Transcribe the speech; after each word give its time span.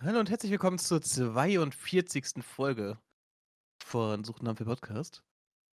Hallo 0.00 0.20
und 0.20 0.30
herzlich 0.30 0.52
willkommen 0.52 0.78
zur 0.78 1.02
42. 1.02 2.44
Folge 2.44 3.00
von 3.82 4.22
Sucht 4.22 4.44
nach 4.44 4.54
dem 4.54 4.66
Podcast. 4.66 5.24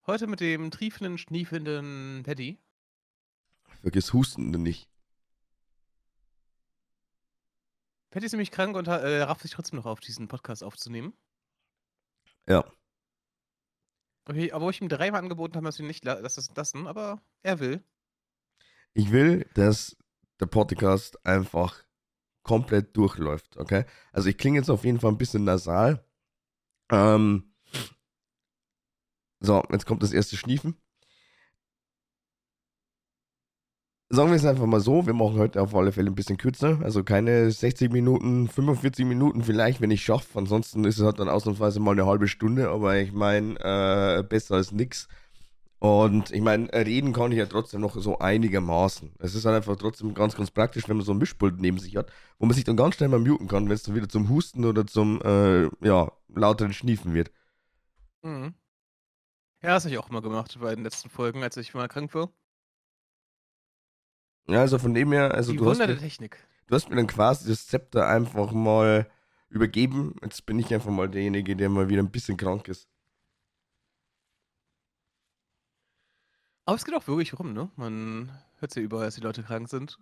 Heute 0.06 0.26
mit 0.28 0.40
dem 0.40 0.70
triefenden, 0.70 1.18
schniefelnden 1.18 2.22
Paddy. 2.24 2.58
Vergiss 3.82 4.14
Hustende 4.14 4.58
nicht. 4.58 4.88
Paddy 8.12 8.24
ist 8.24 8.32
nämlich 8.32 8.50
krank 8.50 8.74
und 8.76 8.88
äh, 8.88 9.20
rafft 9.24 9.42
sich 9.42 9.50
trotzdem 9.50 9.76
noch 9.76 9.84
auf, 9.84 10.00
diesen 10.00 10.26
Podcast 10.26 10.64
aufzunehmen. 10.64 11.12
Ja. 12.48 12.64
Okay, 14.24 14.52
aber 14.52 14.70
ich 14.70 14.80
ihm 14.80 14.88
dreimal 14.88 15.20
angeboten 15.20 15.56
habe, 15.56 15.66
dass 15.66 15.78
wir 15.78 15.86
nicht 15.86 16.06
dass 16.06 16.36
das 16.36 16.50
lassen, 16.56 16.86
aber 16.86 17.20
er 17.42 17.60
will. 17.60 17.84
Ich 18.94 19.12
will, 19.12 19.46
dass 19.52 19.98
der 20.40 20.46
Podcast 20.46 21.26
einfach 21.26 21.84
komplett 22.44 22.96
durchläuft, 22.96 23.56
okay? 23.56 23.84
Also 24.12 24.28
ich 24.28 24.38
klinge 24.38 24.58
jetzt 24.58 24.70
auf 24.70 24.84
jeden 24.84 25.00
Fall 25.00 25.10
ein 25.10 25.18
bisschen 25.18 25.44
nasal. 25.44 26.04
Ähm, 26.92 27.54
so, 29.40 29.62
jetzt 29.72 29.86
kommt 29.86 30.02
das 30.02 30.12
erste 30.12 30.36
Schniefen. 30.36 30.76
Sagen 34.10 34.28
wir 34.30 34.36
es 34.36 34.44
einfach 34.44 34.66
mal 34.66 34.80
so, 34.80 35.06
wir 35.06 35.14
machen 35.14 35.38
heute 35.38 35.60
auf 35.60 35.74
alle 35.74 35.90
Fälle 35.90 36.10
ein 36.10 36.14
bisschen 36.14 36.36
kürzer. 36.36 36.78
Also 36.82 37.02
keine 37.02 37.50
60 37.50 37.90
Minuten, 37.90 38.48
45 38.48 39.04
Minuten 39.06 39.42
vielleicht, 39.42 39.80
wenn 39.80 39.90
ich 39.90 40.04
schaffe. 40.04 40.38
Ansonsten 40.38 40.84
ist 40.84 40.98
es 40.98 41.04
halt 41.04 41.18
dann 41.18 41.28
ausnahmsweise 41.28 41.80
mal 41.80 41.92
eine 41.92 42.06
halbe 42.06 42.28
Stunde, 42.28 42.68
aber 42.68 42.96
ich 42.98 43.12
meine, 43.12 43.56
äh, 43.58 44.22
besser 44.22 44.54
als 44.56 44.70
nix. 44.72 45.08
Und 45.84 46.30
ich 46.30 46.40
meine, 46.40 46.72
reden 46.72 47.12
kann 47.12 47.30
ich 47.30 47.36
ja 47.36 47.44
trotzdem 47.44 47.82
noch 47.82 47.94
so 47.94 48.18
einigermaßen. 48.18 49.12
Es 49.18 49.34
ist 49.34 49.44
halt 49.44 49.56
einfach 49.56 49.76
trotzdem 49.76 50.14
ganz, 50.14 50.34
ganz 50.34 50.50
praktisch, 50.50 50.88
wenn 50.88 50.96
man 50.96 51.04
so 51.04 51.12
ein 51.12 51.18
Mischpult 51.18 51.60
neben 51.60 51.76
sich 51.78 51.96
hat, 51.96 52.10
wo 52.38 52.46
man 52.46 52.54
sich 52.54 52.64
dann 52.64 52.78
ganz 52.78 52.94
schnell 52.94 53.10
mal 53.10 53.18
muten 53.18 53.48
kann, 53.48 53.66
wenn 53.68 53.74
es 53.74 53.82
dann 53.82 53.94
wieder 53.94 54.08
zum 54.08 54.30
Husten 54.30 54.64
oder 54.64 54.86
zum, 54.86 55.20
äh, 55.20 55.64
ja, 55.86 56.10
lauteren 56.34 56.72
Schniefen 56.72 57.12
wird. 57.12 57.30
Mhm. 58.22 58.54
Ja, 59.60 59.74
das 59.74 59.84
habe 59.84 59.92
ich 59.92 59.98
auch 59.98 60.08
mal 60.08 60.22
gemacht 60.22 60.56
bei 60.58 60.74
den 60.74 60.84
letzten 60.84 61.10
Folgen, 61.10 61.42
als 61.42 61.58
ich 61.58 61.74
mal 61.74 61.86
krank 61.86 62.14
war. 62.14 62.32
Ja, 64.48 64.60
also 64.60 64.78
von 64.78 64.94
dem 64.94 65.12
her, 65.12 65.34
also 65.34 65.52
Die 65.52 65.58
du 65.58 65.68
hast, 65.68 65.80
mir, 65.80 65.98
Technik. 65.98 66.38
du 66.66 66.74
hast 66.76 66.88
mir 66.88 66.96
dann 66.96 67.08
quasi 67.08 67.46
das 67.46 67.66
Zepter 67.66 68.08
einfach 68.08 68.52
mal 68.52 69.06
übergeben. 69.50 70.16
Jetzt 70.22 70.46
bin 70.46 70.58
ich 70.58 70.72
einfach 70.72 70.90
mal 70.90 71.10
derjenige, 71.10 71.56
der 71.56 71.68
mal 71.68 71.90
wieder 71.90 72.02
ein 72.02 72.10
bisschen 72.10 72.38
krank 72.38 72.68
ist. 72.68 72.88
Aber 76.66 76.76
es 76.76 76.84
geht 76.84 76.94
auch 76.94 77.06
wirklich 77.06 77.38
rum, 77.38 77.52
ne? 77.52 77.68
Man 77.76 78.30
hört 78.58 78.70
es 78.70 78.76
ja 78.76 78.82
überall, 78.82 79.06
dass 79.06 79.16
die 79.16 79.20
Leute 79.20 79.42
krank 79.42 79.68
sind. 79.68 79.98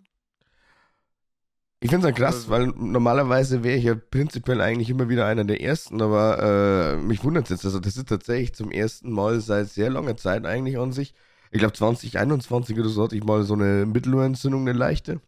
Ich 1.81 1.91
finde 1.91 2.07
es 2.07 2.15
halt 2.15 2.17
krass, 2.17 2.49
weil 2.49 2.69
normalerweise 2.69 3.65
wäre 3.65 3.77
ich 3.77 3.83
ja 3.83 3.97
prinzipiell 3.97 4.61
eigentlich 4.61 4.89
immer 4.89 5.09
wieder 5.09 5.27
einer 5.27 5.45
der 5.45 5.61
Ersten, 5.61 6.01
aber 6.01 6.93
äh, 6.93 6.97
mich 6.97 7.25
wundert 7.25 7.45
es 7.45 7.51
jetzt. 7.51 7.65
Also 7.65 7.81
das 7.81 7.97
ist 7.97 8.09
tatsächlich 8.09 8.55
zum 8.55 8.71
ersten 8.71 9.11
Mal 9.11 9.41
seit 9.41 9.69
sehr 9.69 9.91
langer 9.91 10.17
Zeit 10.17 10.47
eigentlich 10.47 10.79
an 10.79 10.93
sich. 10.93 11.13
Ich 11.51 11.59
glaube 11.59 11.73
2021 11.75 12.79
oder 12.79 12.89
so 12.89 13.03
hatte 13.03 13.17
ich 13.17 13.25
mal 13.25 13.43
so 13.43 13.55
eine 13.55 13.85
Mittelohrentzündung, 13.85 14.61
eine 14.61 14.79
leichte. 14.79 15.21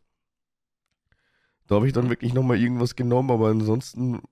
Da 1.66 1.74
habe 1.74 1.88
ich 1.88 1.92
dann 1.92 2.08
wirklich 2.08 2.34
nochmal 2.34 2.60
irgendwas 2.60 2.94
genommen, 2.94 3.32
aber 3.32 3.48
ansonsten 3.48 4.22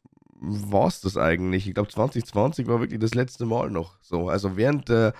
war 0.41 0.87
es 0.87 1.01
das 1.01 1.17
eigentlich. 1.17 1.67
Ich 1.67 1.75
glaube 1.75 1.91
2020 1.91 2.69
war 2.69 2.81
wirklich 2.81 3.01
das 3.01 3.15
letzte 3.15 3.47
Mal 3.47 3.71
noch 3.71 3.97
so. 4.01 4.29
Also 4.29 4.57
während 4.57 4.89
der, 4.89 5.13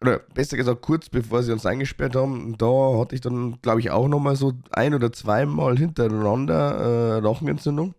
oder 0.00 0.18
besser 0.34 0.56
gesagt 0.56 0.82
kurz 0.82 1.08
bevor 1.08 1.42
sie 1.42 1.52
uns 1.52 1.66
eingesperrt 1.66 2.16
haben, 2.16 2.56
da 2.58 2.98
hatte 2.98 3.14
ich 3.14 3.20
dann, 3.20 3.60
glaube 3.60 3.80
ich, 3.80 3.90
auch 3.90 4.08
nochmal 4.08 4.36
so 4.36 4.52
ein 4.72 4.94
oder 4.94 5.12
zweimal 5.12 5.76
hintereinander 5.76 7.18
äh, 7.18 7.26
Rachenentzündung, 7.26 7.94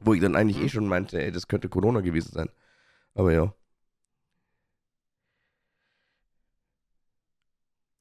wo 0.00 0.14
ich 0.14 0.20
dann 0.20 0.36
eigentlich 0.36 0.58
Mhm. 0.58 0.64
eh 0.64 0.68
schon 0.70 0.88
meinte, 0.88 1.22
ey, 1.22 1.32
das 1.32 1.48
könnte 1.48 1.68
Corona 1.68 2.00
gewesen 2.00 2.32
sein. 2.32 2.48
Aber 3.14 3.32
ja. 3.32 3.52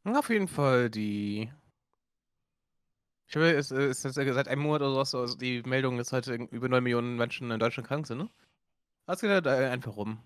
Auf 0.05 0.29
jeden 0.29 0.47
Fall 0.47 0.89
die. 0.89 1.51
Ich 3.27 3.35
habe 3.35 3.51
es 3.51 3.71
ist 3.71 4.05
jetzt 4.05 4.15
seit 4.15 4.47
einem 4.47 4.61
Monat 4.61 4.81
oder 4.81 4.91
sowas 4.91 5.13
also 5.13 5.37
die 5.37 5.61
Meldung, 5.63 5.97
dass 5.97 6.13
heute 6.13 6.35
über 6.35 6.69
9 6.69 6.81
Millionen 6.83 7.17
Menschen 7.17 7.51
in 7.51 7.59
Deutschland 7.59 7.87
krank 7.87 8.07
sind, 8.07 8.19
ne? 8.19 8.29
Das 9.07 9.21
geht 9.21 9.29
halt 9.31 9.47
einfach 9.47 9.97
rum. 9.97 10.19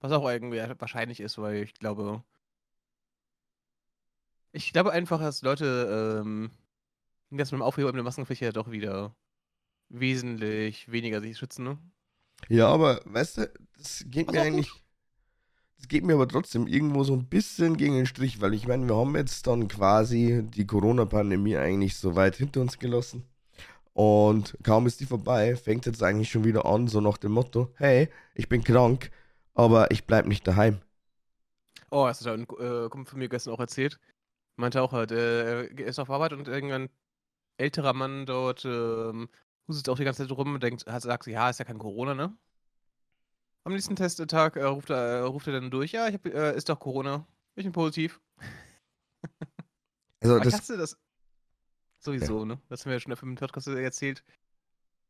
Was 0.00 0.12
auch 0.12 0.28
irgendwie 0.28 0.58
wahrscheinlich 0.78 1.20
ist, 1.20 1.38
weil 1.38 1.62
ich 1.64 1.74
glaube. 1.74 2.24
Ich 4.52 4.72
glaube 4.72 4.92
einfach, 4.92 5.20
dass 5.20 5.42
Leute 5.42 6.20
ähm, 6.22 6.50
das 7.30 7.52
mit 7.52 7.60
dem 7.60 7.62
Aufheben 7.62 7.92
der 7.94 8.02
Maskenpflicht 8.02 8.42
ja 8.42 8.52
doch 8.52 8.70
wieder 8.70 9.14
wesentlich 9.90 10.90
weniger 10.90 11.20
sich 11.20 11.38
schützen, 11.38 11.64
ne? 11.64 11.78
Ja, 12.48 12.68
aber 12.68 13.00
weißt 13.04 13.38
du, 13.38 13.50
das 13.76 14.04
geht 14.08 14.28
Was 14.28 14.32
mir 14.32 14.40
gut. 14.44 14.46
eigentlich. 14.46 14.84
Das 15.78 15.88
geht 15.88 16.04
mir 16.04 16.14
aber 16.14 16.26
trotzdem 16.28 16.66
irgendwo 16.66 17.04
so 17.04 17.14
ein 17.14 17.28
bisschen 17.28 17.76
gegen 17.76 17.94
den 17.94 18.06
Strich, 18.06 18.40
weil 18.40 18.52
ich 18.54 18.66
meine, 18.66 18.86
wir 18.88 18.96
haben 18.96 19.14
jetzt 19.16 19.46
dann 19.46 19.68
quasi 19.68 20.42
die 20.44 20.66
Corona-Pandemie 20.66 21.56
eigentlich 21.56 21.96
so 21.96 22.16
weit 22.16 22.36
hinter 22.36 22.60
uns 22.62 22.78
gelassen. 22.78 23.24
Und 23.94 24.56
kaum 24.64 24.86
ist 24.86 25.00
die 25.00 25.06
vorbei, 25.06 25.56
fängt 25.56 25.86
jetzt 25.86 26.02
eigentlich 26.02 26.30
schon 26.30 26.44
wieder 26.44 26.66
an, 26.66 26.88
so 26.88 27.00
nach 27.00 27.18
dem 27.18 27.32
Motto: 27.32 27.72
Hey, 27.76 28.08
ich 28.34 28.48
bin 28.48 28.64
krank, 28.64 29.10
aber 29.54 29.90
ich 29.92 30.06
bleib 30.06 30.26
nicht 30.26 30.46
daheim. 30.46 30.80
Oh, 31.90 32.06
das 32.06 32.20
hat 32.24 32.34
ein 32.34 32.42
äh, 32.42 32.88
Kumpel 32.88 33.06
von 33.06 33.18
mir 33.18 33.28
gestern 33.28 33.54
auch 33.54 33.60
erzählt. 33.60 33.98
Meinte 34.58 34.82
auch 34.82 34.92
halt, 34.92 35.12
äh, 35.12 35.66
er 35.66 35.86
ist 35.86 36.00
auf 36.00 36.10
Arbeit 36.10 36.32
und 36.32 36.48
irgendein 36.48 36.90
älterer 37.58 37.92
Mann 37.92 38.26
dort 38.26 38.64
ähm, 38.64 39.28
hustet 39.68 39.88
auch 39.88 39.96
die 39.96 40.04
ganze 40.04 40.26
Zeit 40.26 40.36
rum 40.36 40.54
und 40.54 40.62
denkt, 40.62 40.84
hat, 40.86 41.02
sagt, 41.02 41.28
ja, 41.28 41.48
ist 41.48 41.60
ja 41.60 41.64
kein 41.64 41.78
Corona, 41.78 42.14
ne? 42.14 42.36
Am 43.62 43.72
nächsten 43.72 43.94
Testtag 43.94 44.56
äh, 44.56 44.64
ruft, 44.64 44.90
er, 44.90 44.96
äh, 44.96 45.20
ruft 45.20 45.46
er 45.46 45.52
dann 45.52 45.70
durch, 45.70 45.92
ja, 45.92 46.08
ich 46.08 46.14
hab, 46.14 46.26
äh, 46.26 46.56
ist 46.56 46.68
doch 46.68 46.80
Corona. 46.80 47.24
Ich 47.54 47.64
bin 47.64 47.72
positiv. 47.72 48.20
Also, 50.20 50.40
das, 50.40 50.52
kannst 50.52 50.70
du 50.70 50.76
das 50.76 50.98
sowieso, 52.00 52.44
ne? 52.44 52.60
Das 52.68 52.80
haben 52.80 52.90
wir 52.90 52.94
ja 52.96 53.00
schon 53.00 53.12
im 53.12 53.34
Podcast 53.36 53.68
erzählt. 53.68 54.24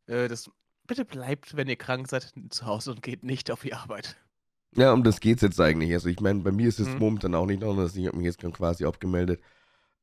Äh, 0.04 0.28
das 0.28 0.50
bitte 0.86 1.06
bleibt, 1.06 1.56
wenn 1.56 1.66
ihr 1.68 1.76
krank 1.76 2.08
seid, 2.08 2.34
zu 2.50 2.66
Hause 2.66 2.90
und 2.90 3.02
geht 3.02 3.22
nicht 3.22 3.50
auf 3.50 3.62
die 3.62 3.72
Arbeit. 3.72 4.18
Ja, 4.76 4.92
um 4.92 5.02
das 5.02 5.20
geht's 5.20 5.42
jetzt 5.42 5.60
eigentlich. 5.60 5.92
Also 5.92 6.08
ich 6.08 6.20
meine, 6.20 6.40
bei 6.40 6.52
mir 6.52 6.68
ist 6.68 6.78
es 6.78 6.88
Mhm. 6.88 6.98
momentan 6.98 7.34
auch 7.34 7.46
nicht 7.46 7.62
anders. 7.64 7.96
Ich 7.96 8.06
habe 8.06 8.16
mich 8.16 8.26
jetzt 8.26 8.38
quasi 8.52 8.84
abgemeldet. 8.84 9.40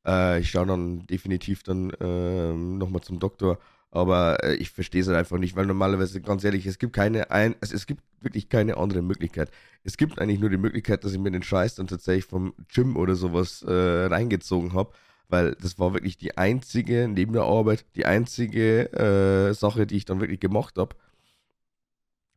Äh, 0.06 0.40
ich 0.40 0.50
schaue 0.50 0.66
dann 0.66 1.06
definitiv 1.06 1.62
dann 1.62 1.92
ähm, 2.00 2.78
nochmal 2.78 3.02
zum 3.02 3.18
Doktor. 3.20 3.58
Aber 3.90 4.42
äh, 4.44 4.56
ich 4.56 4.70
verstehe 4.70 5.02
es 5.02 5.08
halt 5.08 5.18
einfach 5.18 5.38
nicht, 5.38 5.56
weil 5.56 5.66
normalerweise, 5.66 6.20
ganz 6.20 6.44
ehrlich, 6.44 6.66
es 6.66 6.78
gibt 6.78 6.92
keine 6.94 7.30
ein, 7.30 7.56
also 7.60 7.74
es 7.74 7.86
gibt 7.86 8.02
wirklich 8.20 8.48
keine 8.48 8.76
andere 8.78 9.02
Möglichkeit. 9.02 9.50
Es 9.84 9.96
gibt 9.96 10.20
eigentlich 10.20 10.40
nur 10.40 10.50
die 10.50 10.58
Möglichkeit, 10.58 11.04
dass 11.04 11.12
ich 11.12 11.18
mir 11.18 11.30
den 11.30 11.42
Scheiß 11.44 11.76
dann 11.76 11.86
tatsächlich 11.86 12.26
vom 12.26 12.54
Gym 12.72 12.96
oder 12.96 13.14
sowas 13.16 13.62
äh, 13.62 13.72
reingezogen 14.06 14.74
habe. 14.74 14.92
Weil 15.28 15.56
das 15.60 15.78
war 15.78 15.92
wirklich 15.94 16.18
die 16.18 16.36
einzige, 16.38 17.08
neben 17.08 17.32
der 17.32 17.42
Arbeit, 17.44 17.84
die 17.96 18.06
einzige 18.06 18.92
äh, 18.92 19.54
Sache, 19.54 19.86
die 19.86 19.96
ich 19.96 20.04
dann 20.04 20.20
wirklich 20.20 20.40
gemacht 20.40 20.76
habe. 20.78 20.96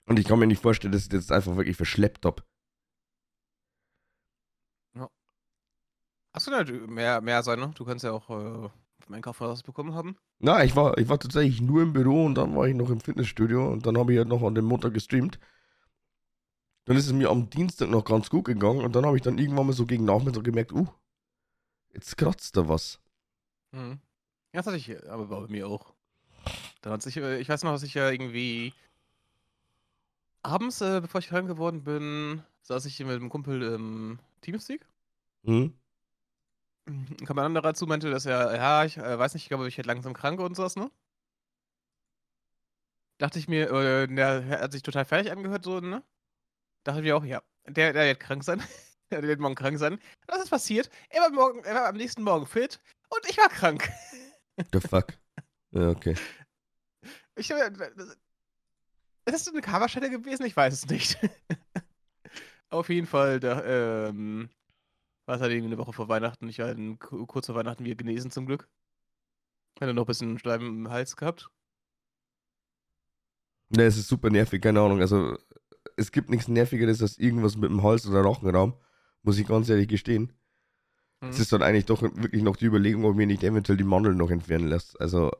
Und 0.09 0.19
ich 0.19 0.25
kann 0.25 0.39
mir 0.39 0.47
nicht 0.47 0.61
vorstellen, 0.61 0.91
dass 0.91 1.03
ich 1.03 1.09
das 1.09 1.21
jetzt 1.21 1.31
einfach 1.31 1.55
wirklich 1.55 1.77
verschleppt 1.77 2.25
habe. 2.25 2.43
Hast 6.33 6.47
du 6.47 6.51
da 6.51 6.63
mehr, 6.87 7.21
mehr 7.21 7.41
sein, 7.43 7.59
ne? 7.59 7.71
Du 7.75 7.85
kannst 7.85 8.03
ja 8.03 8.11
auch 8.11 8.29
äh, 8.29 8.69
vom 8.99 9.15
Einkauf 9.15 9.41
was 9.41 9.63
bekommen 9.63 9.95
haben. 9.95 10.15
Na, 10.39 10.63
ich 10.63 10.75
war, 10.75 10.97
ich 10.97 11.09
war 11.09 11.19
tatsächlich 11.19 11.59
nur 11.59 11.81
im 11.81 11.93
Büro 11.93 12.25
und 12.25 12.35
dann 12.35 12.55
war 12.55 12.67
ich 12.67 12.75
noch 12.75 12.89
im 12.89 13.01
Fitnessstudio 13.01 13.67
und 13.71 13.85
dann 13.85 13.97
habe 13.97 14.13
ich 14.13 14.19
halt 14.19 14.27
noch 14.27 14.43
an 14.43 14.55
dem 14.55 14.65
Montag 14.65 14.93
gestreamt. 14.93 15.39
Dann 16.85 16.97
ist 16.97 17.07
es 17.07 17.13
mir 17.13 17.29
am 17.29 17.49
Dienstag 17.49 17.89
noch 17.89 18.05
ganz 18.05 18.29
gut 18.29 18.45
gegangen 18.45 18.83
und 18.83 18.95
dann 18.95 19.05
habe 19.05 19.17
ich 19.17 19.23
dann 19.23 19.37
irgendwann 19.37 19.67
mal 19.67 19.73
so 19.73 19.85
gegen 19.85 20.05
Nachmittag 20.05 20.43
gemerkt, 20.43 20.71
uh, 20.71 20.87
jetzt 21.93 22.15
kratzt 22.17 22.55
da 22.55 22.67
was. 22.67 23.01
Mhm. 23.71 23.99
Ja, 24.53 24.61
das 24.61 24.67
hatte 24.67 24.77
ich, 24.77 24.89
äh, 24.89 25.07
aber 25.07 25.27
bei 25.27 25.47
mir 25.51 25.67
auch. 25.67 25.93
Dann 26.81 26.93
hat 26.93 27.01
sich, 27.01 27.17
äh, 27.17 27.39
ich 27.39 27.49
weiß 27.49 27.63
noch, 27.63 27.71
dass 27.71 27.83
ich 27.83 27.95
ja 27.95 28.09
irgendwie 28.09 28.73
abends, 30.43 30.81
äh, 30.81 31.01
bevor 31.01 31.19
ich 31.19 31.27
krank 31.29 31.47
geworden 31.47 31.83
bin, 31.83 32.43
saß 32.63 32.85
ich 32.85 32.95
hier 32.95 33.05
mit 33.05 33.15
einem 33.15 33.29
Kumpel 33.29 33.61
im 33.61 34.19
Teamspeak. 34.41 34.85
Hm? 35.45 35.73
Dann 36.85 37.25
kam 37.25 37.37
ein 37.39 37.45
anderer 37.45 37.63
dazu, 37.63 37.85
meinte, 37.85 38.09
dass 38.09 38.25
er, 38.25 38.55
ja, 38.55 38.83
ich 38.85 38.97
äh, 38.97 39.19
weiß 39.19 39.33
nicht, 39.33 39.43
ich 39.43 39.49
glaube, 39.49 39.67
ich 39.67 39.77
werde 39.77 39.87
langsam 39.87 40.13
krank 40.13 40.39
und 40.39 40.55
sowas, 40.55 40.75
ne? 40.75 40.89
Dachte 43.19 43.37
ich 43.37 43.47
mir, 43.47 43.69
äh, 43.71 44.07
der 44.07 44.61
hat 44.61 44.71
sich 44.71 44.81
total 44.81 45.05
fertig 45.05 45.31
angehört, 45.31 45.63
so, 45.63 45.79
ne? 45.79 46.03
Dachte 46.83 46.99
ich 46.99 47.05
mir 47.05 47.17
auch, 47.17 47.25
ja, 47.25 47.43
der, 47.67 47.93
der 47.93 48.05
wird 48.05 48.19
krank 48.19 48.43
sein. 48.43 48.63
der 49.11 49.21
wird 49.23 49.39
morgen 49.39 49.55
krank 49.55 49.77
sein. 49.77 49.99
Was 50.27 50.43
ist 50.43 50.49
passiert? 50.49 50.89
Er 51.09 51.21
war, 51.21 51.29
morgen, 51.31 51.63
er 51.63 51.75
war 51.75 51.87
am 51.87 51.95
nächsten 51.97 52.23
Morgen 52.23 52.47
fit 52.47 52.79
und 53.09 53.29
ich 53.29 53.37
war 53.37 53.49
krank. 53.49 53.89
The 54.73 54.79
fuck. 54.79 55.13
Ja, 55.71 55.89
okay. 55.89 56.15
Ich, 57.35 57.47
das- 57.47 58.17
ist 59.33 59.47
das 59.47 59.53
eine 59.53 59.61
Coverstelle 59.61 60.09
gewesen? 60.09 60.45
Ich 60.45 60.55
weiß 60.55 60.73
es 60.73 60.87
nicht. 60.87 61.17
Auf 62.69 62.89
jeden 62.89 63.07
Fall, 63.07 63.39
da, 63.39 64.07
ähm, 64.07 64.49
war 65.25 65.35
es 65.35 65.41
halt 65.41 65.51
irgendwie 65.51 65.73
eine 65.73 65.77
Woche 65.77 65.93
vor 65.93 66.09
Weihnachten. 66.09 66.49
Ich 66.49 66.59
war 66.59 66.75
kurz 66.97 67.45
vor 67.45 67.55
Weihnachten 67.55 67.85
wieder 67.85 67.95
genesen 67.95 68.31
zum 68.31 68.45
Glück. 68.45 68.67
Hatte 69.79 69.93
noch 69.93 70.03
ein 70.03 70.07
bisschen 70.07 70.39
Schleim 70.39 70.65
im 70.65 70.89
Hals 70.89 71.15
gehabt. 71.15 71.49
Ne, 73.69 73.83
es 73.83 73.97
ist 73.97 74.07
super 74.07 74.29
nervig, 74.29 74.61
keine 74.61 74.81
Ahnung. 74.81 75.01
Also, 75.01 75.37
es 75.95 76.11
gibt 76.11 76.29
nichts 76.29 76.47
Nervigeres 76.47 77.01
als 77.01 77.17
irgendwas 77.17 77.55
mit 77.55 77.69
dem 77.69 77.83
Hals- 77.83 78.07
oder 78.07 78.21
Rochenraum, 78.21 78.73
muss 79.21 79.37
ich 79.37 79.47
ganz 79.47 79.69
ehrlich 79.69 79.87
gestehen. 79.87 80.33
Hm. 81.21 81.29
Es 81.29 81.39
ist 81.39 81.53
dann 81.53 81.61
eigentlich 81.61 81.85
doch 81.85 82.01
wirklich 82.01 82.41
noch 82.41 82.55
die 82.55 82.65
Überlegung, 82.65 83.05
ob 83.05 83.15
mir 83.15 83.27
nicht 83.27 83.43
eventuell 83.43 83.77
die 83.77 83.83
Mandeln 83.83 84.17
noch 84.17 84.31
entfernen 84.31 84.67
lässt. 84.67 84.99
Also, 84.99 85.31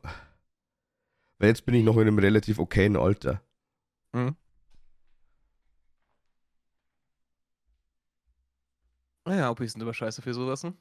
weil 1.38 1.48
jetzt 1.48 1.66
bin 1.66 1.74
ich 1.74 1.84
noch 1.84 1.96
in 1.96 2.02
einem 2.02 2.18
relativ 2.18 2.58
okayen 2.58 2.96
Alter. 2.96 3.42
Hm. 4.14 4.34
Naja, 9.24 9.50
Opis 9.50 9.72
sind 9.72 9.80
immer 9.82 9.94
scheiße 9.94 10.20
für 10.22 10.34
sowas, 10.34 10.62
ne? 10.64 10.74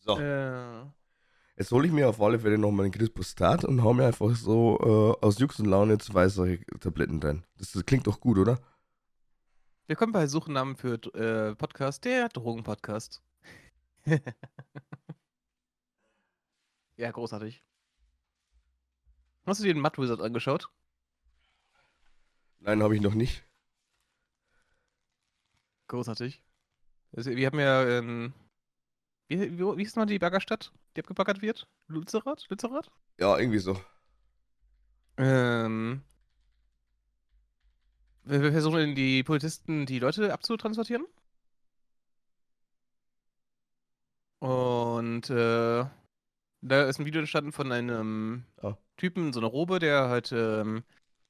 So, 0.00 0.18
Äh, 0.18 0.84
jetzt 1.56 1.70
hole 1.72 1.86
ich 1.86 1.92
mir 1.92 2.08
auf 2.08 2.20
alle 2.20 2.38
Fälle 2.38 2.58
nochmal 2.58 2.84
einen 2.84 2.92
Crispustat 2.92 3.64
und 3.64 3.82
hau 3.82 3.94
mir 3.94 4.06
einfach 4.06 4.34
so 4.36 5.16
äh, 5.22 5.24
aus 5.24 5.38
Jux 5.38 5.58
und 5.60 5.66
Laune 5.66 5.98
zwei 5.98 6.28
solche 6.28 6.64
Tabletten 6.80 7.22
rein. 7.22 7.44
Das, 7.58 7.72
das 7.72 7.84
klingt 7.86 8.06
doch 8.06 8.20
gut, 8.20 8.38
oder? 8.38 8.60
willkommen 9.86 10.12
bei 10.12 10.26
Suchnamen 10.26 10.76
für 10.76 10.94
äh, 11.14 11.54
Podcast, 11.54 12.04
der 12.04 12.28
Drogenpodcast. 12.28 13.22
ja, 16.96 17.10
großartig. 17.10 17.62
Hast 19.46 19.60
du 19.60 19.64
dir 19.64 19.74
den 19.74 19.82
Mud 19.82 19.98
Wizard 19.98 20.20
angeschaut? 20.20 20.70
Nein, 22.60 22.82
habe 22.82 22.94
ich 22.94 23.02
noch 23.02 23.14
nicht. 23.14 23.44
Großartig. 25.88 26.42
Also, 27.12 27.30
wir 27.30 27.46
haben 27.46 27.60
ja, 27.60 27.86
ähm, 27.86 28.32
wie, 29.28 29.58
wie, 29.58 29.58
wie 29.58 29.82
ist 29.82 29.96
mal 29.96 30.06
die 30.06 30.18
Baggerstadt, 30.18 30.72
die 30.96 31.00
abgebaggert 31.00 31.42
wird? 31.42 31.68
Lützerath? 31.88 32.48
Lützerath? 32.48 32.90
Ja, 33.18 33.38
irgendwie 33.38 33.58
so. 33.58 33.78
Ähm, 35.16 36.02
wir, 38.24 38.42
wir 38.42 38.52
versuchen 38.52 38.94
die 38.94 39.22
Polizisten 39.22 39.86
die 39.86 39.98
Leute 39.98 40.32
abzutransportieren. 40.32 41.06
Und 44.38 45.30
äh, 45.30 45.84
da 46.64 46.84
ist 46.84 46.98
ein 46.98 47.06
Video 47.06 47.20
entstanden 47.20 47.52
von 47.52 47.70
einem 47.72 48.44
Ah. 48.62 48.76
Typen, 48.96 49.32
so 49.32 49.40
einer 49.40 49.48
Robe, 49.48 49.78
der 49.78 50.08
halt 50.08 50.32
ähm, 50.32 50.82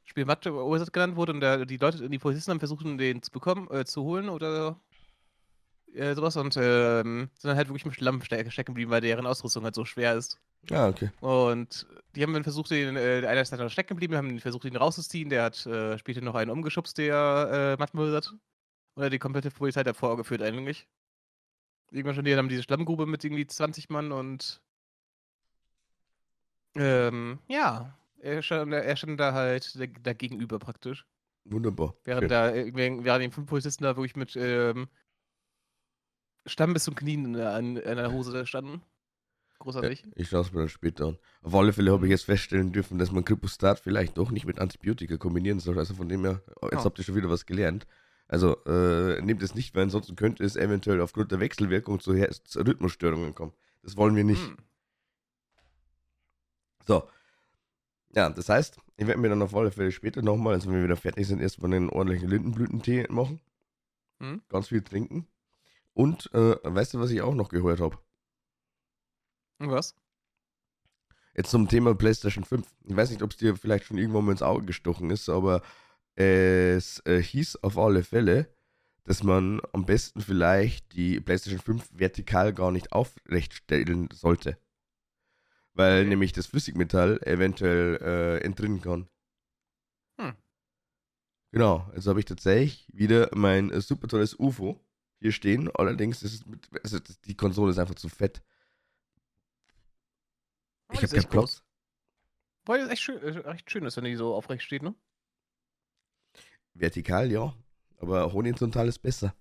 Spiel 0.04 0.24
Mathe 0.24 0.50
genannt 0.92 1.16
wurde 1.16 1.32
und 1.32 1.40
der, 1.40 1.64
die 1.66 1.78
Leute, 1.78 2.08
die 2.08 2.18
Polizisten 2.18 2.52
haben 2.52 2.58
versucht, 2.58 2.84
den 2.84 3.22
zu 3.22 3.30
bekommen, 3.30 3.68
äh, 3.70 3.84
zu 3.84 4.02
holen 4.02 4.28
oder 4.28 4.78
äh, 5.94 6.14
sowas 6.14 6.36
und 6.36 6.56
ähm, 6.56 7.30
sind 7.38 7.48
dann 7.48 7.56
halt 7.56 7.68
wirklich 7.68 7.86
mit 7.86 7.94
Schlamm 7.94 8.20
ste 8.22 8.50
stecken 8.50 8.72
geblieben, 8.74 8.90
weil 8.90 9.00
deren 9.00 9.26
Ausrüstung 9.26 9.64
halt 9.64 9.74
so 9.74 9.84
schwer 9.84 10.14
ist. 10.14 10.40
Ah, 10.70 10.88
okay. 10.88 11.10
Und 11.20 11.86
die 12.14 12.22
haben 12.22 12.32
dann 12.32 12.42
versucht, 12.42 12.70
den, 12.70 12.96
äh, 12.96 13.20
der 13.22 13.30
eine 13.30 13.40
ist 13.40 13.52
dann 13.52 13.70
stecken 13.70 13.94
geblieben, 13.94 14.16
haben 14.16 14.40
versucht, 14.40 14.64
ihn 14.64 14.76
rauszuziehen. 14.76 15.30
Der 15.30 15.44
hat 15.44 15.66
äh, 15.66 15.98
später 15.98 16.20
noch 16.20 16.34
einen 16.34 16.50
umgeschubst, 16.50 16.96
der 16.98 17.76
äh, 17.76 17.80
Mattenmüll 17.80 18.14
hat. 18.14 18.34
Oder 18.96 19.10
die 19.10 19.18
komplette 19.18 19.50
Polizei 19.50 19.82
davor 19.82 20.16
geführt 20.16 20.42
eigentlich. 20.42 20.86
Irgendwann 21.90 22.14
schon, 22.14 22.24
die 22.24 22.36
haben 22.36 22.48
diese 22.48 22.62
Schlammgrube 22.62 23.06
mit 23.06 23.24
irgendwie 23.24 23.46
20 23.46 23.88
Mann 23.90 24.12
und 24.12 24.60
ähm, 26.74 27.38
ja, 27.48 27.96
er 28.20 28.42
stand, 28.42 28.72
er 28.72 28.96
stand 28.96 29.20
da 29.20 29.32
halt 29.32 29.78
da- 29.78 29.86
dagegenüber 30.02 30.58
praktisch. 30.58 31.06
Wunderbar. 31.44 31.94
Während 32.04 32.30
da, 32.30 32.50
äh, 32.50 32.70
während 32.74 33.22
die 33.24 33.30
fünf 33.30 33.46
Polizisten 33.48 33.84
da 33.84 33.96
wirklich 33.96 34.16
mit 34.16 34.34
ähm, 34.36 34.88
Stamm 36.46 36.72
bis 36.74 36.84
zum 36.84 36.94
Knien 36.94 37.24
in 37.26 37.32
der, 37.34 37.58
in 37.58 37.74
der 37.76 38.12
Hose 38.12 38.32
da 38.32 38.44
standen. 38.46 38.82
Großartig. 39.58 40.04
Ich 40.14 40.28
schaue 40.28 40.42
es 40.42 40.52
mir 40.52 40.60
dann 40.60 40.68
später 40.68 41.06
an. 41.06 41.18
Auf 41.42 41.54
alle 41.54 41.72
Fälle 41.72 41.92
habe 41.92 42.06
ich 42.06 42.10
jetzt 42.10 42.24
feststellen 42.24 42.72
dürfen, 42.72 42.98
dass 42.98 43.12
man 43.12 43.24
Krypostat 43.24 43.78
vielleicht 43.78 44.18
doch 44.18 44.30
nicht 44.30 44.44
mit 44.46 44.58
Antibiotika 44.58 45.16
kombinieren 45.16 45.60
soll. 45.60 45.78
Also 45.78 45.94
von 45.94 46.08
dem 46.08 46.24
her, 46.24 46.42
jetzt 46.70 46.80
Oh. 46.80 46.84
habt 46.84 46.98
ihr 46.98 47.04
schon 47.04 47.14
wieder 47.14 47.30
was 47.30 47.46
gelernt. 47.46 47.86
Also 48.28 48.62
äh, 48.66 49.20
nehmt 49.22 49.42
es 49.42 49.54
nicht, 49.54 49.74
weil 49.74 49.84
ansonsten 49.84 50.16
könnte 50.16 50.44
es 50.44 50.56
eventuell 50.56 51.00
aufgrund 51.00 51.30
der 51.30 51.40
Wechselwirkung 51.40 52.00
zu, 52.00 52.14
Her 52.14 52.30
zu 52.30 52.60
Rhythmusstörungen 52.60 53.34
kommen. 53.34 53.52
Das 53.82 53.96
wollen 53.96 54.16
wir 54.16 54.24
nicht. 54.24 54.42
Hm. 54.46 54.56
So. 56.86 57.08
Ja, 58.14 58.30
das 58.30 58.48
heißt, 58.48 58.78
ich 58.96 59.06
werde 59.06 59.20
mir 59.20 59.28
dann 59.28 59.42
auf 59.42 59.54
alle 59.54 59.72
Fälle 59.72 59.90
später 59.90 60.22
nochmal, 60.22 60.54
also 60.54 60.68
wenn 60.68 60.76
wir 60.76 60.84
wieder 60.84 60.96
fertig 60.96 61.26
sind, 61.26 61.40
erstmal 61.40 61.72
einen 61.74 61.90
ordentlichen 61.90 62.28
Lindenblütentee 62.28 63.06
machen. 63.08 63.40
Hm? 64.20 64.42
Ganz 64.48 64.68
viel 64.68 64.82
trinken. 64.82 65.26
Und 65.94 66.32
äh, 66.32 66.56
weißt 66.62 66.94
du, 66.94 67.00
was 67.00 67.10
ich 67.10 67.22
auch 67.22 67.34
noch 67.34 67.48
gehört 67.48 67.80
habe? 67.80 67.98
Was? 69.58 69.96
Jetzt 71.36 71.50
zum 71.50 71.68
Thema 71.68 71.94
PlayStation 71.94 72.44
5. 72.44 72.66
Ich 72.84 72.96
weiß 72.96 73.10
nicht, 73.10 73.22
ob 73.22 73.32
es 73.32 73.36
dir 73.36 73.56
vielleicht 73.56 73.86
schon 73.86 73.98
irgendwann 73.98 74.24
mal 74.24 74.32
ins 74.32 74.42
Auge 74.42 74.66
gestochen 74.66 75.10
ist, 75.10 75.28
aber 75.28 75.62
es 76.14 77.04
äh, 77.06 77.20
hieß 77.20 77.64
auf 77.64 77.76
alle 77.76 78.04
Fälle, 78.04 78.54
dass 79.02 79.24
man 79.24 79.60
am 79.72 79.84
besten 79.84 80.20
vielleicht 80.20 80.92
die 80.92 81.20
PlayStation 81.20 81.60
5 81.60 81.90
vertikal 81.92 82.52
gar 82.52 82.70
nicht 82.70 82.92
aufrecht 82.92 83.54
stellen 83.54 84.08
sollte. 84.12 84.56
Weil 85.74 86.06
nämlich 86.06 86.32
das 86.32 86.46
Flüssigmetall 86.46 87.20
eventuell 87.24 87.96
äh, 88.00 88.44
entrinnen 88.44 88.80
kann. 88.80 89.08
Hm. 90.18 90.34
Genau, 91.50 91.88
also 91.92 92.10
habe 92.10 92.20
ich 92.20 92.26
tatsächlich 92.26 92.88
wieder 92.92 93.28
mein 93.34 93.70
äh, 93.70 93.80
super 93.80 94.08
tolles 94.08 94.38
UFO 94.38 94.80
hier 95.20 95.32
stehen. 95.32 95.70
Allerdings 95.74 96.22
ist 96.22 96.34
es 96.34 96.46
mit, 96.46 96.68
also 96.82 96.98
die 97.24 97.36
Konsole 97.36 97.72
ist 97.72 97.78
einfach 97.78 97.96
zu 97.96 98.08
fett. 98.08 98.42
Oh, 100.88 100.94
Ich 100.94 101.02
habe 101.02 101.08
keinen 101.08 101.28
Platz. 101.28 101.62
Weil 102.66 102.80
es 102.80 102.88
echt 102.90 103.02
schön, 103.02 103.20
äh, 103.22 103.40
echt 103.52 103.70
schön 103.70 103.84
ist, 103.84 103.96
wenn 103.96 104.04
die 104.04 104.16
so 104.16 104.34
aufrecht 104.34 104.62
steht, 104.62 104.82
ne? 104.82 104.94
Vertikal, 106.74 107.30
ja. 107.30 107.54
Aber 107.98 108.32
horizontal 108.32 108.88
ist 108.88 108.98
besser. 108.98 109.34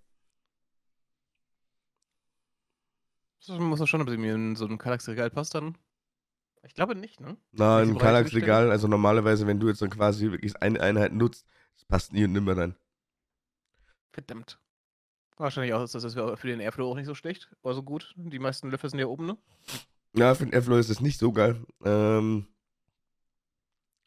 Das 3.46 3.60
muss 3.60 3.80
man 3.80 3.88
schon, 3.88 4.02
ob 4.02 4.10
sie 4.10 4.18
mir 4.18 4.36
in 4.36 4.56
so 4.56 4.66
ein 4.66 4.78
Kallax-Regal 4.78 5.30
passt 5.30 5.54
dann. 5.54 5.78
Ich 6.65 6.74
glaube 6.74 6.95
nicht, 6.95 7.19
ne? 7.19 7.38
Welche 7.51 7.92
im 7.92 7.94
Breite 7.94 8.06
Kallax-Regal, 8.06 8.71
also 8.71 8.88
normalerweise, 8.88 9.45
wenn 9.48 9.60
du 9.60 9.68
jetzt 9.68 9.81
dann 9.81 9.89
quasi 9.89 10.31
wirklich 10.31 10.56
eine 10.62 10.80
Einheit 10.80 11.13
nutzt, 11.13 11.45
das 11.75 11.86
passt 11.86 12.13
nie 12.13 12.24
und 12.24 12.31
nimmer 12.31 12.57
rein. 12.57 12.75
Verdammt. 14.12 14.60
Wahrscheinlich 15.38 15.74
auch, 15.74 15.83
ist 15.83 15.95
das 15.95 16.13
für 16.13 16.48
den 16.48 16.60
Airflow 16.60 16.92
auch 16.92 16.95
nicht 16.95 17.07
so 17.07 17.15
schlecht. 17.15 17.50
Oder 17.63 17.74
so 17.75 17.83
gut. 17.83 18.13
Die 18.15 18.39
meisten 18.39 18.69
Löffel 18.69 18.89
sind 18.89 19.00
ja 19.00 19.07
oben, 19.07 19.25
ne? 19.25 19.38
Ja, 20.15 20.36
für 20.36 20.45
den 20.45 20.54
Airflow 20.54 20.77
ist 20.77 20.89
es 20.89 21.01
nicht 21.01 21.20
so 21.20 21.32
geil. 21.32 21.62
Ähm, 21.84 22.48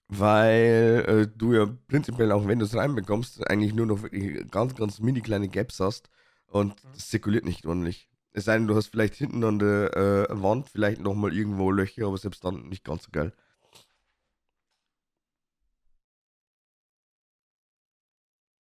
weil 0.08 1.04
äh, 1.08 1.26
du 1.36 1.52
ja 1.52 1.66
prinzipiell, 1.88 2.30
auch 2.32 2.46
wenn 2.46 2.60
du 2.60 2.64
es 2.64 2.76
reinbekommst, 2.76 3.48
eigentlich 3.50 3.74
nur 3.74 3.86
noch 3.86 4.02
wirklich 4.02 4.48
ganz, 4.50 4.74
ganz 4.76 5.00
mini 5.00 5.20
kleine 5.20 5.48
Gaps 5.48 5.80
hast 5.80 6.08
und 6.46 6.84
Mhm. 6.84 6.88
das 6.94 7.08
zirkuliert 7.08 7.44
nicht 7.44 7.66
ordentlich. 7.66 8.08
Es 8.36 8.44
sei 8.44 8.58
denn, 8.58 8.66
du 8.66 8.76
hast 8.76 8.88
vielleicht 8.88 9.14
hinten 9.14 9.42
an 9.44 9.58
der 9.58 9.96
äh, 9.96 10.42
Wand 10.42 10.68
vielleicht 10.68 11.00
nochmal 11.00 11.32
irgendwo 11.32 11.70
Löcher, 11.70 12.06
aber 12.06 12.18
selbst 12.18 12.44
dann 12.44 12.68
nicht 12.68 12.84
ganz 12.84 13.04
so 13.04 13.10
geil. 13.10 13.32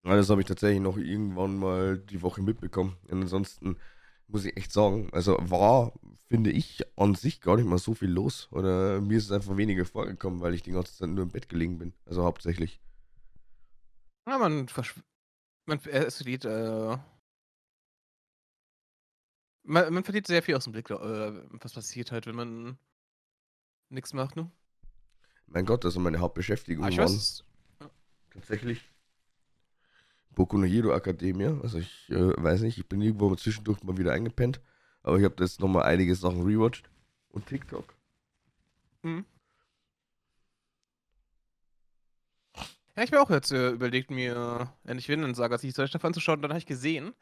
Ja, 0.03 0.17
das 0.17 0.29
habe 0.29 0.41
ich 0.41 0.47
tatsächlich 0.47 0.81
noch 0.81 0.97
irgendwann 0.97 1.55
mal 1.57 1.97
die 1.97 2.21
Woche 2.21 2.41
mitbekommen. 2.41 2.97
Und 3.09 3.21
ansonsten 3.21 3.77
muss 4.27 4.43
ich 4.43 4.57
echt 4.57 4.73
sagen, 4.73 5.09
also 5.13 5.37
war, 5.39 5.93
finde 6.27 6.51
ich, 6.51 6.81
an 6.97 7.15
sich 7.15 7.39
gar 7.39 7.55
nicht 7.55 7.65
mal 7.65 7.77
so 7.77 7.93
viel 7.93 8.09
los. 8.09 8.49
Oder 8.51 8.99
mir 8.99 9.19
ist 9.19 9.25
es 9.25 9.31
einfach 9.31 9.55
weniger 9.55 9.85
vorgekommen, 9.85 10.41
weil 10.41 10.53
ich 10.53 10.63
die 10.63 10.71
ganze 10.71 10.97
Zeit 10.97 11.07
nur 11.07 11.23
im 11.23 11.31
Bett 11.31 11.47
gelegen 11.47 11.77
bin. 11.77 11.93
Also 12.05 12.25
hauptsächlich. 12.25 12.81
Ja, 14.27 14.37
man 14.37 14.67
verschw 14.67 14.99
man 15.65 15.79
äh, 15.85 16.03
es 16.03 16.17
verliert, 16.17 16.43
äh 16.43 16.97
man, 19.63 19.93
man 19.93 20.03
verliert 20.03 20.27
sehr 20.27 20.43
viel 20.43 20.55
aus 20.55 20.65
dem 20.65 20.73
Blick, 20.73 20.89
äh, 20.89 20.95
was 20.95 21.73
passiert 21.73 22.11
halt, 22.11 22.25
wenn 22.25 22.35
man 22.35 22.77
nichts 23.89 24.13
macht, 24.13 24.35
ne? 24.35 24.49
Mein 25.47 25.65
Gott, 25.65 25.83
also 25.83 25.99
meine 25.99 26.19
Hauptbeschäftigung 26.19 26.85
Ah, 26.85 26.89
ich 26.89 26.97
weiß, 26.97 27.43
tatsächlich 28.31 28.91
Boku 30.35 30.57
no 30.57 30.65
Hero 30.65 30.93
Academia. 30.93 31.59
Also 31.61 31.79
ich 31.79 32.09
äh, 32.09 32.33
weiß 32.41 32.61
nicht, 32.61 32.77
ich 32.77 32.87
bin 32.87 33.01
irgendwo 33.01 33.29
mal 33.29 33.37
zwischendurch 33.37 33.83
mal 33.83 33.97
wieder 33.97 34.13
eingepennt. 34.13 34.61
Aber 35.03 35.17
ich 35.17 35.25
habe 35.25 35.43
jetzt 35.43 35.59
nochmal 35.59 35.83
einige 35.83 36.15
Sachen 36.15 36.43
rewatcht. 36.43 36.89
Und 37.29 37.45
TikTok. 37.47 37.95
hm. 39.03 39.25
Ja, 42.95 43.03
ich 43.03 43.11
habe 43.11 43.21
auch 43.21 43.29
jetzt 43.29 43.51
äh, 43.51 43.69
überlegt, 43.69 44.11
mir 44.11 44.71
endlich 44.83 45.07
Vinland 45.07 45.35
Saga 45.35 45.57
sich 45.57 45.73
zwei 45.73 45.87
Staffeln 45.87 46.09
anzuschauen. 46.09 46.41
Dann 46.41 46.51
habe 46.51 46.59
ich 46.59 46.65
gesehen, 46.65 47.13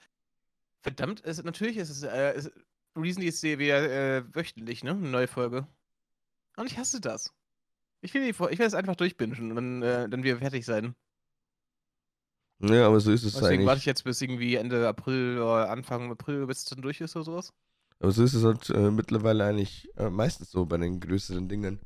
verdammt, 0.82 1.24
es, 1.26 1.44
natürlich 1.44 1.78
ist 1.78 1.90
es, 1.90 2.04
äh, 2.04 2.34
es 2.34 2.52
Reason 2.96 3.24
ist 3.24 3.44
wieder 3.44 4.18
äh, 4.18 4.36
wöchentlich, 4.36 4.84
ne? 4.84 4.92
Eine 4.92 5.10
neue 5.10 5.28
Folge. 5.28 5.68
Und 6.58 6.68
ich 6.72 6.78
hasse 6.78 7.02
das. 7.02 7.34
Ich 8.02 8.14
will, 8.14 8.22
die, 8.24 8.30
ich 8.30 8.38
will 8.60 8.66
es 8.66 8.74
einfach 8.74 8.96
durchbingen 8.96 9.52
und 9.52 9.56
dann, 9.56 9.82
äh, 9.84 10.10
dann 10.10 10.24
wir 10.24 10.38
fertig 10.40 10.66
sein. 10.66 10.96
Ja, 12.62 12.88
aber 12.88 13.00
so 13.00 13.12
ist 13.12 13.24
es 13.24 13.34
Deswegen 13.34 13.66
warte 13.66 13.72
eigentlich. 13.72 13.80
ich 13.80 13.86
jetzt 13.86 14.04
bis 14.04 14.22
irgendwie 14.22 14.56
Ende 14.56 14.88
April 14.88 15.38
oder 15.40 15.70
Anfang 15.70 16.12
April, 16.12 16.46
bis 16.46 16.60
es 16.60 16.66
dann 16.66 16.82
durch 16.82 17.00
ist 17.02 17.16
oder 17.16 17.26
sowas. 17.26 17.54
Aber 18.00 18.12
so 18.12 18.24
ist 18.24 18.34
es 18.34 18.44
halt 18.44 18.70
äh, 18.70 18.92
mittlerweile 18.92 19.46
eigentlich 19.46 19.90
äh, 19.98 20.10
meistens 20.10 20.52
so 20.52 20.66
bei 20.66 20.78
den 20.78 21.00
größeren 21.00 21.48
Dingen. 21.48 21.80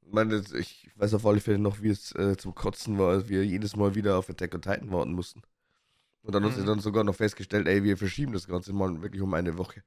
Ich 0.00 0.12
meine, 0.12 0.40
das- 0.40 0.52
ich 0.52 0.90
weiß 0.96 1.12
auf 1.14 1.26
alle 1.26 1.40
Fälle 1.40 1.58
noch, 1.58 1.82
wie 1.82 1.90
es 1.90 2.12
äh, 2.14 2.36
zum 2.38 2.54
Kotzen 2.54 2.98
war, 2.98 3.10
als 3.10 3.28
wir 3.28 3.44
jedes 3.44 3.76
Mal 3.76 3.94
wieder 3.94 4.16
auf 4.18 4.30
Attack 4.30 4.54
on 4.54 4.62
Titan 4.62 4.90
warten 4.90 5.12
mussten. 5.12 5.42
Und 6.26 6.34
dann 6.34 6.44
haben 6.44 6.52
sie 6.52 6.62
Mhm. 6.62 6.66
dann 6.66 6.80
sogar 6.80 7.04
noch 7.04 7.14
festgestellt, 7.14 7.68
ey, 7.68 7.84
wir 7.84 7.96
verschieben 7.96 8.32
das 8.32 8.48
Ganze 8.48 8.72
mal 8.72 9.00
wirklich 9.00 9.22
um 9.22 9.32
eine 9.34 9.56
Woche. 9.58 9.82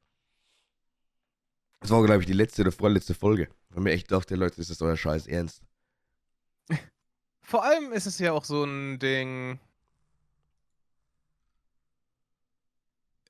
Das 1.82 1.90
war, 1.92 2.04
glaube 2.06 2.22
ich, 2.22 2.28
die 2.28 2.34
letzte 2.34 2.62
oder 2.62 2.72
vorletzte 2.72 3.14
Folge. 3.14 3.50
Weil 3.70 3.84
mir 3.84 3.92
echt 3.92 4.10
dachte, 4.12 4.36
Leute, 4.36 4.60
ist 4.62 4.70
das 4.70 4.82
euer 4.82 4.96
Scheiß 4.98 5.28
Ernst? 5.28 5.62
Vor 7.42 7.64
allem 7.64 7.92
ist 7.92 8.06
es 8.06 8.20
ja 8.20 8.32
auch 8.32 8.46
so 8.46 8.64
ein 8.64 9.00
Ding. 9.00 9.60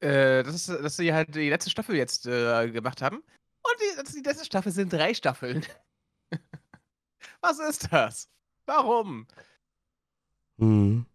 Äh, 0.01 0.43
das 0.43 0.55
ist, 0.55 0.69
dass 0.69 0.97
sie 0.97 1.13
halt 1.13 1.33
die 1.35 1.49
letzte 1.49 1.69
Staffel 1.69 1.95
jetzt 1.95 2.25
äh, 2.25 2.69
gemacht 2.71 3.01
haben. 3.01 3.17
Und 3.17 3.75
die, 3.81 3.95
das- 3.97 4.13
die 4.13 4.21
letzte 4.21 4.45
Staffel 4.45 4.71
sind 4.71 4.93
drei 4.93 5.13
Staffeln. 5.13 5.65
Was 7.41 7.59
ist 7.59 7.91
das? 7.91 8.29
Warum? 8.65 9.27
Mhm. 10.57 11.05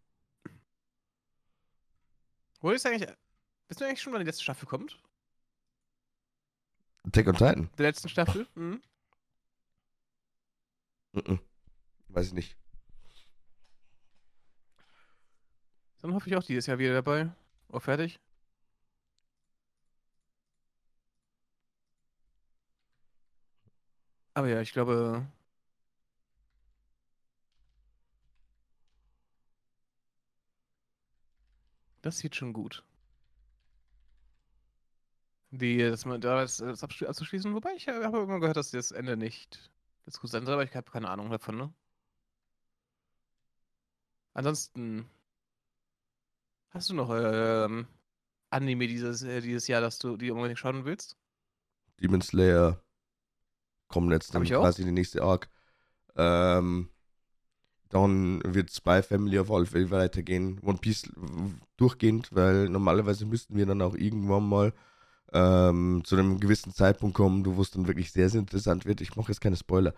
Wo 2.64 2.70
ist 2.70 2.86
eigentlich. 2.86 3.06
Bist 3.68 3.78
du 3.78 3.84
eigentlich 3.84 4.00
schon, 4.00 4.14
wann 4.14 4.20
die 4.20 4.24
letzte 4.24 4.42
Staffel 4.42 4.66
kommt? 4.66 4.98
Attack 7.06 7.26
on 7.26 7.34
Titan? 7.34 7.70
Der 7.76 7.86
letzten 7.88 8.08
Staffel? 8.08 8.46
Mhm. 8.54 8.80
Mhm. 11.12 11.40
Weiß 12.08 12.28
ich 12.28 12.32
nicht. 12.32 12.56
Dann 16.00 16.14
hoffe 16.14 16.30
ich 16.30 16.36
auch 16.36 16.42
dieses 16.42 16.64
Jahr 16.64 16.78
wieder 16.78 16.94
dabei. 16.94 17.30
Oh, 17.68 17.80
fertig. 17.80 18.18
Aber 24.32 24.48
ja, 24.48 24.62
ich 24.62 24.72
glaube. 24.72 25.26
Das 32.04 32.18
sieht 32.18 32.36
schon 32.36 32.52
gut. 32.52 32.84
Die, 35.50 35.78
das, 35.78 36.04
man- 36.04 36.20
da 36.20 36.42
das, 36.42 36.60
abzuschließen, 36.60 37.54
wobei 37.54 37.72
ich 37.76 37.88
habe 37.88 38.04
immer 38.04 38.40
gehört, 38.40 38.58
dass 38.58 38.72
das 38.72 38.90
Ende 38.90 39.16
nicht 39.16 39.70
das 40.04 40.20
gut 40.20 40.30
sein 40.30 40.44
soll, 40.44 40.54
aber 40.54 40.64
ich 40.64 40.74
habe 40.76 40.90
keine 40.90 41.08
Ahnung 41.08 41.30
davon, 41.30 41.56
ne? 41.56 41.72
Ansonsten. 44.34 45.08
Hast 46.70 46.90
du 46.90 46.94
noch 46.94 47.10
ähm, 47.14 47.86
Anime 48.50 48.86
dieses, 48.86 49.22
äh, 49.22 49.40
dieses 49.40 49.68
Jahr, 49.68 49.80
dass 49.80 49.98
du 49.98 50.16
die 50.16 50.30
unbedingt 50.30 50.58
schauen 50.58 50.84
willst? 50.84 51.16
Demon 52.00 52.20
Slayer 52.20 52.82
kommen 53.88 54.10
jetzt 54.10 54.34
dann 54.34 54.44
quasi 54.44 54.84
die 54.84 54.92
nächste 54.92 55.22
Arc. 55.22 55.48
Ähm, 56.16 56.90
dann 57.94 58.42
wird 58.44 58.72
Spy 58.72 59.02
Family 59.02 59.38
auf 59.38 59.50
alle 59.52 59.66
Fälle 59.66 59.90
weitergehen. 59.90 60.58
One 60.62 60.78
Piece 60.78 61.10
durchgehend, 61.76 62.34
weil 62.34 62.68
normalerweise 62.68 63.24
müssten 63.24 63.56
wir 63.56 63.66
dann 63.66 63.80
auch 63.82 63.94
irgendwann 63.94 64.48
mal 64.48 64.72
ähm, 65.32 66.02
zu 66.04 66.16
einem 66.16 66.40
gewissen 66.40 66.72
Zeitpunkt 66.74 67.16
kommen, 67.16 67.46
wo 67.46 67.62
es 67.62 67.70
dann 67.70 67.86
wirklich 67.86 68.10
sehr, 68.12 68.28
sehr 68.28 68.40
interessant 68.40 68.84
wird. 68.84 69.00
Ich 69.00 69.14
mache 69.16 69.30
jetzt 69.30 69.40
keine 69.40 69.56
Spoiler. 69.56 69.94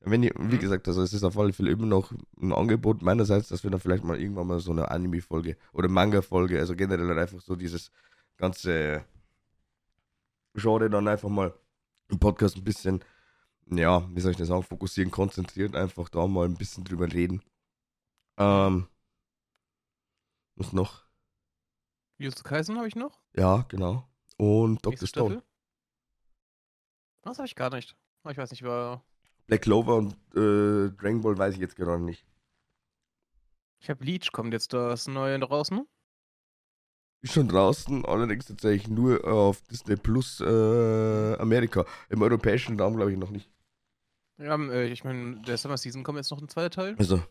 Wenn 0.00 0.22
ihr, 0.22 0.32
wie 0.38 0.56
Mhm. 0.56 0.58
gesagt, 0.60 0.86
also 0.88 1.02
es 1.02 1.12
ist 1.12 1.24
auf 1.24 1.38
alle 1.38 1.52
Fälle 1.54 1.70
immer 1.70 1.86
noch 1.86 2.12
ein 2.40 2.52
Angebot 2.52 3.02
meinerseits, 3.02 3.48
dass 3.48 3.64
wir 3.64 3.70
dann 3.70 3.80
vielleicht 3.80 4.04
mal 4.04 4.20
irgendwann 4.20 4.46
mal 4.46 4.60
so 4.60 4.70
eine 4.70 4.90
Anime-Folge 4.90 5.56
oder 5.72 5.88
Manga-Folge, 5.88 6.58
also 6.58 6.76
generell 6.76 7.18
einfach 7.18 7.40
so 7.40 7.56
dieses 7.56 7.90
ganze 8.36 9.04
Genre 10.54 10.90
dann 10.90 11.08
einfach 11.08 11.28
mal 11.28 11.52
im 12.10 12.18
Podcast 12.18 12.56
ein 12.56 12.64
bisschen, 12.64 13.00
ja, 13.70 14.08
wie 14.14 14.20
soll 14.20 14.32
ich 14.32 14.36
das 14.36 14.48
sagen, 14.48 14.62
fokussieren, 14.62 15.10
konzentrieren, 15.10 15.74
einfach 15.74 16.08
da 16.08 16.26
mal 16.26 16.46
ein 16.46 16.56
bisschen 16.56 16.84
drüber 16.84 17.12
reden. 17.12 17.42
Ähm, 18.38 18.88
was 20.56 20.72
noch? 20.72 21.04
Jujutsu 22.18 22.42
Kaisen 22.42 22.76
habe 22.76 22.88
ich 22.88 22.96
noch. 22.96 23.20
Ja, 23.36 23.64
genau. 23.68 24.08
Und 24.36 24.84
Dr. 24.84 25.06
Stone. 25.06 25.34
Staffel. 25.34 25.48
Das 27.22 27.38
habe 27.38 27.46
ich 27.46 27.54
gar 27.54 27.70
nicht. 27.70 27.96
Ich 28.28 28.36
weiß 28.36 28.50
nicht, 28.50 28.62
war. 28.62 29.04
Black 29.46 29.62
Clover 29.62 29.96
und 29.96 30.12
äh, 30.34 30.90
Dragon 30.96 31.22
Ball 31.22 31.38
weiß 31.38 31.54
ich 31.54 31.60
jetzt 31.60 31.76
gerade 31.76 32.02
nicht. 32.02 32.24
Ich 33.80 33.88
habe 33.88 34.00
Bleach, 34.00 34.32
kommt 34.32 34.52
jetzt 34.52 34.72
das 34.72 35.06
neue 35.06 35.38
draußen. 35.38 35.86
Ist 37.20 37.32
schon 37.32 37.48
draußen, 37.48 38.04
allerdings 38.04 38.46
tatsächlich 38.46 38.88
nur 38.88 39.26
auf 39.26 39.60
Disney 39.62 39.96
Plus 39.96 40.40
äh, 40.40 41.34
Amerika. 41.38 41.84
Im 42.08 42.22
europäischen 42.22 42.78
Raum 42.78 42.96
glaube 42.96 43.12
ich 43.12 43.18
noch 43.18 43.30
nicht. 43.30 43.50
Ja, 44.38 44.54
ähm, 44.54 44.70
äh, 44.70 44.86
ich 44.86 45.04
meine, 45.04 45.40
der 45.42 45.56
Summer 45.58 45.76
Season 45.76 46.02
kommt 46.02 46.18
jetzt 46.18 46.30
noch 46.30 46.40
ein 46.40 46.48
zweiter 46.48 46.70
Teil. 46.70 46.96
Also, 46.98 47.22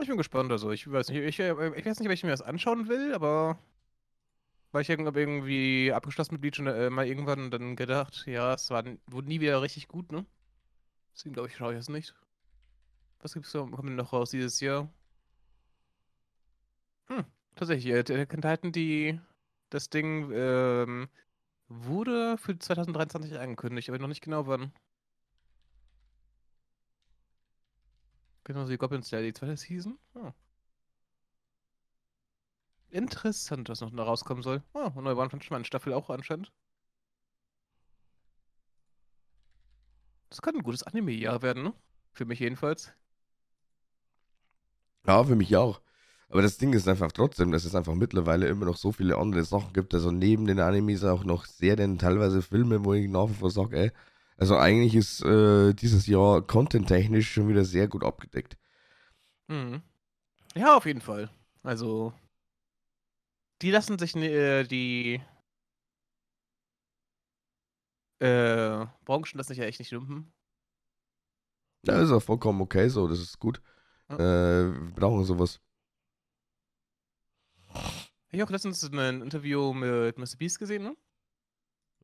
Ich 0.00 0.08
bin 0.08 0.18
gespannt, 0.18 0.52
also 0.52 0.70
ich 0.72 0.90
weiß 0.90 1.08
nicht, 1.08 1.22
ich, 1.22 1.40
äh, 1.40 1.52
ich 1.78 1.86
weiß 1.86 1.98
nicht, 2.00 2.08
ob 2.08 2.12
ich 2.12 2.22
mir 2.22 2.30
das 2.30 2.42
anschauen 2.42 2.88
will, 2.88 3.14
aber 3.14 3.58
weil 4.72 4.82
ich 4.82 4.90
irgendwie, 4.90 5.20
irgendwie 5.20 5.92
abgeschlossen 5.92 6.34
mit 6.34 6.42
Bleach 6.42 6.58
und 6.60 6.66
äh, 6.66 6.90
mal 6.90 7.06
irgendwann 7.06 7.50
dann 7.50 7.76
gedacht, 7.76 8.24
ja, 8.26 8.52
es 8.54 8.68
war, 8.68 8.84
wurde 9.06 9.28
nie 9.28 9.40
wieder 9.40 9.62
richtig 9.62 9.88
gut, 9.88 10.12
ne? 10.12 10.26
Deswegen 11.14 11.32
glaube 11.32 11.48
ich, 11.48 11.56
schaue 11.56 11.72
ich 11.72 11.78
das 11.78 11.88
nicht. 11.88 12.14
Was 13.20 13.32
gibt's 13.32 13.52
da, 13.52 13.60
kommt 13.60 13.88
denn 13.88 13.96
noch 13.96 14.12
raus 14.12 14.30
dieses 14.30 14.60
Jahr? 14.60 14.92
Hm, 17.06 17.24
tatsächlich, 17.54 17.86
äh, 17.86 18.02
der 18.02 18.28
Titan, 18.28 18.72
die, 18.72 19.18
das 19.70 19.88
Ding, 19.88 20.30
ähm, 20.34 21.08
wurde 21.68 22.38
für 22.38 22.58
2023 22.58 23.38
angekündigt, 23.38 23.88
aber 23.88 23.98
noch 23.98 24.08
nicht 24.08 24.22
genau 24.22 24.46
wann. 24.46 24.72
Genau 28.44 28.68
wie 28.68 28.76
Goblin 28.76 29.02
Slayer, 29.02 29.22
die 29.22 29.32
zweite 29.32 29.56
Season. 29.56 29.98
Ah. 30.14 30.32
Interessant, 32.90 33.68
was 33.68 33.80
noch 33.80 33.90
da 33.90 34.04
rauskommen 34.04 34.42
soll. 34.42 34.62
Ah, 34.72 34.86
eine 34.92 35.02
neue 35.02 35.16
One 35.16 35.28
Punch 35.28 35.50
Man 35.50 35.64
Staffel 35.64 35.92
auch 35.92 36.10
anscheinend. 36.10 36.52
Das 40.30 40.42
kann 40.42 40.54
ein 40.56 40.62
gutes 40.62 40.82
Anime-Jahr 40.84 41.42
werden, 41.42 41.62
ne? 41.64 41.74
Für 42.12 42.24
mich 42.24 42.40
jedenfalls. 42.40 42.92
ja, 45.06 45.24
für 45.24 45.36
mich 45.36 45.56
auch. 45.56 45.80
Aber 46.28 46.42
das 46.42 46.58
Ding 46.58 46.72
ist 46.72 46.88
einfach 46.88 47.12
trotzdem, 47.12 47.52
dass 47.52 47.64
es 47.64 47.74
einfach 47.74 47.94
mittlerweile 47.94 48.48
immer 48.48 48.66
noch 48.66 48.76
so 48.76 48.92
viele 48.92 49.16
andere 49.16 49.44
Sachen 49.44 49.72
gibt. 49.72 49.94
Also 49.94 50.10
neben 50.10 50.46
den 50.46 50.60
Animes 50.60 51.04
auch 51.04 51.24
noch 51.24 51.44
Serien, 51.46 51.98
teilweise 51.98 52.42
Filme, 52.42 52.84
wo 52.84 52.94
ich 52.94 53.08
nach 53.08 53.28
wie 53.28 53.34
vor 53.34 53.50
sage, 53.50 53.78
ey, 53.78 53.92
also 54.36 54.56
eigentlich 54.56 54.94
ist 54.94 55.24
äh, 55.24 55.72
dieses 55.72 56.06
Jahr 56.06 56.42
content-technisch 56.42 57.32
schon 57.32 57.48
wieder 57.48 57.64
sehr 57.64 57.88
gut 57.88 58.04
abgedeckt. 58.04 58.58
Mhm. 59.48 59.82
Ja, 60.54 60.76
auf 60.76 60.86
jeden 60.86 61.00
Fall. 61.00 61.30
Also, 61.62 62.12
die 63.62 63.70
lassen 63.70 63.98
sich 63.98 64.14
äh, 64.16 64.64
die 64.64 65.20
äh, 68.18 68.86
Branchen 69.04 69.36
lassen 69.38 69.48
sich 69.48 69.58
ja 69.58 69.64
echt 69.64 69.78
nicht 69.78 69.92
lumpen. 69.92 70.32
Ja, 71.86 72.00
ist 72.02 72.10
auch 72.10 72.22
vollkommen 72.22 72.60
okay 72.60 72.88
so, 72.88 73.06
das 73.06 73.20
ist 73.20 73.38
gut. 73.38 73.62
Ja. 74.08 74.16
Äh, 74.16 74.72
wir 74.72 74.92
brauchen 74.94 75.24
sowas. 75.24 75.60
Ich 78.30 78.40
habe 78.40 78.48
auch 78.48 78.52
letztens 78.52 78.82
ein 78.92 79.22
Interview 79.22 79.72
mit 79.72 80.18
Mr. 80.18 80.36
Beast 80.38 80.58
gesehen, 80.58 80.82
ne? 80.82 80.96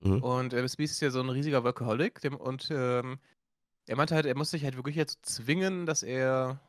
Mhm. 0.01 0.23
Und 0.23 0.53
äh, 0.53 0.63
Mr. 0.63 0.77
Beast 0.77 0.95
ist 0.95 1.01
ja 1.01 1.11
so 1.11 1.21
ein 1.21 1.29
riesiger 1.29 1.65
Workaholic. 1.65 2.21
Dem, 2.21 2.37
und 2.37 2.69
ähm, 2.71 3.19
er 3.87 3.97
meinte 3.97 4.15
halt, 4.15 4.27
er 4.27 4.37
muss 4.37 4.51
sich 4.51 4.65
halt 4.65 4.77
wirklich 4.77 4.97
jetzt 4.97 5.25
zwingen, 5.27 5.87
dass 5.87 6.03
er 6.03 6.61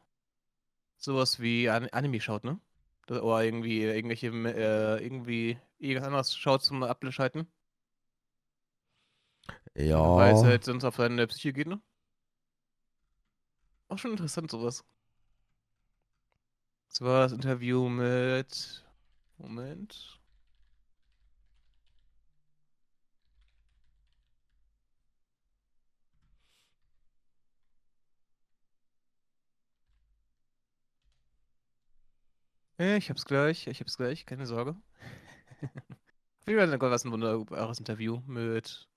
sowas 0.97 1.39
wie 1.39 1.69
An 1.69 1.87
Anime 1.89 2.19
schaut, 2.21 2.43
ne? 2.43 2.59
Das- 3.05 3.21
Oder 3.21 3.43
irgendwie 3.43 3.83
irgendwelche, 3.83 4.27
äh, 4.27 5.03
irgendwie 5.03 5.57
irgendwas 5.79 6.07
anderes 6.07 6.35
schaut 6.35 6.63
zum 6.63 6.83
Abschalten. 6.83 7.47
Ja. 9.75 10.15
Weil 10.15 10.35
es 10.35 10.43
halt 10.43 10.63
sonst 10.63 10.83
auf 10.83 10.95
seine 10.95 11.27
Psyche 11.27 11.53
geht, 11.53 11.67
ne? 11.67 11.81
Auch 13.89 13.97
schon 13.97 14.11
interessant, 14.11 14.49
sowas. 14.49 14.83
Das 16.89 17.01
war 17.01 17.23
das 17.23 17.31
Interview 17.33 17.89
mit. 17.89 18.83
Moment. 19.37 20.19
Äh, 32.79 32.97
Ich 32.97 33.09
hab's 33.09 33.25
gleich, 33.25 33.67
ich 33.67 33.79
hab's 33.79 33.97
gleich, 33.97 34.25
keine 34.25 34.45
Sorge. 34.45 34.75
Auf 36.41 36.47
jeden 36.47 36.59
Fall 36.59 36.81
war 36.81 36.91
es 36.93 37.05
ein 37.05 37.11
wunderbares 37.11 37.79
Interview 37.79 38.21
mit 38.27 38.87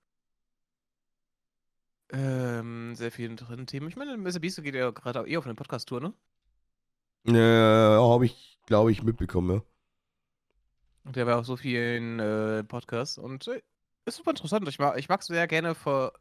ähm, 2.11 2.95
sehr 2.95 3.11
vielen 3.11 3.35
drin 3.37 3.67
Themen. 3.67 3.87
Ich 3.89 3.95
meine, 3.95 4.17
Mr. 4.17 4.39
Beast 4.39 4.61
geht 4.63 4.75
ja 4.75 4.91
gerade 4.91 5.27
eh 5.27 5.37
auf 5.37 5.45
eine 5.45 5.55
Podcast-Tour, 5.55 6.01
ne? 6.01 6.13
Ja, 7.25 7.99
habe 8.01 8.25
ich, 8.25 8.57
glaube 8.65 8.91
ich, 8.91 9.03
mitbekommen, 9.03 9.57
ja. 9.57 9.76
Der 11.15 11.25
war 11.25 11.39
auf 11.39 11.45
so 11.45 11.55
vielen 11.55 12.19
äh, 12.19 12.63
Podcasts 12.63 13.17
und 13.17 13.47
äh, 13.47 13.61
ist 14.05 14.17
super 14.17 14.31
interessant. 14.31 14.67
Ich 14.67 14.79
mag, 14.79 14.97
ich 14.97 15.09
mag 15.09 15.23
sehr 15.23 15.47
gerne 15.47 15.73
vor 15.75 16.13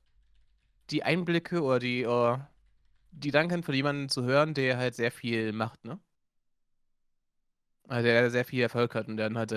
die 0.90 1.02
Einblicke 1.02 1.62
oder 1.62 1.78
die, 1.80 2.06
uh, 2.06 2.38
die 3.12 3.28
Gedanken 3.28 3.62
von 3.62 3.74
jemandem 3.74 4.08
zu 4.08 4.24
hören, 4.24 4.54
der 4.54 4.78
halt 4.78 4.94
sehr 4.94 5.10
viel 5.10 5.52
macht, 5.52 5.84
ne? 5.84 5.98
Also 7.88 8.04
der 8.04 8.30
sehr 8.30 8.44
viel 8.44 8.62
Erfolg 8.62 8.94
hat 8.94 9.06
und 9.08 9.16
dann 9.16 9.38
halt, 9.38 9.52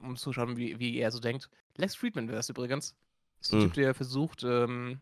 um 0.00 0.16
zu 0.16 0.32
schauen, 0.32 0.56
wie, 0.56 0.78
wie 0.78 0.96
er 0.98 1.10
so 1.10 1.18
denkt. 1.18 1.50
Lex 1.76 1.96
Friedman 1.96 2.28
wäre 2.28 2.36
das 2.36 2.48
übrigens. 2.48 2.94
Das 3.38 3.48
ist 3.48 3.52
ein 3.52 3.58
Mhm. 3.58 3.62
Typ, 3.62 3.72
der 3.74 3.94
versucht, 3.94 4.44
ähm, 4.44 5.00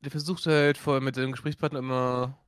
der 0.00 0.10
versucht 0.10 0.46
halt 0.46 0.78
vor, 0.78 1.00
mit 1.00 1.14
seinem 1.14 1.32
Gesprächspartner 1.32 1.78
immer 1.78 2.38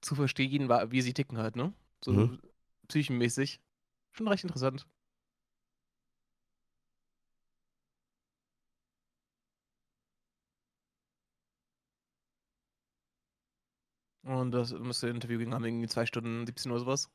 zu 0.00 0.14
verstehen, 0.16 0.68
wie 0.68 1.02
sie 1.02 1.14
ticken 1.14 1.38
halt, 1.38 1.56
ne? 1.56 1.72
So 2.04 2.12
Mhm. 2.12 2.38
Psychenmäßig. 2.86 3.60
Schon 4.12 4.28
recht 4.28 4.44
interessant. 4.44 4.86
Und 14.26 14.50
das 14.50 14.72
müsste 14.72 15.08
Interview 15.08 15.38
ging 15.38 15.54
haben 15.54 15.64
irgendwie 15.64 15.86
zwei 15.88 16.04
Stunden, 16.04 16.46
17 16.46 16.72
Uhr 16.72 16.80
sowas. 16.80 17.08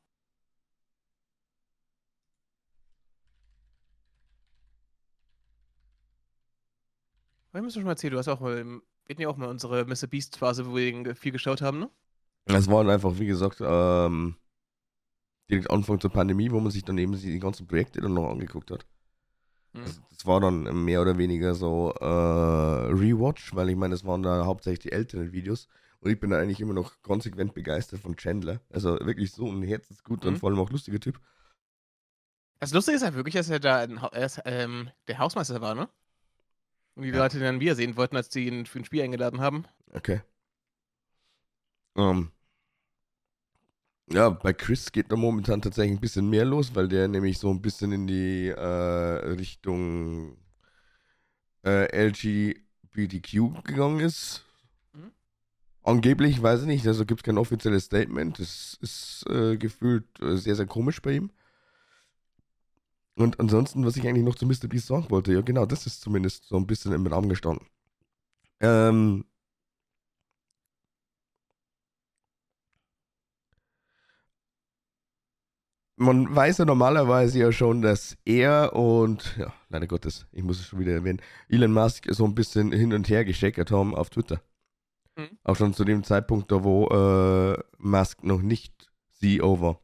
Aber 7.52 7.60
ich 7.60 7.64
muss 7.66 7.74
schon 7.74 7.84
mal 7.84 7.92
erzählen, 7.92 8.14
du 8.14 8.18
hast 8.18 8.30
auch 8.30 8.40
mal, 8.40 8.82
wir 9.08 9.16
ja 9.20 9.28
auch 9.28 9.36
mal 9.36 9.50
unsere 9.50 9.84
Mr. 9.86 10.08
Beast 10.08 10.38
Phase, 10.38 10.66
wo 10.66 10.76
wir 10.76 11.16
viel 11.16 11.34
geschaut 11.34 11.62
haben, 11.62 11.80
ne? 11.80 11.90
Es 12.46 12.70
waren 12.70 12.90
einfach, 12.90 13.20
wie 13.20 13.26
gesagt, 13.26 13.58
ähm, 13.62 14.38
direkt 15.52 15.70
Anfang 15.70 16.00
zur 16.00 16.12
Pandemie, 16.12 16.50
wo 16.52 16.60
man 16.60 16.72
sich 16.72 16.84
dann 16.84 16.98
eben 16.98 17.14
die 17.20 17.40
ganzen 17.40 17.68
Projekte 17.68 18.02
dann 18.02 18.14
noch 18.14 18.30
angeguckt 18.30 18.72
hat. 18.72 18.86
Mhm. 19.74 19.84
Das, 19.84 20.02
das 20.10 20.26
war 20.26 20.40
dann 20.40 20.86
mehr 20.86 21.02
oder 21.02 21.18
weniger 21.18 21.54
so 21.54 21.94
äh, 22.00 22.06
Rewatch, 22.06 23.54
weil 23.56 23.70
ich 23.70 23.76
meine, 23.76 23.94
das 23.94 24.06
waren 24.06 24.24
da 24.24 24.46
hauptsächlich 24.46 24.80
die 24.80 24.92
älteren 24.92 25.32
Videos. 25.32 25.68
Und 26.00 26.10
ich 26.10 26.20
bin 26.20 26.32
da 26.32 26.40
eigentlich 26.40 26.60
immer 26.60 26.74
noch 26.74 27.02
konsequent 27.04 27.54
begeistert 27.54 28.00
von 28.00 28.16
Chandler. 28.16 28.60
Also 28.72 29.00
wirklich 29.02 29.32
so 29.32 29.48
ein 29.48 29.62
herzensguter 29.62 30.30
und 30.30 30.34
Mhm. 30.36 30.38
vor 30.40 30.50
allem 30.50 30.60
auch 30.60 30.72
lustiger 30.72 31.00
Typ. 31.00 31.20
Das 32.60 32.74
Lustige 32.74 32.96
ist 32.98 33.04
halt 33.04 33.16
wirklich, 33.16 33.36
dass 33.36 33.50
er 33.50 33.60
da 33.60 33.78
ein, 33.80 33.98
er 33.98 34.26
ist, 34.26 34.42
ähm, 34.46 34.90
der 35.08 35.20
Hausmeister 35.20 35.62
war, 35.62 35.76
ne? 35.76 35.90
Und 36.96 37.04
die 37.04 37.10
Ja. 37.10 37.18
Leute 37.18 37.38
ihn 37.38 37.44
dann 37.44 37.60
wiedersehen 37.60 37.98
wollten, 37.98 38.16
als 38.16 38.30
die 38.30 38.48
ihn 38.48 38.66
für 38.66 38.80
ein 38.80 38.86
Spiel 38.86 39.02
eingeladen 39.02 39.42
haben. 39.42 39.66
Okay. 39.94 40.22
Ähm, 41.96 42.32
ja, 44.10 44.30
bei 44.30 44.54
Chris 44.54 44.92
geht 44.92 45.12
da 45.12 45.16
momentan 45.16 45.62
tatsächlich 45.62 45.98
ein 45.98 46.02
bisschen 46.02 46.30
mehr 46.30 46.46
los, 46.46 46.76
weil 46.76 46.88
der 46.88 47.08
nämlich 47.08 47.40
so 47.40 47.50
ein 47.50 47.62
bisschen 47.62 47.92
in 47.92 48.08
die 48.08 48.48
äh, 48.50 48.56
Richtung 48.60 50.38
äh, 51.66 52.08
LGBTQ 52.08 53.64
gegangen 53.64 54.00
ist. 54.00 54.44
Mhm. 54.94 55.12
Angeblich, 55.84 56.42
weiß 56.42 56.62
ich 56.62 56.68
nicht, 56.68 56.88
also 56.88 57.06
gibt 57.06 57.22
es 57.22 57.24
kein 57.24 57.38
offizielles 57.38 57.86
Statement. 57.86 58.40
Das 58.40 58.78
ist 58.82 59.26
äh, 59.30 59.58
gefühlt 59.58 60.06
äh, 60.22 60.36
sehr, 60.36 60.56
sehr 60.56 60.68
komisch 60.68 61.02
bei 61.02 61.14
ihm. 61.14 61.32
Und 63.16 63.40
ansonsten, 63.40 63.86
was 63.86 63.98
ich 63.98 64.08
eigentlich 64.08 64.24
noch 64.24 64.36
zu 64.36 64.46
Mr. 64.46 64.68
Beast 64.68 64.88
sagen 64.88 65.10
wollte, 65.10 65.34
ja 65.34 65.42
genau, 65.42 65.66
das 65.66 65.86
ist 65.86 66.02
zumindest 66.02 66.46
so 66.46 66.58
ein 66.58 66.68
bisschen 66.68 66.92
im 66.94 67.06
Raum 67.08 67.30
gestanden. 67.30 67.68
Ähm, 68.60 69.26
man 76.02 76.36
weiß 76.36 76.60
ja 76.60 76.66
normalerweise 76.66 77.40
ja 77.40 77.52
schon, 77.52 77.82
dass 77.82 78.18
er 78.26 78.74
und, 78.76 79.36
ja, 79.38 79.54
leider 79.70 79.88
Gottes, 79.88 80.26
ich 80.32 80.44
muss 80.44 80.60
es 80.60 80.66
schon 80.66 80.80
wieder 80.80 80.94
erwähnen, 80.94 81.22
Elon 81.48 81.72
Musk 81.72 82.08
so 82.10 82.26
ein 82.26 82.36
bisschen 82.36 82.72
hin 82.72 82.94
und 82.94 83.08
her 83.10 83.24
gescheckert 83.24 83.72
haben 83.72 83.96
auf 83.96 84.10
Twitter. 84.10 84.42
Mhm. 85.16 85.38
Auch 85.44 85.56
schon 85.56 85.74
zu 85.74 85.84
dem 85.84 86.04
Zeitpunkt, 86.04 86.52
da 86.52 86.64
wo 86.64 86.88
äh, 86.88 87.58
Musk 87.78 88.24
noch 88.24 88.42
nicht 88.42 88.92
CEO 89.12 89.62
war. 89.62 89.80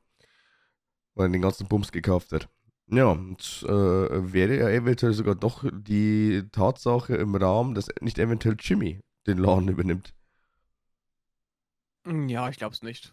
Weil 1.15 1.27
er 1.27 1.31
den 1.31 1.41
ganzen 1.41 1.67
Bums 1.67 1.91
gekauft 1.91 2.31
hat. 2.31 2.49
Ja, 2.89 3.07
und 3.07 3.65
äh, 3.67 3.71
wäre 3.71 4.57
ja 4.57 4.69
eventuell 4.69 5.13
sogar 5.13 5.35
doch 5.35 5.65
die 5.71 6.43
Tatsache 6.51 7.15
im 7.15 7.35
Raum, 7.35 7.73
dass 7.73 7.89
nicht 8.01 8.17
eventuell 8.17 8.55
Jimmy 8.59 9.01
den 9.27 9.37
Laden 9.37 9.67
übernimmt. 9.67 10.13
Hm, 12.05 12.29
Ja, 12.29 12.47
ich 12.49 12.57
glaub's 12.57 12.81
nicht. 12.81 13.11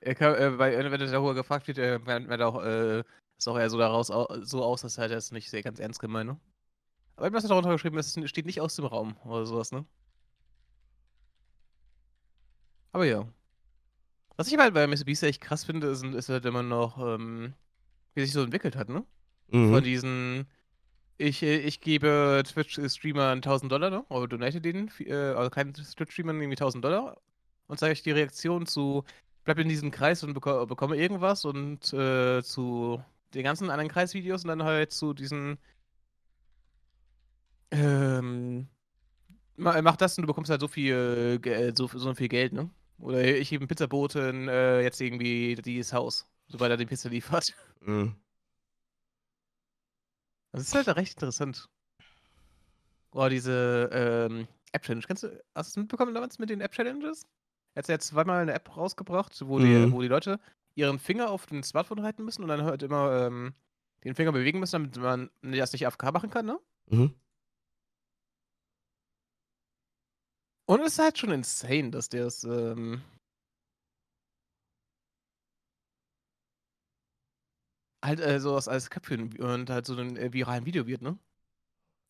Er 0.00 0.14
kann, 0.14 0.34
äh, 0.34 0.46
äh, 0.46 0.90
wenn 0.90 1.00
er 1.00 1.06
darüber 1.06 1.34
gefragt 1.34 1.68
wird, 1.68 1.78
äh, 1.78 1.98
er 2.06 2.48
auch, 2.48 2.62
äh, 2.62 3.00
ist 3.38 3.48
auch 3.48 3.58
eher 3.58 3.70
so 3.70 3.78
daraus 3.78 4.10
au 4.10 4.26
so 4.42 4.62
aus, 4.64 4.82
dass 4.82 4.98
er 4.98 5.08
das 5.08 5.30
nicht 5.32 5.50
sehr 5.50 5.62
ganz 5.62 5.78
ernst 5.78 6.00
gemeint, 6.00 6.30
ne? 6.30 6.40
Aber 7.16 7.32
was 7.32 7.44
er 7.44 7.50
darunter 7.50 7.72
geschrieben 7.72 7.98
ist, 7.98 8.18
steht 8.28 8.46
nicht 8.46 8.60
aus 8.60 8.76
dem 8.76 8.86
Raum 8.86 9.16
oder 9.24 9.46
sowas, 9.46 9.72
ne? 9.72 9.84
Aber 12.92 13.04
ja. 13.04 13.26
Was 14.36 14.50
ich 14.50 14.56
halt 14.58 14.74
bei 14.74 14.86
Mr. 14.86 15.04
Beast 15.04 15.22
echt 15.22 15.40
krass 15.42 15.64
finde, 15.64 15.88
ist, 15.88 16.02
ist 16.04 16.28
halt 16.30 16.46
immer 16.46 16.62
noch, 16.62 16.98
ähm, 16.98 17.54
wie 18.14 18.22
sich 18.22 18.32
so 18.32 18.42
entwickelt 18.42 18.76
hat, 18.76 18.88
ne? 18.88 19.04
Von 19.50 19.80
Mhm. 19.80 19.82
diesen, 19.82 20.46
ich, 21.18 21.42
ich 21.42 21.80
gebe 21.80 22.42
Twitch-Streamern 22.46 23.42
1000 23.42 23.72
Dollar, 23.72 23.90
ne? 23.90 24.04
Oder 24.08 24.28
donate 24.28 24.60
denen, 24.60 24.90
äh, 25.00 25.14
also 25.14 25.50
keinen 25.50 25.74
Twitch-Streamern 25.74 26.40
irgendwie 26.40 26.56
1000 26.56 26.84
Dollar 26.84 27.20
und 27.68 27.78
zeige 27.80 27.92
ich 27.94 28.02
die 28.02 28.12
Reaktion 28.12 28.66
zu, 28.66 29.04
bleib 29.44 29.58
in 29.58 29.68
diesem 29.68 29.90
Kreis 29.90 30.22
und 30.24 30.34
beko 30.34 30.66
bekomme 30.66 30.96
irgendwas 30.96 31.44
und 31.44 31.92
äh, 31.92 32.42
zu 32.42 33.02
den 33.34 33.44
ganzen 33.44 33.70
anderen 33.70 33.90
Kreisvideos 33.90 34.44
und 34.44 34.48
dann 34.48 34.64
halt 34.64 34.92
zu 34.92 35.14
diesen, 35.14 35.58
ähm, 37.70 38.68
ma- 39.56 39.82
mach 39.82 39.96
das 39.96 40.18
und 40.18 40.22
du 40.24 40.28
bekommst 40.28 40.50
halt 40.50 40.60
so 40.60 40.68
viel, 40.68 41.38
Ge- 41.40 41.72
so, 41.76 41.88
so 41.88 42.14
viel 42.14 42.28
Geld, 42.28 42.54
ne? 42.54 42.70
Oder 43.00 43.24
ich 43.24 43.50
gebe 43.50 43.62
einem 43.62 43.68
Pizzaboten 43.68 44.48
äh, 44.48 44.82
jetzt 44.82 45.00
irgendwie 45.00 45.56
dieses 45.56 45.92
Haus, 45.92 46.26
sobald 46.48 46.72
er 46.72 46.78
die 46.78 46.86
Pizza 46.86 47.08
liefert. 47.10 47.54
Mhm. 47.82 48.16
Das 50.52 50.62
ist 50.62 50.74
halt 50.76 50.86
recht 50.96 51.14
interessant. 51.14 51.68
Oh, 53.12 53.28
diese 53.28 53.88
ähm, 53.92 54.46
App-Challenge. 54.72 55.04
Kennst 55.06 55.24
du, 55.24 55.28
hast 55.54 55.68
du 55.76 55.80
es 55.80 55.82
mitbekommen 55.84 56.14
damals 56.14 56.38
mit 56.38 56.50
den 56.50 56.60
App-Challenges? 56.60 57.26
Er 57.80 57.84
hat 57.84 57.88
ja 57.88 57.98
zweimal 57.98 58.42
eine 58.42 58.52
App 58.52 58.76
rausgebracht, 58.76 59.40
wo, 59.46 59.58
die, 59.58 59.64
Mhm. 59.64 59.92
wo 59.92 60.02
die 60.02 60.08
Leute 60.08 60.38
ihren 60.74 60.98
Finger 60.98 61.30
auf 61.30 61.46
den 61.46 61.62
Smartphone 61.62 62.02
halten 62.02 62.26
müssen 62.26 62.42
und 62.42 62.48
dann 62.48 62.62
halt 62.64 62.82
immer 62.82 63.26
ähm, 63.26 63.54
den 64.04 64.14
Finger 64.14 64.32
bewegen 64.32 64.60
müssen, 64.60 64.90
damit 64.92 64.98
man 64.98 65.30
das 65.40 65.72
nicht 65.72 65.86
AFK 65.86 66.12
machen 66.12 66.28
kann, 66.28 66.44
ne? 66.44 66.60
Mhm. 66.90 67.14
Und 70.66 70.80
es 70.82 70.92
ist 70.92 70.98
halt 70.98 71.16
schon 71.16 71.30
insane, 71.30 71.90
dass 71.90 72.10
der 72.10 72.26
es, 72.26 72.44
ähm, 72.44 73.00
halt 78.04 78.20
äh, 78.20 78.40
sowas 78.40 78.68
als 78.68 78.90
Köpfchen 78.90 79.38
und 79.40 79.70
halt 79.70 79.86
so 79.86 79.96
ein 79.96 80.18
äh, 80.18 80.34
viralen 80.34 80.66
Video 80.66 80.86
wird, 80.86 81.00
ne? 81.00 81.18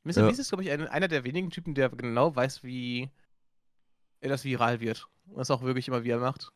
Mr. 0.02 0.16
Ja. 0.22 0.26
Beast 0.26 0.40
ist, 0.40 0.48
glaube 0.48 0.64
ich, 0.64 0.70
ein, 0.72 0.88
einer 0.88 1.06
der 1.06 1.22
wenigen 1.22 1.50
Typen, 1.50 1.74
der 1.74 1.90
genau 1.90 2.34
weiß, 2.34 2.64
wie 2.64 3.02
er 3.02 3.10
das 4.28 4.44
viral 4.44 4.80
wird. 4.80 5.08
Das 5.36 5.50
auch 5.50 5.62
wirklich 5.62 5.88
immer, 5.88 6.04
wie 6.04 6.10
er 6.10 6.18
macht. 6.18 6.52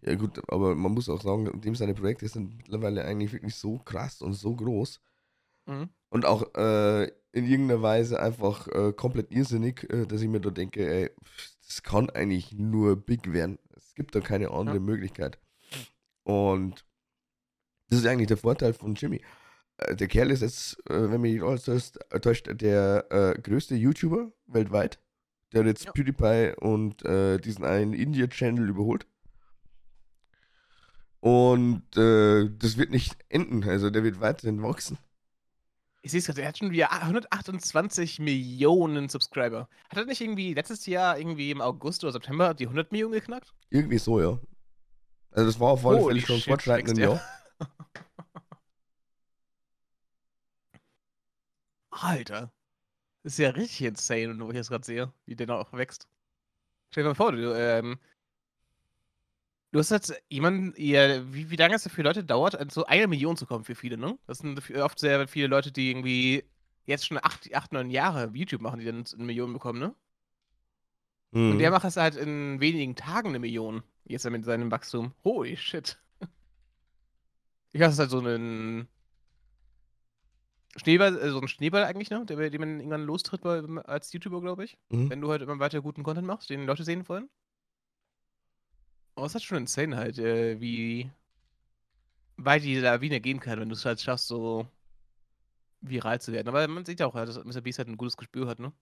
Ja 0.00 0.14
gut, 0.14 0.40
aber 0.50 0.74
man 0.74 0.92
muss 0.92 1.08
auch 1.08 1.20
sagen, 1.20 1.60
dem 1.60 1.74
seine 1.74 1.92
Projekte 1.94 2.26
sind 2.28 2.56
mittlerweile 2.56 3.04
eigentlich 3.04 3.32
wirklich 3.32 3.54
so 3.56 3.78
krass 3.78 4.22
und 4.22 4.32
so 4.32 4.54
groß 4.56 5.00
Mhm. 5.68 5.88
und 6.10 6.24
auch 6.24 6.54
äh, 6.54 7.06
in 7.32 7.44
irgendeiner 7.44 7.82
Weise 7.82 8.20
einfach 8.20 8.68
äh, 8.68 8.92
komplett 8.92 9.32
irrsinnig, 9.32 9.82
äh, 9.92 10.06
dass 10.06 10.22
ich 10.22 10.28
mir 10.28 10.40
da 10.40 10.50
denke, 10.50 10.88
ey, 10.88 11.10
das 11.66 11.82
kann 11.82 12.08
eigentlich 12.10 12.52
nur 12.52 12.94
big 12.96 13.32
werden. 13.32 13.58
Es 13.76 13.94
gibt 13.96 14.14
da 14.14 14.20
keine 14.20 14.50
andere 14.52 14.76
Ja. 14.76 14.80
Möglichkeit. 14.80 15.38
Und 16.22 16.84
das 17.88 17.98
ist 17.98 18.06
eigentlich 18.06 18.28
der 18.28 18.36
Vorteil 18.36 18.72
von 18.74 18.94
Jimmy. 18.94 19.20
Äh, 19.78 19.96
Der 19.96 20.06
Kerl 20.08 20.30
ist 20.30 20.42
jetzt, 20.42 20.78
äh, 20.88 21.10
wenn 21.10 21.20
mich 21.20 21.34
nicht 21.34 21.42
alles 21.42 21.92
täuscht, 22.22 22.46
äh, 22.48 22.54
der 22.56 23.36
größte 23.42 23.74
YouTuber 23.74 24.32
weltweit. 24.46 25.00
Der 25.56 25.62
hat 25.62 25.68
jetzt 25.68 25.86
Ja. 25.86 25.92
PewDiePie 25.92 26.52
und 26.60 27.02
äh, 27.06 27.38
diesen 27.38 27.64
einen 27.64 27.94
India-Channel 27.94 28.68
überholt. 28.68 29.06
Und 31.20 31.96
äh, 31.96 32.50
das 32.58 32.76
wird 32.76 32.90
nicht 32.90 33.16
enden. 33.30 33.64
Also 33.64 33.88
der 33.88 34.04
wird 34.04 34.20
weiterhin 34.20 34.62
wachsen. 34.62 34.98
Ich 36.02 36.10
sehe 36.10 36.20
es 36.20 36.26
gerade, 36.26 36.42
er 36.42 36.48
hat 36.48 36.58
schon 36.58 36.72
wieder 36.72 36.92
128 36.92 38.18
Millionen 38.18 39.08
Subscriber. 39.08 39.70
Hat 39.88 39.96
er 39.96 40.04
nicht 40.04 40.20
irgendwie 40.20 40.52
letztes 40.52 40.84
Jahr, 40.84 41.18
irgendwie 41.18 41.50
im 41.50 41.62
August 41.62 42.04
oder 42.04 42.12
September, 42.12 42.52
die 42.52 42.66
100 42.66 42.92
Millionen 42.92 43.14
geknackt? 43.14 43.54
Irgendwie 43.70 43.96
so, 43.96 44.20
ja. 44.20 44.38
Also 45.30 45.46
das 45.46 45.58
war 45.58 45.68
auf 45.68 45.86
alle 45.86 46.04
Fälle 46.04 46.20
schon 46.20 46.46
wächst 46.46 46.98
Jahr. 46.98 47.22
Alter. 51.90 52.52
Das 53.26 53.32
ist 53.32 53.38
ja 53.38 53.50
richtig 53.50 53.82
insane, 53.82 54.38
wo 54.38 54.50
ich 54.50 54.56
das 54.56 54.68
gerade 54.68 54.86
sehe, 54.86 55.12
wie 55.24 55.34
der 55.34 55.48
noch 55.48 55.72
wächst. 55.72 56.06
Stell 56.90 57.02
dir 57.02 57.08
mal 57.08 57.14
vor, 57.16 57.32
du, 57.32 57.58
ähm, 57.58 57.98
Du 59.72 59.80
hast 59.80 59.90
jetzt 59.90 60.14
jemanden, 60.28 60.74
ihr, 60.76 61.24
wie, 61.34 61.50
wie 61.50 61.56
lange 61.56 61.74
es 61.74 61.88
für 61.88 62.02
Leute 62.02 62.22
dauert, 62.22 62.56
so 62.70 62.86
eine 62.86 63.08
Million 63.08 63.36
zu 63.36 63.44
kommen 63.44 63.64
für 63.64 63.74
viele, 63.74 63.98
ne? 63.98 64.16
Das 64.28 64.38
sind 64.38 64.70
oft 64.76 65.00
sehr 65.00 65.26
viele 65.26 65.48
Leute, 65.48 65.72
die 65.72 65.90
irgendwie 65.90 66.44
jetzt 66.84 67.04
schon 67.04 67.18
acht, 67.18 67.52
acht 67.52 67.72
neun 67.72 67.90
Jahre 67.90 68.30
YouTube 68.32 68.60
machen, 68.60 68.78
die 68.78 68.86
dann 68.86 69.04
eine 69.12 69.24
Million 69.24 69.52
bekommen, 69.52 69.80
ne? 69.80 69.94
Mhm. 71.32 71.50
Und 71.50 71.58
der 71.58 71.72
macht 71.72 71.82
das 71.82 71.96
halt 71.96 72.14
in 72.14 72.60
wenigen 72.60 72.94
Tagen 72.94 73.30
eine 73.30 73.40
Million. 73.40 73.82
Jetzt 74.04 74.24
mit 74.30 74.44
seinem 74.44 74.70
Wachstum. 74.70 75.14
Holy 75.24 75.56
shit. 75.56 75.98
Ich 77.72 77.80
weiß, 77.80 77.88
es 77.88 77.94
ist 77.94 77.98
halt 77.98 78.10
so 78.10 78.20
ein 78.20 78.86
Schneeball, 80.76 81.18
äh, 81.18 81.30
so 81.30 81.40
ein 81.40 81.48
Schneeball 81.48 81.84
eigentlich, 81.84 82.10
ne? 82.10 82.24
Der, 82.26 82.50
den 82.50 82.60
man 82.60 82.78
irgendwann 82.78 83.04
lostritt 83.04 83.40
bei, 83.40 83.60
als 83.84 84.12
YouTuber, 84.12 84.40
glaube 84.40 84.64
ich. 84.64 84.76
Mhm. 84.90 85.10
Wenn 85.10 85.20
du 85.20 85.30
halt 85.30 85.42
immer 85.42 85.58
weiter 85.58 85.80
guten 85.80 86.02
Content 86.02 86.26
machst, 86.26 86.50
den 86.50 86.66
Leute 86.66 86.84
sehen 86.84 87.08
wollen. 87.08 87.28
Aber 89.14 89.26
es 89.26 89.30
ist 89.30 89.34
halt 89.36 89.44
schon 89.44 89.58
insane 89.58 89.96
halt, 89.96 90.18
äh, 90.18 90.60
wie 90.60 91.10
weit 92.36 92.62
die 92.62 92.76
Lawine 92.76 93.20
gehen 93.20 93.40
kann, 93.40 93.58
wenn 93.58 93.68
du 93.68 93.74
es 93.74 93.84
halt 93.84 94.00
schaffst, 94.00 94.26
so 94.26 94.66
viral 95.80 96.20
zu 96.20 96.32
werden. 96.32 96.48
Aber 96.48 96.66
man 96.68 96.84
sieht 96.84 97.00
ja 97.00 97.06
auch, 97.06 97.14
dass 97.14 97.42
Mr. 97.42 97.62
Beast 97.62 97.78
halt 97.78 97.88
ein 97.88 97.96
gutes 97.96 98.16
Gespür 98.16 98.46
hat, 98.46 98.58
ne? 98.58 98.72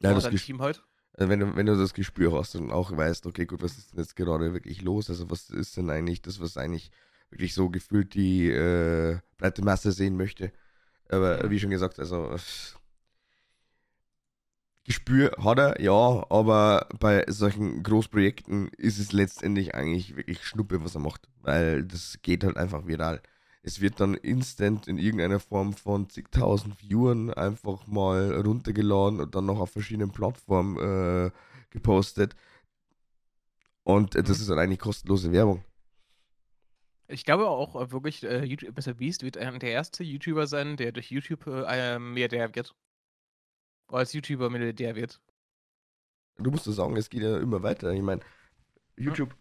Ja, 0.00 0.14
das 0.14 0.28
Team 0.28 0.62
halt. 0.62 0.82
Also 1.14 1.28
wenn 1.28 1.40
du, 1.40 1.56
wenn 1.56 1.66
du 1.66 1.76
das 1.76 1.92
Gespür 1.92 2.32
hast 2.32 2.54
und 2.54 2.70
auch 2.70 2.96
weißt, 2.96 3.26
okay, 3.26 3.44
gut, 3.44 3.62
was 3.62 3.76
ist 3.76 3.92
denn 3.92 3.98
jetzt 3.98 4.16
gerade 4.16 4.52
wirklich 4.52 4.80
los? 4.80 5.10
Also 5.10 5.28
was 5.28 5.50
ist 5.50 5.76
denn 5.76 5.90
eigentlich 5.90 6.22
das, 6.22 6.40
was 6.40 6.56
eigentlich 6.56 6.90
wirklich 7.30 7.54
so 7.54 7.70
gefühlt 7.70 8.14
die 8.14 8.48
äh, 8.48 9.18
breite 9.38 9.62
Masse 9.62 9.92
sehen 9.92 10.16
möchte? 10.16 10.52
Aber 11.08 11.50
wie 11.50 11.58
schon 11.58 11.70
gesagt, 11.70 11.98
also 11.98 12.36
Gespür 14.84 15.32
hat 15.38 15.58
er, 15.58 15.80
ja, 15.80 16.26
aber 16.30 16.88
bei 16.98 17.24
solchen 17.28 17.82
Großprojekten 17.82 18.70
ist 18.76 18.98
es 18.98 19.12
letztendlich 19.12 19.74
eigentlich 19.74 20.16
wirklich 20.16 20.44
Schnuppe, 20.44 20.82
was 20.82 20.94
er 20.94 21.00
macht, 21.00 21.28
weil 21.42 21.84
das 21.84 22.18
geht 22.22 22.44
halt 22.44 22.56
einfach 22.56 22.86
viral. 22.86 23.20
Es 23.62 23.80
wird 23.80 24.00
dann 24.00 24.14
instant 24.14 24.88
in 24.88 24.98
irgendeiner 24.98 25.38
Form 25.38 25.74
von 25.74 26.08
zigtausend 26.08 26.80
Viewern 26.80 27.32
einfach 27.32 27.86
mal 27.86 28.40
runtergeladen 28.40 29.20
und 29.20 29.34
dann 29.34 29.46
noch 29.46 29.60
auf 29.60 29.70
verschiedenen 29.70 30.12
Plattformen 30.12 30.78
äh, 30.78 31.30
gepostet. 31.70 32.34
Und 33.84 34.14
äh, 34.14 34.22
das 34.22 34.38
mhm. 34.38 34.42
ist 34.42 34.50
dann 34.50 34.58
eigentlich 34.58 34.78
kostenlose 34.78 35.30
Werbung. 35.30 35.62
Ich 37.10 37.24
glaube 37.24 37.48
auch 37.48 37.74
äh, 37.74 37.90
wirklich, 37.90 38.22
äh, 38.22 38.44
YouTube, 38.44 38.76
Mr. 38.76 38.94
Beast 38.94 39.22
wird 39.22 39.36
der 39.36 39.62
erste 39.62 40.04
YouTuber 40.04 40.46
sein, 40.46 40.76
der 40.76 40.92
durch 40.92 41.10
YouTube 41.10 41.46
äh, 41.46 41.98
Milliardär 41.98 42.54
wird. 42.54 42.74
als 43.88 44.12
YouTuber 44.12 44.48
Milliardär 44.48 44.94
wird. 44.94 45.20
Du 46.38 46.50
musst 46.50 46.64
sagen, 46.64 46.96
es 46.96 47.10
geht 47.10 47.22
ja 47.22 47.38
immer 47.38 47.62
weiter. 47.62 47.92
Ich 47.92 48.02
meine, 48.02 48.22
YouTube 48.96 49.34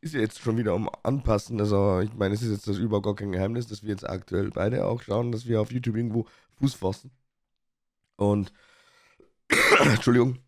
ist 0.00 0.14
ja 0.14 0.20
jetzt 0.20 0.40
schon 0.40 0.58
wieder 0.58 0.72
am 0.72 0.90
Anpassen. 1.02 1.60
Also, 1.60 2.00
ich 2.00 2.12
meine, 2.14 2.34
es 2.34 2.42
ist 2.42 2.50
jetzt 2.50 2.68
das 2.68 2.78
überhaupt 2.78 3.06
gar 3.06 3.14
kein 3.14 3.32
Geheimnis, 3.32 3.66
dass 3.66 3.82
wir 3.82 3.90
jetzt 3.90 4.08
aktuell 4.08 4.50
beide 4.50 4.84
auch 4.86 5.00
schauen, 5.02 5.32
dass 5.32 5.46
wir 5.46 5.60
auf 5.60 5.72
YouTube 5.72 5.96
irgendwo 5.96 6.26
Fuß 6.58 6.74
fassen. 6.74 7.10
Und, 8.16 8.52
Entschuldigung. 9.80 10.38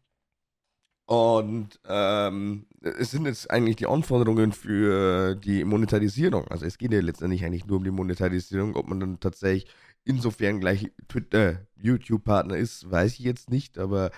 Und 1.07 1.79
ähm, 1.89 2.67
es 2.81 3.13
sind 3.13 3.27
jetzt 3.27 3.49
eigentlich 3.51 3.77
die 3.77 3.87
Anforderungen 3.87 4.51
für 4.51 5.37
die 5.37 5.65
Monetarisierung. 5.65 6.49
Also 6.49 6.67
es 6.67 6.79
geht 6.79 6.93
ja 6.93 7.01
letztendlich 7.01 7.45
eigentlich 7.45 7.65
nur 7.65 7.79
um 7.79 7.85
die 7.85 7.93
Monetarisierung. 7.93 8.75
Ob 8.75 8.89
man 8.89 8.99
dann 8.99 9.21
tatsächlich 9.21 9.71
insofern 10.05 10.61
gleich 10.61 10.91
Twitter, 11.09 11.51
äh, 11.51 11.57
YouTube-Partner 11.77 12.57
ist, 12.57 12.91
weiß 12.91 13.13
ich 13.15 13.21
jetzt 13.21 13.51
nicht, 13.51 13.79
aber 13.79 14.11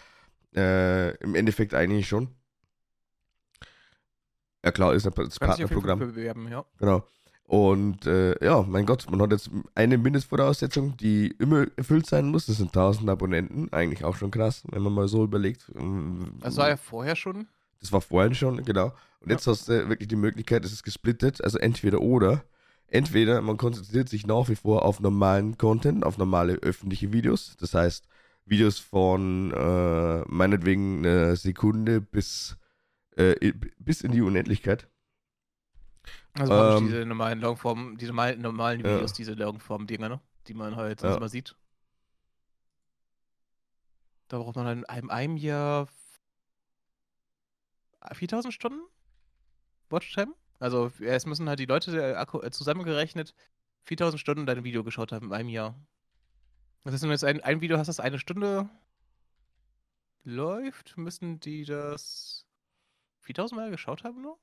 äh, 0.57 1.14
im 1.18 1.35
Endeffekt 1.35 1.74
eigentlich 1.74 2.09
schon. 2.09 2.29
Ja 4.64 4.72
klar, 4.72 4.94
ist 4.94 5.07
das 5.07 5.38
Partnerprogramm. 5.38 5.98
Bewerben, 5.98 6.48
ja. 6.48 6.64
Genau. 6.79 7.05
Und 7.48 8.04
äh, 8.04 8.44
ja, 8.44 8.62
mein 8.68 8.84
Gott, 8.84 9.11
man 9.11 9.22
hat 9.22 9.32
jetzt 9.32 9.48
eine 9.74 9.96
Mindestvoraussetzung, 9.96 10.98
die 10.98 11.28
immer 11.38 11.66
erfüllt 11.76 12.04
sein 12.04 12.26
muss. 12.26 12.44
Das 12.44 12.58
sind 12.58 12.76
1000 12.76 13.08
Abonnenten. 13.08 13.72
Eigentlich 13.72 14.04
auch 14.04 14.16
schon 14.16 14.30
krass, 14.30 14.64
wenn 14.70 14.82
man 14.82 14.92
mal 14.92 15.08
so 15.08 15.24
überlegt. 15.24 15.72
Ähm, 15.74 16.34
das 16.42 16.58
war 16.58 16.68
ja 16.68 16.76
vorher 16.76 17.16
schon. 17.16 17.48
Das 17.80 17.90
war 17.90 18.02
vorhin 18.02 18.34
schon, 18.34 18.62
genau. 18.64 18.92
Und 19.20 19.30
ja. 19.30 19.37
jetzt 19.37 19.46
hast 19.46 19.66
du 19.70 19.88
wirklich 19.88 20.08
die 20.08 20.16
Möglichkeit, 20.16 20.62
es 20.66 20.72
ist 20.72 20.82
gesplittet, 20.82 21.42
also 21.42 21.56
entweder 21.56 22.02
oder. 22.02 22.44
Entweder 22.87 23.40
man 23.40 23.56
konzentriert 23.56 24.11
sich 24.11 24.26
nach 24.26 24.50
wie 24.50 24.56
vor 24.56 24.84
auf 24.84 25.00
normalen 25.00 25.56
Content, 25.56 26.04
auf 26.04 26.18
normale 26.18 26.52
öffentliche 26.56 27.14
Videos. 27.14 27.56
Das 27.58 27.72
heißt, 27.72 28.04
Videos 28.44 28.78
von 28.78 29.54
äh, 29.54 30.20
meinetwegen 30.26 30.98
eine 30.98 31.34
Sekunde 31.37 32.02
bis 32.02 32.58
äh, 33.16 33.54
bis 33.78 34.02
in 34.02 34.12
die 34.12 34.20
Unendlichkeit. 34.20 34.87
Also 36.38 36.53
ähm, 36.55 36.87
diese 36.87 37.05
normalen 37.05 37.40
Longform, 37.40 37.96
diese 37.98 38.12
normalen, 38.12 38.79
Videos, 38.79 39.11
ja. 39.11 39.16
diese 39.16 39.33
Longform-Dinger, 39.35 40.09
ne? 40.09 40.20
Die 40.46 40.55
man 40.55 40.77
halt 40.77 41.03
ja. 41.03 41.18
mal 41.18 41.29
sieht. 41.29 41.57
Da 44.29 44.38
braucht 44.38 44.57
man 44.57 44.66
dann 44.66 44.79
in 44.79 44.85
einem, 44.85 45.11
einem 45.11 45.37
Jahr 45.37 45.88
4000 48.12 48.53
Stunden 48.55 48.81
Watchtime. 49.90 50.35
Also 50.59 50.90
es 51.01 51.27
müssen 51.27 51.48
halt 51.48 51.59
die 51.59 51.66
Leute 51.66 52.14
äh, 52.14 52.51
zusammengerechnet 52.51 53.35
4000 53.85 54.20
Stunden 54.20 54.46
dein 54.46 54.64
Video 54.64 54.85
geschaut 54.85 55.12
haben 55.12 55.27
in 55.27 55.33
einem 55.33 55.48
Jahr. 55.48 55.74
Das 56.85 56.92
heißt, 56.92 57.03
wenn 57.03 57.09
du 57.09 57.14
jetzt 57.14 57.24
ein, 57.24 57.40
ein 57.42 57.61
Video 57.61 57.79
hast, 57.79 57.88
das 57.88 58.01
eine 58.01 58.18
Stunde 58.18 58.68
läuft, 60.24 60.96
müssen 60.96 61.40
die 61.40 61.64
das 61.64 62.46
4000 63.20 63.61
Mal 63.61 63.70
geschaut 63.70 64.05
haben 64.05 64.20
nur? 64.20 64.38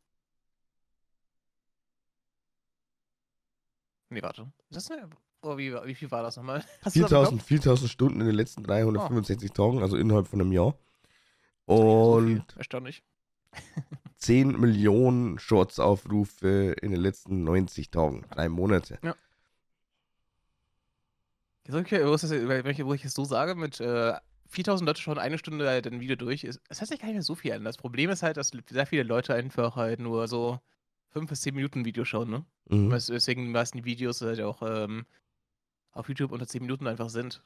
Nee, 4.15 4.23
warte. 4.23 4.43
Ist 4.69 4.77
das 4.77 4.91
eine, 4.91 5.09
oh, 5.41 5.57
wie, 5.57 5.73
wie 5.73 5.93
viel 5.93 6.09
war 6.09 6.23
das 6.23 6.37
nochmal? 6.37 6.63
4000, 6.89 7.43
4000 7.43 7.91
Stunden 7.91 8.21
in 8.21 8.27
den 8.27 8.35
letzten 8.35 8.63
365 8.63 9.51
oh. 9.51 9.53
Tagen, 9.53 9.83
also 9.83 9.97
innerhalb 9.97 10.29
von 10.29 10.39
einem 10.39 10.53
Jahr. 10.53 10.73
Und. 11.65 12.45
So 12.49 12.57
Erstaunlich. 12.57 13.03
10 14.19 14.57
Millionen 14.57 15.37
Shorts-Aufrufe 15.37 16.77
in 16.81 16.91
den 16.91 17.01
letzten 17.01 17.43
90 17.43 17.91
Tagen. 17.91 18.25
Drei 18.31 18.47
Monate. 18.47 18.99
Ja. 19.03 19.15
Wenn 21.65 21.85
ich, 21.85 22.85
wo 22.85 22.93
ich 22.93 23.03
es 23.03 23.13
so 23.13 23.25
sage, 23.25 23.55
mit 23.55 23.81
äh, 23.81 24.13
4000 24.47 24.87
Leute 24.87 25.01
schauen 25.01 25.17
eine 25.17 25.37
Stunde 25.37 25.67
halt 25.67 25.87
ein 25.87 25.99
Video 25.99 26.15
durch. 26.15 26.45
Es 26.45 26.61
das 26.69 26.79
heißt 26.79 26.91
ja 26.91 26.97
gar 26.97 27.07
nicht 27.07 27.15
mehr 27.15 27.21
so 27.21 27.35
viel 27.35 27.51
an. 27.51 27.65
Das 27.65 27.75
Problem 27.75 28.09
ist 28.09 28.23
halt, 28.23 28.37
dass 28.37 28.53
sehr 28.69 28.85
viele 28.85 29.03
Leute 29.03 29.33
einfach 29.33 29.75
halt 29.75 29.99
nur 29.99 30.29
so 30.29 30.61
5 31.15 31.29
bis 31.29 31.41
10 31.41 31.55
Minuten 31.55 31.85
Video 31.85 32.03
schauen, 32.03 32.29
ne? 32.29 32.45
Mhm. 32.69 32.89
Deswegen 32.89 33.45
die 33.45 33.51
meisten 33.51 33.85
Videos 33.85 34.19
halt 34.19 34.41
auch 34.41 34.61
ähm, 34.61 35.05
auf 35.91 36.09
YouTube 36.09 36.33
unter 36.33 36.45
10 36.45 36.61
Minuten 36.61 36.87
einfach 36.87 37.09
sind. 37.09 37.41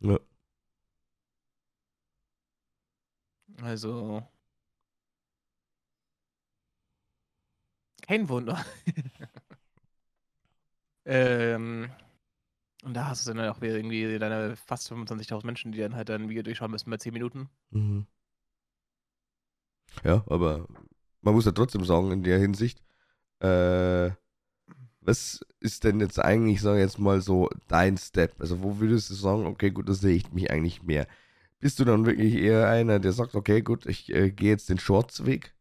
Ja. 0.00 0.18
Also. 3.62 4.26
Kein 8.02 8.28
Wunder. 8.28 8.64
ähm. 11.04 11.90
Und 12.84 12.94
da 12.94 13.06
hast 13.06 13.26
du 13.26 13.32
dann 13.32 13.48
auch 13.48 13.60
wieder 13.60 13.76
irgendwie 13.76 14.18
deine 14.18 14.56
fast 14.56 14.90
25.000 14.90 15.46
Menschen, 15.46 15.72
die 15.72 15.78
dann 15.78 15.94
halt 15.94 16.08
dein 16.08 16.28
Video 16.28 16.42
durchschauen 16.42 16.70
müssen 16.72 16.90
bei 16.90 16.96
10 16.96 17.12
Minuten. 17.12 17.48
Mhm. 17.70 18.06
Ja, 20.02 20.24
aber 20.26 20.66
man 21.20 21.34
muss 21.34 21.44
ja 21.44 21.52
trotzdem 21.52 21.84
sagen, 21.84 22.10
in 22.10 22.22
der 22.22 22.38
Hinsicht, 22.38 22.82
äh, 23.40 24.10
was 25.00 25.40
ist 25.60 25.84
denn 25.84 26.00
jetzt 26.00 26.18
eigentlich, 26.18 26.60
sag 26.60 26.76
jetzt 26.78 26.98
mal 26.98 27.20
so, 27.20 27.48
dein 27.66 27.96
Step? 27.96 28.40
Also, 28.40 28.62
wo 28.62 28.78
würdest 28.78 29.10
du 29.10 29.14
sagen, 29.14 29.46
okay, 29.46 29.70
gut, 29.70 29.88
das 29.88 30.00
sehe 30.00 30.16
ich 30.16 30.32
mich 30.32 30.50
eigentlich 30.50 30.82
mehr? 30.82 31.06
Bist 31.60 31.80
du 31.80 31.84
dann 31.84 32.06
wirklich 32.06 32.34
eher 32.34 32.68
einer, 32.68 32.98
der 33.00 33.12
sagt, 33.12 33.34
okay, 33.34 33.62
gut, 33.62 33.86
ich 33.86 34.12
äh, 34.14 34.30
gehe 34.30 34.50
jetzt 34.50 34.68
den 34.68 34.78
Shorts-Weg? 34.78 35.54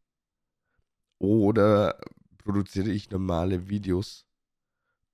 Oder 1.19 1.99
produziere 2.37 2.89
ich 2.89 3.09
normale 3.09 3.69
Videos, 3.69 4.27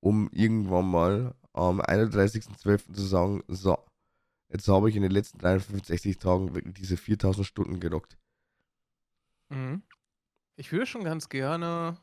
um 0.01 0.29
irgendwann 0.31 0.89
mal 0.89 1.35
am 1.53 1.79
31.12. 1.79 2.93
zu 2.93 3.01
sagen, 3.01 3.43
so, 3.47 3.77
jetzt 4.49 4.67
habe 4.67 4.89
ich 4.89 4.95
in 4.95 5.03
den 5.03 5.11
letzten 5.11 5.37
365 5.37 6.17
Tagen 6.17 6.53
wirklich 6.55 6.73
diese 6.73 6.97
4000 6.97 7.45
Stunden 7.45 7.79
gerockt. 7.79 8.17
Mhm. 9.49 9.83
Ich 10.55 10.71
würde 10.71 10.85
schon 10.85 11.03
ganz 11.03 11.29
gerne 11.29 11.97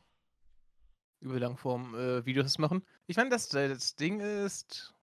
über 1.21 1.39
Langform 1.39 1.95
äh, 1.95 2.25
Videos 2.25 2.57
machen. 2.57 2.85
Ich 3.07 3.17
meine, 3.17 3.29
das, 3.29 3.47
das 3.49 3.95
Ding 3.95 4.19
ist, 4.19 4.93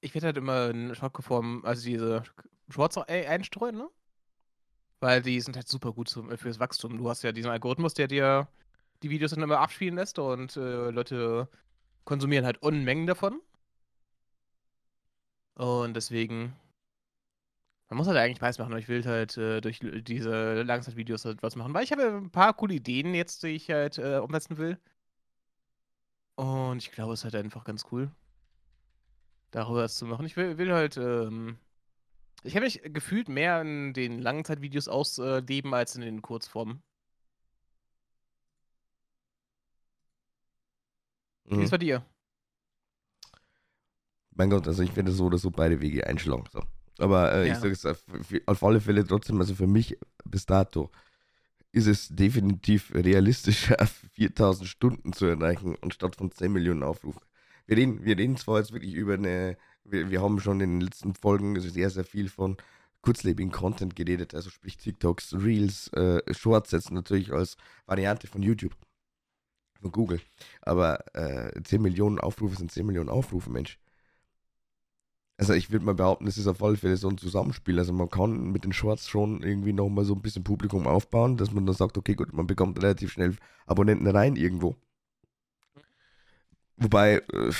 ich 0.00 0.14
werde 0.14 0.26
halt 0.26 0.36
immer 0.36 0.70
in 0.70 0.94
Shortform, 0.94 1.64
also 1.64 1.84
diese 1.84 2.24
Shorts 2.68 2.98
einstreuen, 2.98 3.76
ne? 3.76 3.88
Weil 5.00 5.22
die 5.22 5.40
sind 5.40 5.56
halt 5.56 5.68
super 5.68 5.92
gut 5.92 6.08
zum, 6.08 6.36
fürs 6.38 6.60
Wachstum. 6.60 6.96
Du 6.98 7.08
hast 7.08 7.22
ja 7.22 7.32
diesen 7.32 7.50
Algorithmus, 7.50 7.94
der 7.94 8.08
dir 8.08 8.48
die 9.02 9.10
Videos 9.10 9.32
dann 9.32 9.42
immer 9.42 9.58
abspielen 9.58 9.96
lässt 9.96 10.18
und 10.18 10.56
äh, 10.56 10.90
Leute 10.90 11.48
konsumieren 12.04 12.44
halt 12.44 12.62
Unmengen 12.62 13.06
davon. 13.06 13.40
Und 15.54 15.94
deswegen 15.94 16.56
Man 17.92 17.98
muss 17.98 18.06
halt 18.06 18.16
eigentlich 18.16 18.40
beides 18.40 18.56
machen, 18.56 18.72
aber 18.72 18.78
ich 18.78 18.88
will 18.88 19.04
halt 19.04 19.36
äh, 19.36 19.60
durch 19.60 19.80
diese 19.82 20.62
Langzeitvideos 20.62 21.26
halt 21.26 21.42
was 21.42 21.56
machen. 21.56 21.74
Weil 21.74 21.84
ich 21.84 21.92
habe 21.92 22.04
ein 22.22 22.30
paar 22.30 22.54
coole 22.54 22.72
Ideen 22.72 23.12
jetzt, 23.14 23.42
die 23.42 23.48
ich 23.48 23.68
halt 23.68 23.98
äh, 23.98 24.16
umsetzen 24.16 24.56
will. 24.56 24.78
Und 26.36 26.78
ich 26.78 26.90
glaube, 26.90 27.12
es 27.12 27.20
ist 27.20 27.24
halt 27.24 27.34
einfach 27.34 27.64
ganz 27.64 27.84
cool, 27.92 28.10
darüber 29.50 29.82
was 29.82 29.96
zu 29.96 30.06
machen. 30.06 30.24
Ich 30.24 30.36
will, 30.36 30.56
will 30.58 30.72
halt, 30.72 30.96
ähm, 30.96 31.58
ich 32.44 32.56
habe 32.56 32.64
mich 32.66 32.82
gefühlt 32.84 33.28
mehr 33.28 33.60
in 33.62 33.92
den 33.94 34.20
Langzeitvideos 34.20 34.88
ausleben 34.88 35.74
als 35.74 35.94
in 35.96 36.02
den 36.02 36.22
Kurzformen. 36.22 36.82
Wie 41.44 41.64
ist 41.64 41.68
Mhm. 41.68 41.70
bei 41.70 41.78
dir? 41.78 42.04
Mein 44.34 44.50
Gott, 44.50 44.66
also 44.66 44.82
ich 44.82 44.94
werde 44.94 45.10
so 45.10 45.24
oder 45.26 45.38
so 45.38 45.50
beide 45.50 45.80
Wege 45.80 46.06
einschlagen. 46.06 46.44
So. 46.52 46.62
Aber 46.98 47.32
äh, 47.32 47.44
ich 47.44 47.54
Ja. 47.54 47.60
sage 47.60 47.72
es 47.72 47.86
auf, 47.86 48.04
auf 48.46 48.62
alle 48.62 48.80
Fälle 48.80 49.04
trotzdem, 49.06 49.40
also 49.40 49.54
für 49.54 49.66
mich 49.66 49.98
bis 50.24 50.46
dato 50.46 50.90
ist 51.72 51.86
es 51.86 52.08
definitiv 52.08 52.92
realistischer, 52.94 53.76
4000 54.12 54.68
Stunden 54.68 55.12
zu 55.12 55.26
erreichen, 55.26 55.76
anstatt 55.80 56.16
von 56.16 56.30
10 56.30 56.52
Millionen 56.52 56.82
Aufrufen. 56.82 57.22
Wir 57.66 57.76
reden, 57.78 58.04
wir 58.04 58.18
reden 58.18 58.36
zwar 58.36 58.58
jetzt 58.58 58.72
wirklich 58.72 58.92
über 58.94 59.14
eine, 59.14 59.56
wir, 59.84 60.10
wir 60.10 60.20
haben 60.20 60.38
schon 60.40 60.60
in 60.60 60.72
den 60.72 60.80
letzten 60.82 61.14
Folgen 61.14 61.58
sehr, 61.60 61.88
sehr 61.90 62.04
viel 62.04 62.28
von 62.28 62.56
kurzlebigen 63.00 63.50
Content 63.50 63.96
geredet, 63.96 64.34
also 64.34 64.50
sprich 64.50 64.76
TikToks, 64.76 65.34
Reels, 65.34 65.88
äh, 65.94 66.20
Shorts 66.34 66.70
jetzt 66.72 66.90
natürlich 66.90 67.32
als 67.32 67.56
Variante 67.86 68.26
von 68.26 68.42
YouTube, 68.42 68.76
von 69.80 69.90
Google. 69.92 70.20
Aber 70.60 71.04
äh, 71.16 71.60
10 71.62 71.80
Millionen 71.82 72.20
Aufrufe 72.20 72.56
sind 72.56 72.70
10 72.70 72.86
Millionen 72.86 73.08
Aufrufe, 73.08 73.50
Mensch. 73.50 73.78
Also 75.42 75.54
ich 75.54 75.72
würde 75.72 75.84
mal 75.84 75.94
behaupten, 75.94 76.28
es 76.28 76.38
ist 76.38 76.46
auf 76.46 76.62
alle 76.62 76.76
Fälle 76.76 76.96
so 76.96 77.08
ein 77.08 77.18
Zusammenspiel. 77.18 77.76
Also 77.76 77.92
man 77.92 78.08
kann 78.08 78.52
mit 78.52 78.62
den 78.62 78.72
Shorts 78.72 79.08
schon 79.08 79.42
irgendwie 79.42 79.72
nochmal 79.72 80.04
so 80.04 80.14
ein 80.14 80.22
bisschen 80.22 80.44
Publikum 80.44 80.86
aufbauen, 80.86 81.36
dass 81.36 81.50
man 81.50 81.66
dann 81.66 81.74
sagt, 81.74 81.98
okay 81.98 82.14
gut, 82.14 82.32
man 82.32 82.46
bekommt 82.46 82.80
relativ 82.80 83.10
schnell 83.10 83.34
Abonnenten 83.66 84.06
rein 84.06 84.36
irgendwo. 84.36 84.76
Wobei, 86.76 87.16
äh, 87.32 87.52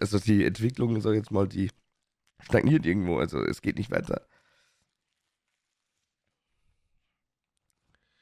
also 0.00 0.18
die 0.18 0.46
Entwicklung, 0.46 0.98
sag 1.02 1.10
ich 1.10 1.18
jetzt 1.18 1.30
mal, 1.30 1.46
die 1.46 1.70
stagniert 2.40 2.86
irgendwo. 2.86 3.18
Also 3.18 3.44
es 3.44 3.60
geht 3.60 3.76
nicht 3.76 3.90
weiter. 3.90 4.22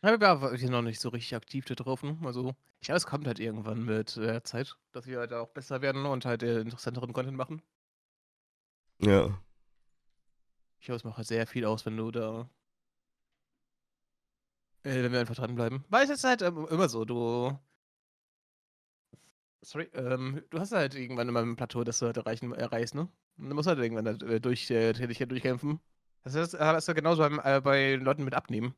Ja, 0.02 0.11
wir 0.11 0.20
waren 0.20 0.56
hier 0.56 0.70
noch 0.70 0.82
nicht 0.82 1.00
so 1.00 1.08
richtig 1.11 1.37
aktiv 1.37 1.64
da 1.66 1.74
drauf. 1.76 2.02
Ne? 2.02 2.18
Also, 2.24 2.54
ich 2.80 2.87
glaube, 2.87 2.96
es 2.96 3.06
kommt 3.06 3.28
halt 3.28 3.38
irgendwann 3.38 3.84
mit 3.84 4.16
der 4.16 4.42
Zeit, 4.42 4.76
dass 4.90 5.06
wir 5.06 5.18
halt 5.20 5.32
auch 5.32 5.50
besser 5.50 5.82
werden 5.82 6.04
und 6.04 6.24
halt 6.24 6.42
äh, 6.42 6.61
interessanteren 6.61 7.12
Content 7.12 7.37
machen. 7.37 7.62
Ja. 9.00 9.40
Ich 10.80 10.87
glaube, 10.87 10.96
es 10.96 11.04
macht 11.04 11.16
halt 11.18 11.26
sehr 11.26 11.46
viel 11.46 11.64
aus, 11.64 11.87
wenn 11.87 11.96
du 11.96 12.11
da. 12.11 12.48
Äh, 14.84 15.02
wenn 15.02 15.12
wir 15.12 15.20
einfach 15.20 15.34
dranbleiben. 15.34 15.84
Weil 15.88 16.04
es 16.04 16.11
ist 16.11 16.24
halt 16.24 16.42
ähm, 16.42 16.66
immer 16.70 16.88
so, 16.88 17.04
du. 17.04 17.58
Sorry, 19.61 19.88
ähm, 19.94 20.42
du 20.50 20.61
hast 20.61 20.72
halt 20.72 20.94
irgendwann 20.94 21.28
immer 21.28 21.42
ein 21.42 21.56
Plateau, 21.56 21.82
das 21.82 21.98
du 21.98 22.06
halt 22.06 22.16
erreichen, 22.16 22.52
erreichst, 22.52 22.94
ne? 22.94 23.08
Und 23.38 23.48
dann 23.48 23.54
musst 23.56 23.66
du 23.66 23.70
halt 23.70 23.80
irgendwann 23.80 24.04
da, 24.04 24.26
äh, 24.26 24.40
durch, 24.40 24.70
äh, 24.70 24.92
dich 24.92 25.18
durchkämpfen. 25.18 25.80
Das 26.22 26.34
ist, 26.34 26.54
äh, 26.54 26.94
genauso 26.94 27.22
beim, 27.22 27.40
äh, 27.42 27.61
bei 27.61 27.94
Leuten 27.94 28.24
mit 28.24 28.34
Abnehmen. 28.34 28.74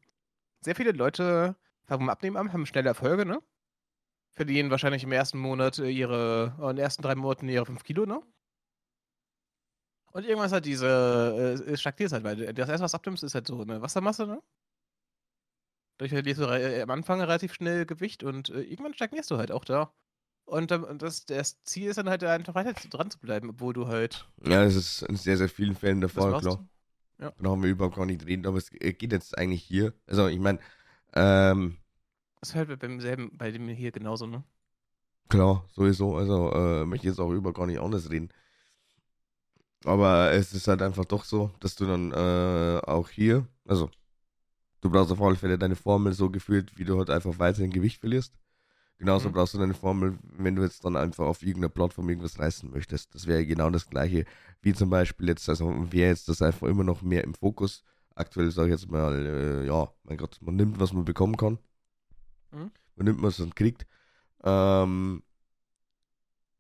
Sehr 0.61 0.75
viele 0.75 0.93
Leute 0.93 1.57
fangen 1.85 2.05
mit 2.07 2.13
Abnehmen 2.13 2.37
an, 2.37 2.53
haben 2.53 2.67
schnelle 2.67 2.89
Erfolge, 2.89 3.27
ne? 3.27 3.43
Verlieren 4.35 4.71
wahrscheinlich 4.71 5.05
im 5.05 5.13
ersten 5.13 5.39
Monat 5.39 5.79
äh, 5.79 5.91
ihre, 5.91 6.57
äh, 6.59 6.71
in 6.71 6.77
den 6.77 6.85
ersten 6.85 7.03
drei 7.03 7.15
Monaten 7.15 7.49
ihre 7.49 7.67
5 7.67 7.83
Kilo, 7.85 8.07
ne? 8.07 8.23
Und 10.13 10.25
irgendwann 10.25 10.47
ist 10.47 10.53
halt 10.53 10.65
diese, 10.67 10.87
äh, 11.67 11.71
es 11.73 11.81
stagniert 11.81 12.13
halt, 12.13 12.25
weil 12.25 12.53
das 12.53 12.69
erste, 12.69 12.85
was 12.85 12.95
abnimmst, 12.95 13.23
ist 13.23 13.35
halt 13.35 13.47
so 13.47 13.61
eine 13.63 13.81
Wassermasse, 13.83 14.27
ne? 14.27 14.43
Dadurch 15.99 16.11
verlierst 16.13 16.41
du 16.41 16.45
äh, 16.47 16.83
am 16.83 16.91
Anfang 16.91 17.21
relativ 17.21 17.55
schnell 17.55 17.87
Gewicht 17.87 18.23
und 18.25 18.49
äh, 18.51 18.61
irgendwann 18.63 18.95
stagnierst 18.95 19.31
du 19.31 19.37
halt 19.37 19.53
auch 19.53 19.65
da. 19.65 19.93
Und 20.45 20.73
ähm, 20.73 20.99
das, 20.99 21.27
das 21.27 21.63
Ziel 21.63 21.91
ist 21.91 21.97
dann 21.99 22.09
halt 22.09 22.25
einfach 22.25 22.55
weiter 22.57 22.73
dran 22.91 23.11
zu 23.11 23.21
bleiben, 23.21 23.51
obwohl 23.51 23.73
du 23.75 23.87
halt 23.87 24.29
Ja, 24.45 24.65
das 24.65 24.75
ist 24.75 25.03
in 25.03 25.17
sehr, 25.17 25.37
sehr 25.37 25.49
vielen 25.49 25.75
Fällen 25.75 26.01
der 26.01 26.09
Fall, 26.09 26.35
klar. 26.35 26.67
Da 27.19 27.51
haben 27.51 27.63
wir 27.63 27.71
überhaupt 27.71 27.97
gar 27.97 28.07
nicht 28.07 28.27
reden, 28.27 28.47
aber 28.47 28.59
es 28.59 28.73
äh, 28.75 28.93
geht 28.95 29.13
jetzt 29.13 29.39
eigentlich 29.39 29.63
hier. 29.65 29.95
Also 30.07 30.29
ich 30.29 30.39
meine, 30.41 30.61
ähm, 31.15 31.79
Das 32.41 32.51
ist 32.51 32.55
halt 32.55 32.79
beim 32.81 33.01
selben, 33.01 33.31
bei 33.39 33.51
dem 33.51 33.67
hier 33.69 33.93
genauso, 33.93 34.27
ne? 34.27 34.45
Klar, 35.29 35.65
sowieso. 35.75 36.17
Also 36.17 36.53
äh, 36.53 36.85
möchte 36.85 37.07
ich 37.07 37.13
jetzt 37.13 37.21
auch 37.21 37.31
über 37.33 37.53
gar 37.53 37.67
nicht 37.67 37.81
anders 37.81 38.11
reden. 38.11 38.31
Aber 39.85 40.33
es 40.33 40.53
ist 40.53 40.69
halt 40.69 40.83
einfach 40.83 41.05
doch 41.07 41.25
so, 41.25 41.51
dass 41.61 41.75
du 41.75 41.87
dann 41.87 42.13
äh, 42.13 42.81
auch 42.87 43.09
hier, 43.09 43.47
also 43.67 43.91
du 44.83 44.91
brauchst 44.91 45.13
auf 45.13 45.23
alle 45.23 45.37
Fälle 45.37 45.59
deine 45.59 45.77
Formel 45.77 46.13
so 46.13 46.31
gefühlt, 46.31 46.77
wie 46.79 46.85
du 46.85 46.99
halt 46.99 47.11
einfach 47.11 47.39
weiterhin 47.39 47.71
Gewicht 47.71 48.01
verlierst. 48.01 48.35
Genauso 48.99 49.31
Mhm. 49.31 49.33
brauchst 49.33 49.55
du 49.55 49.59
deine 49.59 49.73
Formel, 49.73 50.19
wenn 50.37 50.55
du 50.57 50.63
jetzt 50.63 50.85
dann 50.85 50.97
einfach 50.97 51.27
auf 51.27 51.43
irgendeiner 51.43 51.71
Plattform 51.71 52.11
irgendwas 52.11 52.39
reißen 52.39 52.71
möchtest. 52.71 53.15
Das 53.15 53.27
wäre 53.27 53.47
genau 53.47 53.71
das 53.71 53.89
gleiche, 53.89 54.27
wie 54.61 54.75
zum 54.75 54.91
Beispiel 54.91 55.29
jetzt, 55.29 55.49
also 55.49 55.71
wäre 55.91 56.11
jetzt 56.11 56.29
das 56.29 56.43
einfach 56.43 56.67
immer 56.69 56.85
noch 56.85 57.01
mehr 57.01 57.25
im 57.25 57.33
Fokus. 57.33 57.83
Aktuell 58.15 58.51
sage 58.51 58.69
ich 58.75 58.79
jetzt 58.81 58.91
mal, 58.91 59.15
äh, 59.25 59.67
ja, 59.67 59.89
mein 60.05 60.19
Gott, 60.19 60.37
man 60.43 60.57
nimmt, 60.57 60.79
was 60.79 60.93
man 60.93 61.07
bekommen 61.07 61.39
kann. 61.39 61.59
Mhm. 62.51 62.71
Man 62.97 63.07
nimmt, 63.07 63.23
was 63.23 63.39
man 63.39 63.55
kriegt. 63.55 63.87
Ähm, 64.45 65.23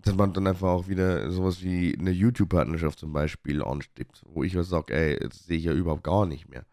dass 0.03 0.15
man 0.15 0.33
dann 0.33 0.47
einfach 0.47 0.69
auch 0.69 0.89
wieder 0.89 1.31
sowas 1.31 1.63
wie 1.63 1.97
eine 1.99 2.11
YouTube-Partnerschaft 2.11 2.99
zum 2.99 3.13
Beispiel 3.13 3.63
anstrebt, 3.63 4.23
wo 4.27 4.43
ich 4.43 4.55
ja 4.55 4.63
sage, 4.63 4.95
ey, 4.95 5.29
das 5.29 5.45
sehe 5.45 5.59
ich 5.59 5.65
ja 5.65 5.73
überhaupt 5.73 6.05
gar 6.05 6.27
nicht 6.27 6.49
mehr. 6.49 6.65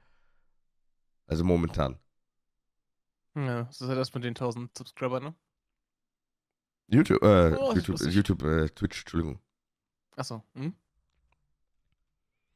Also 1.26 1.44
momentan. 1.44 1.98
Ja, 3.36 3.64
das 3.64 3.82
ist 3.82 3.88
halt 3.88 4.00
das 4.00 4.14
mit 4.14 4.24
den 4.24 4.34
1000 4.34 4.76
Subscribern, 4.78 5.24
ne? 5.24 5.36
YouTube, 6.88 7.22
äh, 7.22 7.56
Oh, 7.60 7.74
YouTube. 7.74 8.00
YouTube, 8.00 8.44
äh, 8.44 8.70
Twitch, 8.70 9.02
Entschuldigung. 9.02 9.40
Achso, 10.16 10.44
hm? 10.56 10.74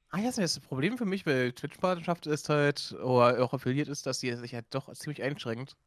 Ah, 0.09 0.19
ja, 0.19 0.31
das 0.31 0.59
Problem 0.59 0.97
für 0.97 1.05
mich 1.05 1.23
bei 1.23 1.51
Twitch-Partnerschaft 1.51 2.27
ist 2.27 2.49
halt, 2.49 2.93
oder 3.01 3.43
auch 3.43 3.53
Affiliate 3.53 3.91
ist, 3.91 4.05
dass 4.05 4.19
die 4.19 4.33
sich 4.35 4.53
halt 4.53 4.65
doch 4.71 4.91
ziemlich 4.93 5.21
einschränkt. 5.23 5.77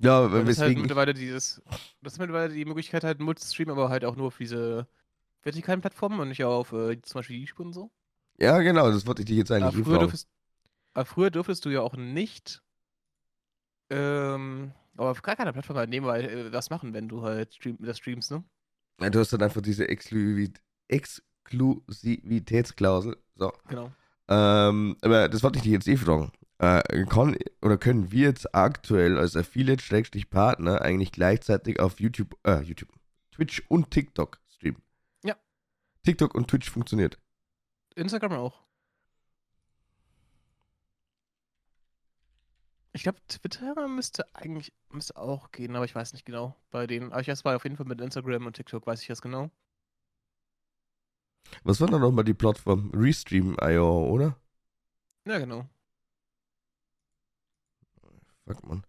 Ja, 0.00 0.30
Weil 0.32 0.46
halt 0.46 0.48
weswegen 0.48 0.82
ich, 0.82 0.82
mittlerweile 0.82 1.14
dieses, 1.14 1.62
das 2.02 2.14
ist 2.14 2.18
mittlerweile 2.18 2.52
die 2.54 2.64
Möglichkeit 2.64 3.04
halt 3.04 3.20
Multistream, 3.20 3.70
aber 3.70 3.88
halt 3.88 4.04
auch 4.04 4.16
nur 4.16 4.26
auf 4.28 4.38
diese 4.38 4.86
vertikalen 5.42 5.80
Plattformen 5.80 6.20
und 6.20 6.28
nicht 6.28 6.44
auf 6.44 6.72
äh, 6.72 7.00
zum 7.02 7.18
Beispiel 7.20 7.36
YouTube 7.38 7.60
und 7.60 7.72
so. 7.72 7.90
ja 8.38 8.58
genau, 8.60 8.90
das 8.90 9.06
wollte 9.06 9.22
ich 9.22 9.26
dich 9.26 9.36
jetzt 9.36 9.50
Aber 9.60 9.62
eigentlich 9.72 9.72
früher, 9.72 9.84
fragen. 9.84 10.00
durftest, 10.00 10.28
aber 10.94 11.04
früher 11.06 11.30
durftest 11.30 11.64
du 11.64 11.70
ja 11.70 11.80
auch 11.82 11.96
nicht 11.96 12.62
ähm, 13.90 14.72
aber 14.96 15.10
auf 15.10 15.22
gar 15.22 15.36
keiner 15.36 15.52
Plattform 15.52 15.76
halt 15.76 15.90
nehmen, 15.90 16.06
weil 16.06 16.24
äh, 16.24 16.52
was 16.52 16.70
machen, 16.70 16.92
wenn 16.94 17.08
du 17.08 17.22
halt 17.22 17.54
stream, 17.54 17.76
das 17.80 17.98
streamst, 17.98 18.30
ne? 18.30 18.44
Ja, 19.00 19.10
du 19.10 19.18
hast 19.20 19.32
dann 19.32 19.42
einfach 19.42 19.60
diese 19.62 19.88
Exklusivit 19.88 20.60
Exklusivitätsklausel. 20.88 23.16
So. 23.36 23.52
Genau. 23.68 23.92
Ähm, 24.28 24.96
aber 25.02 25.28
das 25.28 25.42
wollte 25.42 25.58
ich 25.58 25.62
dich 25.64 25.72
jetzt 25.72 25.88
eh 25.88 25.96
fragen. 25.96 26.30
Äh, 26.58 27.06
kann, 27.06 27.36
oder 27.62 27.78
können 27.78 28.10
wir 28.10 28.28
jetzt 28.28 28.52
aktuell 28.54 29.16
als 29.16 29.36
Affiliate-Partner 29.36 30.82
eigentlich 30.82 31.12
gleichzeitig 31.12 31.78
auf 31.78 32.00
YouTube, 32.00 32.36
äh, 32.44 32.60
YouTube, 32.62 32.92
Twitch 33.30 33.62
und 33.68 33.92
TikTok 33.92 34.40
streamen? 34.48 34.82
Ja. 35.22 35.36
TikTok 36.02 36.34
und 36.34 36.48
Twitch 36.48 36.68
funktioniert. 36.68 37.18
Instagram 37.94 38.32
auch. 38.32 38.64
Ich 42.92 43.04
glaube, 43.04 43.20
Twitter 43.28 43.86
müsste 43.86 44.24
eigentlich 44.34 44.72
müsste 44.90 45.16
auch 45.16 45.52
gehen, 45.52 45.76
aber 45.76 45.84
ich 45.84 45.94
weiß 45.94 46.12
nicht 46.14 46.24
genau 46.24 46.56
bei 46.70 46.88
denen. 46.88 47.12
Aber 47.12 47.20
ich 47.20 47.28
weiß 47.28 47.44
mal 47.44 47.54
auf 47.54 47.62
jeden 47.62 47.76
Fall 47.76 47.86
mit 47.86 48.00
Instagram 48.00 48.46
und 48.46 48.56
TikTok 48.56 48.84
weiß 48.84 49.00
ich 49.02 49.06
das 49.06 49.22
genau. 49.22 49.50
Was 51.62 51.80
war 51.80 51.86
dann 51.86 52.00
nochmal 52.00 52.24
die 52.24 52.34
Plattform? 52.34 52.90
Restream.io, 52.92 54.08
oder? 54.08 54.36
Ja, 55.24 55.38
genau. 55.38 55.68
Fuck, 58.48 58.66
man. 58.66 58.82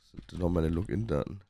Was 0.00 0.10
sind 0.10 0.32
denn 0.32 0.38
noch 0.40 0.48
meine 0.48 0.68
Login-Daten? 0.68 1.40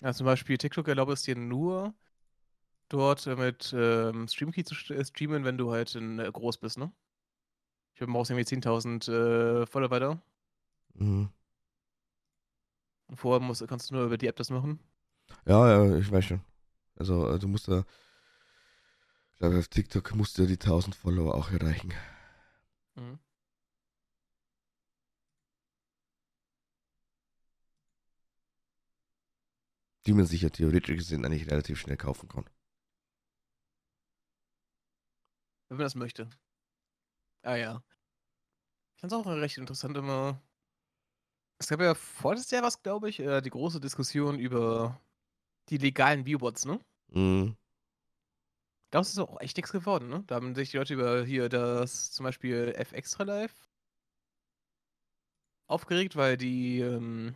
Ja, 0.00 0.12
zum 0.12 0.26
Beispiel 0.26 0.58
TikTok 0.58 0.86
erlaubt 0.86 1.12
es 1.12 1.22
dir 1.22 1.36
nur, 1.36 1.92
dort 2.88 3.26
äh, 3.26 3.34
mit 3.34 3.74
ähm, 3.76 4.28
Streamkey 4.28 4.62
zu 4.64 4.74
äh, 4.94 5.04
streamen, 5.04 5.44
wenn 5.44 5.58
du 5.58 5.72
halt 5.72 5.94
in, 5.96 6.20
äh, 6.20 6.30
groß 6.30 6.58
bist, 6.58 6.78
ne? 6.78 6.92
Ich 7.94 7.98
du 7.98 8.06
brauchst 8.06 8.30
irgendwie 8.30 8.46
10.000 8.46 9.08
äh, 9.08 9.66
Follower 9.66 10.00
da. 10.00 10.22
Mhm. 10.94 11.30
Und 13.08 13.16
vorher 13.16 13.40
musst, 13.40 13.66
kannst 13.66 13.90
du 13.90 13.94
nur 13.94 14.04
über 14.04 14.18
die 14.18 14.26
App 14.28 14.36
das 14.36 14.50
machen. 14.50 14.78
Ja, 15.46 15.84
ja, 15.84 15.96
ich 15.96 16.10
weiß 16.10 16.24
schon. 16.24 16.40
Also, 16.96 17.28
äh, 17.28 17.38
du 17.38 17.48
musst 17.48 17.68
da. 17.68 17.84
Ich 19.32 19.38
glaube, 19.38 19.58
auf 19.58 19.68
TikTok 19.68 20.14
musst 20.14 20.38
du 20.38 20.42
ja 20.42 20.48
die 20.48 20.58
1000 20.58 20.94
Follower 20.94 21.34
auch 21.34 21.50
erreichen. 21.50 21.92
Mhm. 22.94 23.18
Die 30.06 30.12
man 30.12 30.26
sich 30.26 30.42
ja 30.42 30.50
theoretisch 30.50 30.96
gesehen 30.96 31.24
eigentlich 31.24 31.50
relativ 31.50 31.78
schnell 31.78 31.96
kaufen 31.96 32.28
kann. 32.28 32.44
wenn 35.72 35.78
man 35.78 35.86
das 35.86 35.94
möchte. 35.94 36.28
Ah 37.42 37.56
ja. 37.56 37.82
Ich 38.94 39.00
fand 39.00 39.12
es 39.12 39.18
auch 39.18 39.26
recht 39.26 39.56
interessant 39.56 39.96
immer. 39.96 40.40
Es 41.58 41.68
gab 41.68 41.80
ja 41.80 41.94
vorletztes 41.94 42.50
Jahr 42.50 42.62
was, 42.62 42.82
glaube 42.82 43.08
ich, 43.08 43.20
äh, 43.20 43.40
die 43.40 43.48
große 43.48 43.80
Diskussion 43.80 44.38
über 44.38 45.00
die 45.70 45.78
legalen 45.78 46.26
Viewbots, 46.26 46.66
ne? 46.66 46.78
Mhm. 47.08 47.56
Daraus 48.90 49.08
ist 49.08 49.18
auch 49.18 49.40
echt 49.40 49.56
nichts 49.56 49.72
geworden, 49.72 50.10
ne? 50.10 50.24
Da 50.26 50.34
haben 50.34 50.54
sich 50.54 50.70
die 50.70 50.76
Leute 50.76 50.92
über 50.92 51.24
hier 51.24 51.48
das 51.48 52.10
zum 52.10 52.24
Beispiel 52.24 52.74
F 52.76 52.92
Extra 52.92 53.22
Live 53.24 53.66
aufgeregt, 55.68 56.16
weil 56.16 56.36
die 56.36 56.80
ähm, 56.80 57.34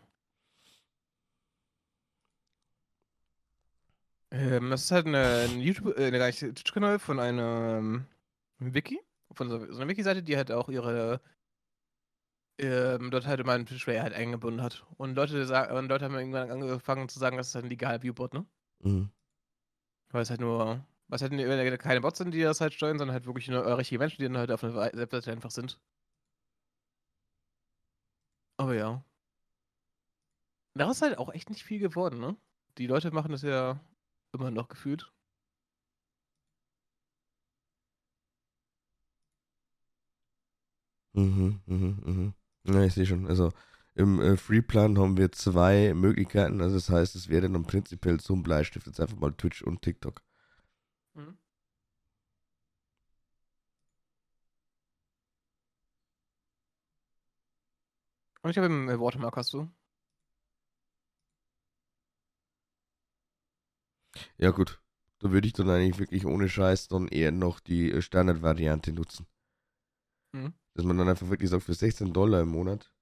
ähm, 4.37 4.70
das 4.70 4.85
ist 4.85 4.90
halt 4.90 5.07
eine, 5.07 5.49
ein 5.49 5.61
YouTube, 5.61 5.96
äh, 5.99 6.11
nicht, 6.11 6.40
Twitch-Kanal 6.40 6.99
von 6.99 7.20
einem 7.20 8.07
Wiki, 8.59 9.01
von 9.33 9.49
so, 9.49 9.59
so 9.72 9.81
einer 9.81 9.88
Wiki-Seite, 9.88 10.22
die 10.22 10.37
halt 10.37 10.53
auch 10.53 10.68
ihre 10.68 11.20
ähm, 12.59 13.11
dort 13.11 13.27
halt 13.27 13.40
immer 13.40 13.53
einen 13.53 13.66
Twitch-Player 13.66 14.03
halt 14.03 14.14
eingebunden 14.14 14.62
hat. 14.62 14.87
Und 14.96 15.14
Leute, 15.14 15.44
sagen, 15.46 15.77
und 15.77 15.88
Leute 15.88 16.05
haben 16.05 16.14
irgendwann 16.14 16.51
angefangen 16.51 17.09
zu 17.09 17.18
sagen, 17.18 17.37
das 17.37 17.49
ist 17.49 17.55
halt 17.55 17.66
ein 17.66 17.70
legaler 17.70 18.03
Viewbot, 18.03 18.35
ne? 18.35 18.46
Mhm. 18.81 19.11
Weil 20.11 20.22
es 20.22 20.31
halt 20.31 20.40
nur, 20.40 20.85
es 21.11 21.22
halt 21.22 21.79
keine 21.81 22.01
Bots 22.01 22.18
sind, 22.18 22.33
die 22.33 22.42
das 22.42 22.61
halt 22.61 22.75
steuern, 22.75 22.99
sondern 22.99 23.14
halt 23.14 23.27
wirklich 23.27 23.49
nur 23.49 23.64
äh, 23.64 23.72
richtige 23.72 23.99
Menschen, 23.99 24.18
die 24.18 24.25
dann 24.25 24.38
halt 24.38 24.51
auf 24.51 24.64
einer 24.64 24.75
Webseite 24.75 25.33
einfach 25.33 25.51
sind. 25.51 25.79
Aber 28.59 28.75
ja. 28.75 29.05
Da 30.75 30.90
ist 30.90 31.03
halt 31.03 31.18
auch 31.18 31.33
echt 31.33 31.51
nicht 31.51 31.64
viel 31.64 31.79
geworden, 31.79 32.20
ne? 32.20 32.37
Die 32.79 32.87
Leute 32.87 33.11
machen 33.11 33.33
das 33.33 33.42
ja 33.42 33.81
immer 34.37 34.51
noch 34.51 34.68
gefühlt. 34.68 35.12
Mhm, 41.14 41.61
mhm, 41.66 41.99
mhm. 42.05 42.35
Ja, 42.75 42.85
ich 42.85 42.94
sehe 42.94 43.07
schon. 43.07 43.27
Also 43.27 43.53
im 43.94 44.20
äh, 44.20 44.37
Freeplan 44.37 44.99
haben 44.99 45.16
wir 45.16 45.33
zwei 45.33 45.94
Möglichkeiten. 45.94 46.61
Also 46.61 46.77
das 46.77 46.90
heißt, 46.90 47.14
es 47.16 47.29
wäre 47.29 47.49
dann 47.51 47.64
prinzipiell 47.64 48.20
zum 48.20 48.42
Bleistift 48.42 48.87
jetzt 48.87 49.01
einfach 49.01 49.16
mal 49.16 49.33
Twitch 49.33 49.62
und 49.62 49.83
TikTok. 49.83 50.22
Mhm. 51.14 51.37
Und 58.42 58.51
ich 58.51 58.57
habe 58.57 58.66
im 58.66 58.88
äh, 58.88 58.99
Watermark 58.99 59.37
hast 59.37 59.53
du. 59.53 59.68
Ja, 64.38 64.50
gut. 64.50 64.81
Da 65.20 65.31
würde 65.31 65.46
ich 65.46 65.55
dann 65.55 65.70
eigentlich 65.70 65.98
wirklich 65.98 66.26
ohne 66.26 66.48
Scheiß 66.48 66.88
dann 66.88 67.09
eher 67.09 67.33
noch 67.33 67.61
die 67.61 67.90
äh, 67.90 68.02
Standardvariante 68.02 68.92
nutzen. 68.92 69.26
Mhm. 70.33 70.52
Dass 70.74 70.85
man 70.85 70.98
dann 70.98 71.09
einfach 71.09 71.29
wirklich 71.31 71.50
sagt, 71.50 71.64
für 71.64 71.74
16 71.74 72.12
Dollar 72.12 72.42
im 72.42 72.48
Monat. 72.48 72.92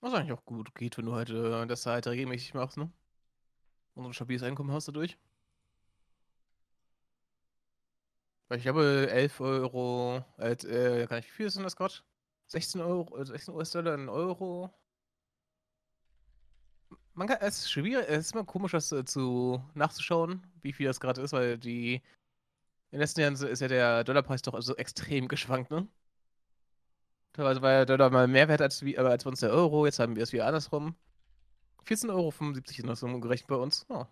Was 0.00 0.14
eigentlich 0.14 0.32
auch 0.32 0.44
gut 0.44 0.74
geht, 0.74 0.96
wenn 0.98 1.06
du 1.06 1.14
halt 1.14 1.30
äh, 1.30 1.66
das 1.66 1.86
halt 1.86 2.06
regelmäßig 2.06 2.54
machst, 2.54 2.76
ne? 2.76 2.90
Und 3.94 4.06
ein 4.06 4.12
stabiles 4.14 4.42
Einkommen 4.42 4.70
hast 4.70 4.88
dadurch. 4.88 5.18
Weil 8.48 8.58
ich 8.58 8.64
glaube, 8.64 9.08
11 9.10 9.40
Euro, 9.40 10.24
äh, 10.38 10.52
äh, 10.52 11.06
kann 11.06 11.18
ich, 11.18 11.26
wie 11.26 11.30
viel 11.30 11.46
ist 11.46 11.56
denn 11.56 11.64
das 11.64 11.76
gerade? 11.76 11.94
16 12.46 12.80
Euro, 12.80 13.22
16 13.24 13.52
äh, 13.52 13.56
US-Dollar 13.56 13.94
in 13.94 14.08
Euro. 14.08 14.72
Man 17.18 17.26
kann, 17.26 17.38
es 17.40 17.58
ist 17.58 17.72
schwierig, 17.72 18.06
es 18.08 18.26
ist 18.26 18.32
immer 18.32 18.44
komisch, 18.44 18.70
das 18.70 18.92
äh, 18.92 19.04
zu 19.04 19.60
nachzuschauen, 19.74 20.46
wie 20.62 20.72
viel 20.72 20.86
das 20.86 21.00
gerade 21.00 21.20
ist, 21.20 21.32
weil 21.32 21.58
die 21.58 21.94
in 21.94 22.02
den 22.92 23.00
letzten 23.00 23.20
Jahren 23.22 23.34
ist 23.34 23.60
ja 23.60 23.66
der 23.66 24.04
Dollarpreis 24.04 24.40
doch 24.42 24.60
so 24.62 24.76
extrem 24.76 25.26
geschwankt, 25.26 25.72
ne? 25.72 25.88
Teilweise 27.32 27.60
war 27.60 27.70
der 27.70 27.86
Dollar 27.86 28.10
mal 28.10 28.28
mehr 28.28 28.46
wert 28.46 28.60
als, 28.60 28.84
wie, 28.84 28.96
als 28.96 29.24
bei 29.24 29.30
uns 29.30 29.40
der 29.40 29.50
Euro, 29.50 29.84
jetzt 29.84 29.98
haben 29.98 30.14
wir 30.14 30.22
es 30.22 30.32
wieder 30.32 30.46
andersrum. 30.46 30.94
14,75 31.86 32.08
Euro 32.10 32.32
sind 32.62 32.86
das 32.86 33.02
umgerechnet 33.02 33.48
bei 33.48 33.56
uns. 33.56 33.84
Oh. 33.88 34.06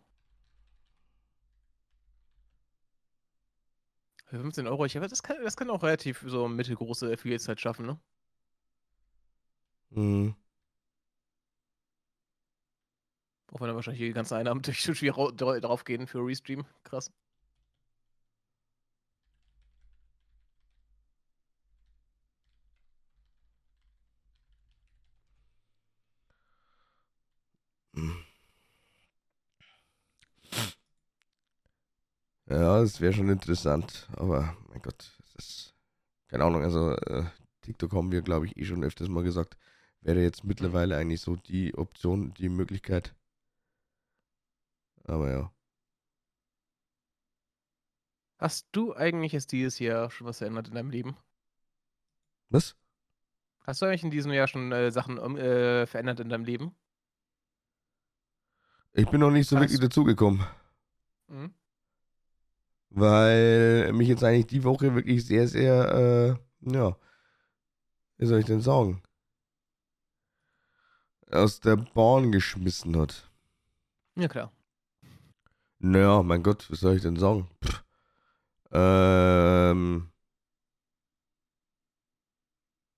Für 4.25 4.41
15 4.41 4.67
Euro, 4.67 4.85
ich 4.85 4.97
habe, 4.97 5.07
das 5.07 5.23
kann, 5.23 5.37
das 5.45 5.57
kann 5.57 5.71
auch 5.71 5.85
relativ 5.85 6.25
so 6.27 6.49
mittelgroße 6.49 7.13
Affiliates 7.13 7.47
halt 7.47 7.61
schaffen, 7.61 7.87
ne? 7.87 8.01
Mhm. 9.91 10.35
Auch 13.57 13.61
wenn 13.63 13.69
dann 13.69 13.77
wahrscheinlich 13.77 14.03
die 14.03 14.13
ganzen 14.13 14.35
Einnahmen 14.35 14.61
durch 14.63 14.83
Twitch 14.83 15.01
drauf 15.01 15.85
gehen 15.85 16.07
für 16.07 16.19
Restream. 16.19 16.67
Krass. 16.85 17.11
Ja, 32.51 32.81
das 32.83 33.01
wäre 33.01 33.15
schon 33.15 33.31
interessant, 33.31 34.07
aber 34.17 34.55
mein 34.69 34.83
Gott, 34.83 35.17
das 35.23 35.35
ist 35.37 35.75
keine 36.29 36.45
Ahnung, 36.45 36.63
also 36.63 36.93
äh, 36.93 37.25
TikTok 37.63 37.93
haben 37.95 38.13
wir, 38.13 38.23
glaube 38.23 38.47
ich, 38.47 38.57
eh 38.59 38.67
schon 38.67 38.85
öfters 38.85 39.09
mal 39.09 39.25
gesagt, 39.25 39.57
wäre 40.03 40.23
jetzt 40.23 40.45
mittlerweile 40.45 40.99
eigentlich 40.99 41.23
so 41.23 41.37
die 41.37 41.75
Option, 41.77 42.35
die 42.35 42.51
Möglichkeit. 42.51 43.16
Aber 45.07 45.31
ja. 45.31 45.53
Hast 48.39 48.69
du 48.73 48.95
eigentlich 48.95 49.33
jetzt 49.33 49.53
dieses 49.53 49.79
Jahr 49.79 50.11
schon 50.11 50.27
was 50.27 50.39
verändert 50.39 50.69
in 50.69 50.75
deinem 50.75 50.91
Leben? 50.91 51.17
Was? 52.51 52.77
Hast 53.61 53.83
du 53.83 53.87
eigentlich 53.87 54.05
in 54.05 54.11
diesem 54.11 54.33
Jahr 54.33 54.47
schon 54.47 54.71
äh, 54.73 54.91
Sachen 54.91 55.19
äh, 55.37 55.87
verändert 55.87 56.21
in 56.21 56.29
deinem 56.29 56.45
Leben? 56.45 56.75
Ich 58.93 59.09
bin 59.09 59.21
noch 59.21 59.31
nicht 59.31 59.49
so 59.49 59.57
Hast 59.57 59.63
wirklich 59.63 59.81
dazugekommen. 59.81 60.45
Mhm. 61.29 61.55
Weil 62.91 63.93
mich 63.93 64.09
jetzt 64.09 64.25
eigentlich 64.25 64.47
die 64.47 64.65
Woche 64.65 64.95
wirklich 64.95 65.27
sehr, 65.27 65.49
sehr, 65.49 66.39
äh, 66.65 66.71
ja, 66.73 66.97
wie 68.19 68.27
soll 68.27 68.41
ich 68.41 68.47
denn 68.47 68.61
sagen, 68.61 69.03
aus 71.31 71.61
der 71.61 71.77
Bahn 71.77 72.33
geschmissen 72.33 72.97
hat. 72.97 73.31
Ja, 74.15 74.29
klar. 74.29 74.53
Naja, 75.79 76.23
mein 76.23 76.43
Gott, 76.43 76.71
was 76.71 76.81
soll 76.81 76.97
ich 76.97 77.03
denn 77.03 77.17
sagen? 77.17 77.49
Pff. 77.65 77.85
Ähm. 78.73 80.11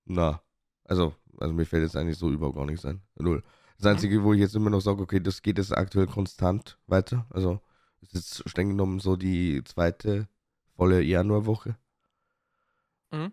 Na, 0.05 0.41
also, 0.85 1.13
also 1.37 1.53
mir 1.53 1.65
fällt 1.65 1.83
jetzt 1.83 1.95
eigentlich 1.95 2.17
so 2.17 2.29
überhaupt 2.31 2.57
gar 2.57 2.65
nichts 2.65 2.85
ein. 2.85 3.01
Null. 3.15 3.43
Das. 3.77 3.85
Einzige, 3.85 4.23
wo 4.23 4.33
ich 4.33 4.39
jetzt 4.39 4.55
immer 4.55 4.69
noch 4.69 4.81
sage, 4.81 5.01
okay, 5.01 5.19
das 5.19 5.41
geht 5.41 5.57
jetzt 5.57 5.75
aktuell 5.77 6.07
konstant 6.07 6.77
weiter. 6.87 7.25
Also, 7.29 7.61
ist 8.01 8.13
jetzt 8.13 8.49
streng 8.49 8.69
genommen 8.69 8.99
so 8.99 9.15
die 9.15 9.63
zweite 9.63 10.27
volle 10.75 11.01
Januarwoche. 11.01 11.77
Mhm. 13.11 13.31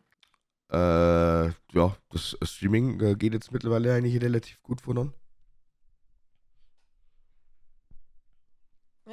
Äh, 0.71 1.47
ja, 1.49 1.97
das 2.11 2.37
Streaming 2.43 3.01
äh, 3.01 3.15
geht 3.15 3.35
jetzt 3.35 3.53
mittlerweile 3.53 3.95
eigentlich 3.95 4.21
relativ 4.21 4.63
gut 4.63 4.81
voran. 4.81 5.13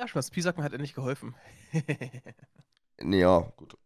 Ja, 0.03 0.07
schon 0.09 0.19
das 0.19 0.31
Pisacken 0.31 0.65
hat 0.65 0.73
endlich 0.73 0.93
geholfen. 0.93 1.33
ja, 3.01 3.39
gut. 3.55 3.77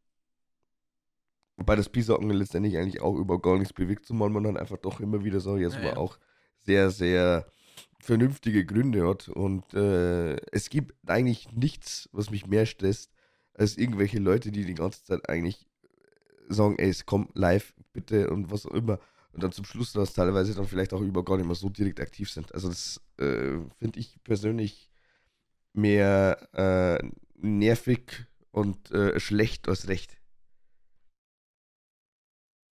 Wobei 1.58 1.76
das 1.76 1.90
Pisacken 1.90 2.32
letztendlich 2.32 2.76
eigentlich 2.76 3.02
auch 3.02 3.16
über 3.16 3.40
gar 3.40 3.60
nichts 3.60 3.72
bewegt, 3.72 4.08
zumal 4.08 4.32
man 4.32 4.44
dann 4.44 4.58
einfach 4.58 4.78
doch 4.78 5.00
immer 5.00 5.24
wieder 5.24 5.40
so 5.40 5.58
jetzt 5.58 5.76
ja, 5.76 5.84
mal 5.84 5.94
auch 5.98 6.18
sehr, 6.58 6.90
sehr 6.90 7.46
vernünftige 8.00 8.66
Gründe 8.66 9.08
hat. 9.08 9.30
Und 9.30 9.76
äh, 9.76 10.38
es 10.52 10.72
gibt 10.72 10.96
eigentlich 11.08 11.52
nichts, 11.52 12.10
was 12.14 12.32
mich 12.32 12.48
mehr 12.48 12.66
stresst, 12.66 13.12
als 13.54 13.78
irgendwelche 13.78 14.18
Leute, 14.18 14.52
die 14.52 14.66
die 14.66 14.74
ganze 14.74 15.04
Zeit 15.04 15.30
eigentlich 15.30 15.68
sagen, 16.50 16.80
ey, 16.80 16.90
es 16.90 17.06
kommt 17.06 17.38
live, 17.38 17.76
bitte 17.94 18.32
und 18.32 18.50
was 18.50 18.66
auch 18.66 18.74
immer. 18.74 18.98
Und 19.34 19.44
dann 19.44 19.52
zum 19.52 19.66
Schluss 19.66 19.94
das 19.94 20.14
teilweise 20.14 20.56
dann 20.56 20.66
vielleicht 20.66 20.94
auch 20.94 21.02
über 21.02 21.24
gar 21.24 21.38
nicht 21.38 21.46
mehr 21.46 21.54
so 21.54 21.70
direkt 21.70 22.00
aktiv 22.00 22.32
sind. 22.32 22.56
Also 22.56 22.70
das 22.70 23.02
äh, 23.20 23.60
finde 23.78 24.00
ich 24.00 24.18
persönlich 24.24 24.90
mehr 25.78 26.50
äh, 26.54 27.10
nervig 27.36 28.26
und 28.52 28.92
äh, 28.92 29.20
schlecht 29.20 29.70
als 29.70 29.88
recht. 29.88 30.18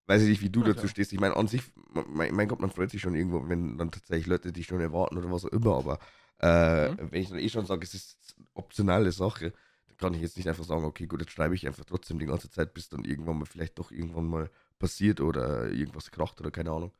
Weiß 0.07 0.23
ich 0.23 0.29
nicht, 0.29 0.41
wie 0.41 0.49
du 0.49 0.61
okay. 0.61 0.73
dazu 0.73 0.87
stehst. 0.87 1.13
Ich 1.13 1.19
meine, 1.19 1.35
an 1.35 1.47
sich, 1.47 1.61
mein, 1.93 2.33
mein, 2.33 2.47
Gott, 2.47 2.59
man 2.59 2.71
freut 2.71 2.89
sich 2.89 3.01
schon 3.01 3.15
irgendwo, 3.15 3.47
wenn 3.47 3.77
dann 3.77 3.91
tatsächlich 3.91 4.27
Leute 4.27 4.51
dich 4.51 4.65
schon 4.65 4.81
erwarten 4.81 5.17
oder 5.17 5.31
was 5.31 5.45
auch 5.45 5.49
immer, 5.49 5.77
aber 5.77 5.99
äh, 6.39 6.89
mhm. 6.89 7.11
wenn 7.11 7.21
ich 7.21 7.29
dann 7.29 7.39
eh 7.39 7.49
schon 7.49 7.65
sage, 7.65 7.83
es 7.83 7.93
ist 7.93 8.35
eine 8.37 8.47
optionale 8.53 9.11
Sache, 9.11 9.53
dann 9.87 9.97
kann 9.97 10.13
ich 10.13 10.21
jetzt 10.21 10.37
nicht 10.37 10.49
einfach 10.49 10.63
sagen, 10.63 10.83
okay, 10.83 11.05
gut, 11.05 11.21
jetzt 11.21 11.31
schreibe 11.31 11.55
ich 11.55 11.67
einfach 11.67 11.85
trotzdem 11.85 12.17
die 12.17 12.25
ganze 12.25 12.49
Zeit, 12.49 12.73
bis 12.73 12.89
dann 12.89 13.05
irgendwann 13.05 13.37
mal 13.37 13.45
vielleicht 13.45 13.77
doch 13.77 13.91
irgendwann 13.91 14.27
mal 14.27 14.49
passiert 14.79 15.21
oder 15.21 15.69
irgendwas 15.69 16.09
kracht 16.11 16.39
oder 16.39 16.51
keine 16.51 16.71
Ahnung. 16.71 16.91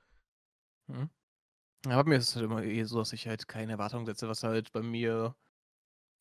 Mhm. 0.87 1.09
Ja, 1.85 2.01
bei 2.03 2.09
mir 2.09 2.17
ist 2.17 2.29
es 2.29 2.35
halt 2.35 2.45
immer 2.45 2.63
eh 2.63 2.83
so, 2.83 2.99
dass 2.99 3.13
ich 3.13 3.27
halt 3.27 3.47
keine 3.47 3.71
Erwartung 3.73 4.05
setze, 4.05 4.27
was 4.27 4.43
halt 4.43 4.71
bei 4.71 4.81
mir 4.81 5.35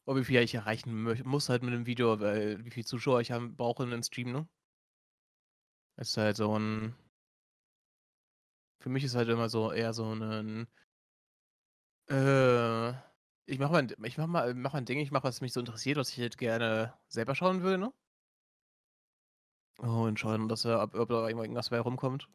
oder 0.08 0.20
wie 0.20 0.24
viel 0.24 0.40
ich 0.42 0.54
erreichen 0.56 1.04
muss 1.24 1.48
halt 1.48 1.62
mit 1.62 1.72
dem 1.72 1.86
Video, 1.86 2.18
weil 2.20 2.64
wie 2.64 2.70
viele 2.70 2.86
Zuschauer 2.86 3.20
ich 3.20 3.30
brauche 3.56 3.84
in 3.84 3.92
einem 3.92 4.02
Stream, 4.02 4.32
ne? 4.32 4.48
Ist 5.98 6.16
halt 6.16 6.36
so 6.38 6.58
ein. 6.58 6.94
Für 8.80 8.88
mich 8.88 9.04
ist 9.04 9.14
halt 9.14 9.28
immer 9.28 9.48
so 9.48 9.70
eher 9.70 9.92
so 9.94 10.12
ein. 10.12 10.66
Äh, 12.10 12.90
ich 13.46 13.58
mach 13.58 13.70
mal, 13.70 13.78
ein- 13.82 13.94
ich 14.04 14.18
mach 14.18 14.26
mal, 14.26 14.54
mach 14.54 14.72
mal 14.72 14.78
ein 14.78 14.84
Ding, 14.86 14.98
ich 15.00 15.10
mach, 15.10 15.24
was 15.24 15.40
mich 15.40 15.52
so 15.52 15.60
interessiert, 15.60 15.96
was 15.98 16.10
ich 16.10 16.18
halt 16.20 16.38
gerne 16.38 16.94
selber 17.08 17.34
schauen 17.34 17.62
will, 17.62 17.78
ne? 17.78 17.92
Oh, 19.80 20.02
und 20.06 20.20
schauen, 20.20 20.48
dass 20.48 20.64
er, 20.64 20.80
ob, 20.80 20.94
ob 20.94 21.08
da 21.08 21.28
irgendwas 21.28 21.70
bei 21.70 21.80
rumkommt. 21.80 22.28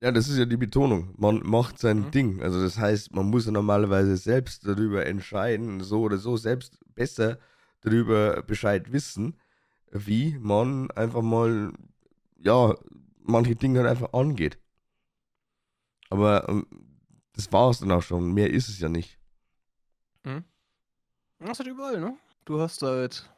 Ja, 0.00 0.12
das 0.12 0.28
ist 0.28 0.36
ja 0.36 0.44
die 0.44 0.56
Betonung. 0.58 1.14
Man 1.16 1.40
macht 1.44 1.78
sein 1.78 2.00
Mhm. 2.00 2.10
Ding. 2.10 2.42
Also 2.42 2.62
das 2.62 2.78
heißt, 2.78 3.14
man 3.14 3.26
muss 3.26 3.46
ja 3.46 3.52
normalerweise 3.52 4.16
selbst 4.16 4.66
darüber 4.66 5.06
entscheiden, 5.06 5.80
so 5.80 6.02
oder 6.02 6.18
so, 6.18 6.36
selbst 6.36 6.78
besser 6.94 7.38
darüber 7.80 8.42
Bescheid 8.42 8.92
wissen, 8.92 9.38
wie 9.90 10.36
man 10.38 10.90
einfach 10.90 11.22
mal, 11.22 11.72
ja, 12.38 12.74
manche 13.22 13.56
Dinge 13.56 13.80
halt 13.80 13.90
einfach 13.90 14.12
angeht. 14.12 14.58
Aber 16.10 16.48
ähm, 16.48 16.66
das 17.32 17.50
war 17.52 17.70
es 17.70 17.78
dann 17.78 17.90
auch 17.90 18.02
schon. 18.02 18.32
Mehr 18.32 18.50
ist 18.50 18.68
es 18.68 18.78
ja 18.80 18.88
nicht. 18.88 19.18
Das 21.38 21.52
ist 21.52 21.58
halt 21.58 21.68
überall, 21.68 22.00
ne? 22.00 22.16
Du 22.44 22.60
hast 22.60 22.82
halt. 22.82 23.28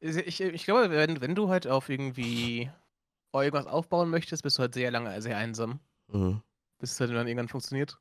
Ich, 0.00 0.16
ich, 0.16 0.40
ich 0.40 0.64
glaube, 0.64 0.90
wenn, 0.90 1.20
wenn 1.20 1.34
du 1.34 1.48
halt 1.48 1.66
auf 1.66 1.88
irgendwie 1.88 2.70
irgendwas 3.42 3.66
aufbauen 3.66 4.10
möchtest, 4.10 4.42
bist 4.42 4.58
du 4.58 4.62
halt 4.62 4.74
sehr 4.74 4.90
lange 4.90 5.20
sehr 5.22 5.36
einsam. 5.36 5.80
Mhm. 6.08 6.42
bis 6.78 6.92
es 6.92 7.00
halt 7.00 7.10
dann 7.10 7.26
irgendwann 7.26 7.48
funktioniert. 7.48 7.98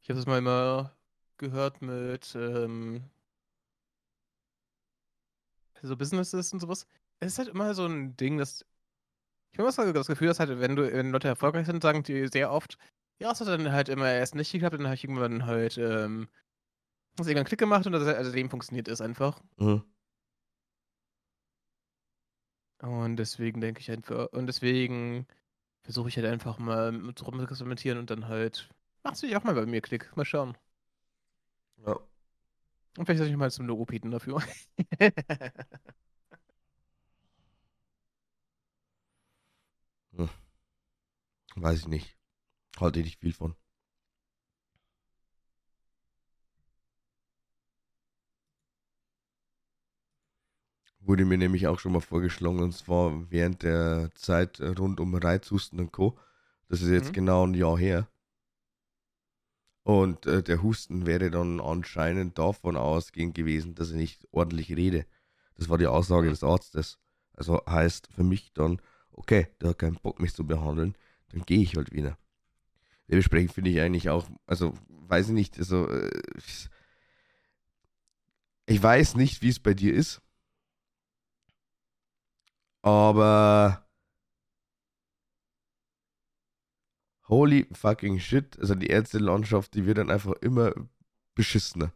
Ich 0.00 0.08
habe 0.10 0.18
das 0.18 0.26
mal 0.26 0.38
immer 0.38 0.92
gehört 1.38 1.82
mit 1.82 2.34
ähm, 2.34 3.02
so 5.82 5.96
Businesses 5.96 6.52
und 6.52 6.60
sowas. 6.60 6.86
Es 7.20 7.32
ist 7.32 7.38
halt 7.38 7.48
immer 7.48 7.74
so 7.74 7.86
ein 7.86 8.16
Ding, 8.16 8.38
dass 8.38 8.64
ich 9.52 9.58
habe 9.58 9.70
immer 9.70 9.92
das 9.92 10.06
Gefühl, 10.06 10.28
dass 10.28 10.40
halt, 10.40 10.60
wenn 10.60 10.76
du, 10.76 10.92
wenn 10.92 11.10
Leute 11.10 11.28
erfolgreich 11.28 11.66
sind, 11.66 11.82
sagen 11.82 12.02
die 12.02 12.28
sehr 12.28 12.52
oft, 12.52 12.78
ja, 13.18 13.32
es 13.32 13.40
hat 13.40 13.48
dann 13.48 13.72
halt 13.72 13.88
immer 13.88 14.08
erst 14.10 14.34
nicht 14.34 14.52
geklappt, 14.52 14.74
dann 14.74 14.84
habe 14.86 14.94
ich 14.94 15.04
irgendwann 15.04 15.46
halt 15.46 15.78
ähm, 15.78 16.28
hast 17.18 17.26
irgendwann 17.26 17.46
Klick 17.46 17.58
gemacht 17.58 17.86
und 17.86 17.92
das, 17.92 18.06
also 18.06 18.30
dem 18.30 18.50
funktioniert 18.50 18.88
es 18.88 19.00
einfach. 19.00 19.40
Mhm. 19.56 19.82
Und 22.80 23.16
deswegen 23.16 23.60
denke 23.60 23.80
ich 23.80 23.90
einfach, 23.90 24.28
und 24.32 24.46
deswegen 24.46 25.26
versuche 25.82 26.08
ich 26.08 26.16
halt 26.16 26.26
einfach 26.26 26.58
mal 26.58 26.92
mit 26.92 27.24
rum 27.26 27.38
zu 27.38 27.44
experimentieren 27.44 27.98
und 27.98 28.10
dann 28.10 28.28
halt 28.28 28.68
macht 29.02 29.22
es 29.22 29.34
auch 29.34 29.44
mal 29.44 29.54
bei 29.54 29.66
mir 29.66 29.80
Klick. 29.80 30.14
Mal 30.16 30.24
schauen. 30.24 30.56
Ja. 31.86 31.98
Und 32.96 33.06
vielleicht 33.06 33.18
soll 33.18 33.28
ich 33.28 33.36
mal 33.36 33.50
zum 33.50 33.66
Logopäden 33.66 34.10
dafür. 34.10 34.42
Weiß 41.60 41.80
ich 41.80 41.88
nicht. 41.88 42.16
Halte 42.78 43.00
ich 43.00 43.06
nicht 43.06 43.20
viel 43.20 43.32
von. 43.32 43.56
Wurde 51.08 51.24
mir 51.24 51.38
nämlich 51.38 51.66
auch 51.66 51.78
schon 51.78 51.92
mal 51.92 52.00
vorgeschlagen, 52.00 52.60
und 52.60 52.72
zwar 52.74 53.30
während 53.30 53.62
der 53.62 54.10
Zeit 54.14 54.60
rund 54.60 55.00
um 55.00 55.14
Reizhusten 55.14 55.80
und 55.80 55.90
Co. 55.90 56.18
Das 56.68 56.82
ist 56.82 56.90
jetzt 56.90 57.08
Mhm. 57.08 57.14
genau 57.14 57.46
ein 57.46 57.54
Jahr 57.54 57.78
her. 57.78 58.06
Und 59.84 60.26
äh, 60.26 60.42
der 60.42 60.62
Husten 60.62 61.06
wäre 61.06 61.30
dann 61.30 61.60
anscheinend 61.60 62.38
davon 62.38 62.76
ausgehend 62.76 63.34
gewesen, 63.34 63.74
dass 63.74 63.88
ich 63.88 63.96
nicht 63.96 64.28
ordentlich 64.32 64.76
rede. 64.76 65.06
Das 65.56 65.70
war 65.70 65.78
die 65.78 65.86
Aussage 65.86 66.28
des 66.28 66.44
Arztes. 66.44 66.98
Also 67.32 67.62
heißt 67.66 68.10
für 68.14 68.22
mich 68.22 68.52
dann, 68.52 68.82
okay, 69.12 69.48
der 69.62 69.70
hat 69.70 69.78
keinen 69.78 69.96
Bock 69.96 70.20
mich 70.20 70.34
zu 70.34 70.46
behandeln, 70.46 70.94
dann 71.30 71.40
gehe 71.46 71.62
ich 71.62 71.74
halt 71.74 71.90
wieder. 71.90 72.18
Dementsprechend 73.08 73.52
finde 73.54 73.70
ich 73.70 73.80
eigentlich 73.80 74.10
auch, 74.10 74.28
also 74.46 74.74
weiß 74.88 75.28
ich 75.28 75.32
nicht, 75.32 75.58
also 75.58 75.88
äh, 75.88 76.10
ich 78.66 78.82
weiß 78.82 79.16
nicht, 79.16 79.40
wie 79.40 79.48
es 79.48 79.58
bei 79.58 79.72
dir 79.72 79.94
ist, 79.94 80.20
aber 82.82 83.84
holy 87.28 87.66
fucking 87.72 88.18
shit, 88.18 88.58
also 88.58 88.74
die 88.74 88.88
Ärztelandschaft, 88.88 89.74
die 89.74 89.86
wird 89.86 89.98
dann 89.98 90.10
einfach 90.10 90.32
immer 90.40 90.72
beschissener. 91.34 91.92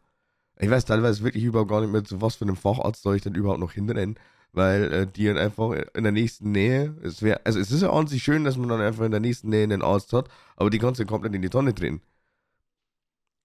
Ich 0.59 0.71
weiß 0.71 0.85
teilweise 0.85 1.25
wirklich 1.25 1.45
überhaupt 1.45 1.71
gar 1.71 1.81
nicht 1.81 1.91
mehr, 1.93 2.05
zu 2.05 2.21
was 2.21 2.37
für 2.37 2.45
einem 2.45 2.57
Facharzt 2.57 3.03
soll 3.03 3.17
ich 3.17 3.23
denn 3.23 3.35
überhaupt 3.35 3.61
noch 3.61 3.73
hinrennen, 3.73 4.19
weil 4.53 4.93
äh, 4.93 5.07
die 5.07 5.27
dann 5.27 5.39
einfach 5.39 5.73
in 5.95 6.05
der 6.05 6.13
nächsten 6.13 6.53
Nähe, 6.53 6.97
es 7.03 7.23
wäre, 7.23 7.41
also 7.45 7.59
es 7.59 7.71
ist 7.71 7.83
ja 7.83 7.91
an 7.91 8.07
sich 8.07 8.23
schön, 8.23 8.45
dass 8.45 8.57
man 8.59 8.69
dann 8.69 8.81
einfach 8.81 9.05
in 9.05 9.11
der 9.11 9.21
nächsten 9.21 9.49
Nähe 9.49 9.65
einen 9.65 9.83
Arzt 9.83 10.13
hat, 10.13 10.29
aber 10.57 10.71
die 10.71 10.79
kannst 10.79 11.01
du 11.01 11.07
komplett 11.07 11.35
in 11.35 11.43
die 11.43 11.51
Tonne 11.51 11.73
drehen. 11.75 12.03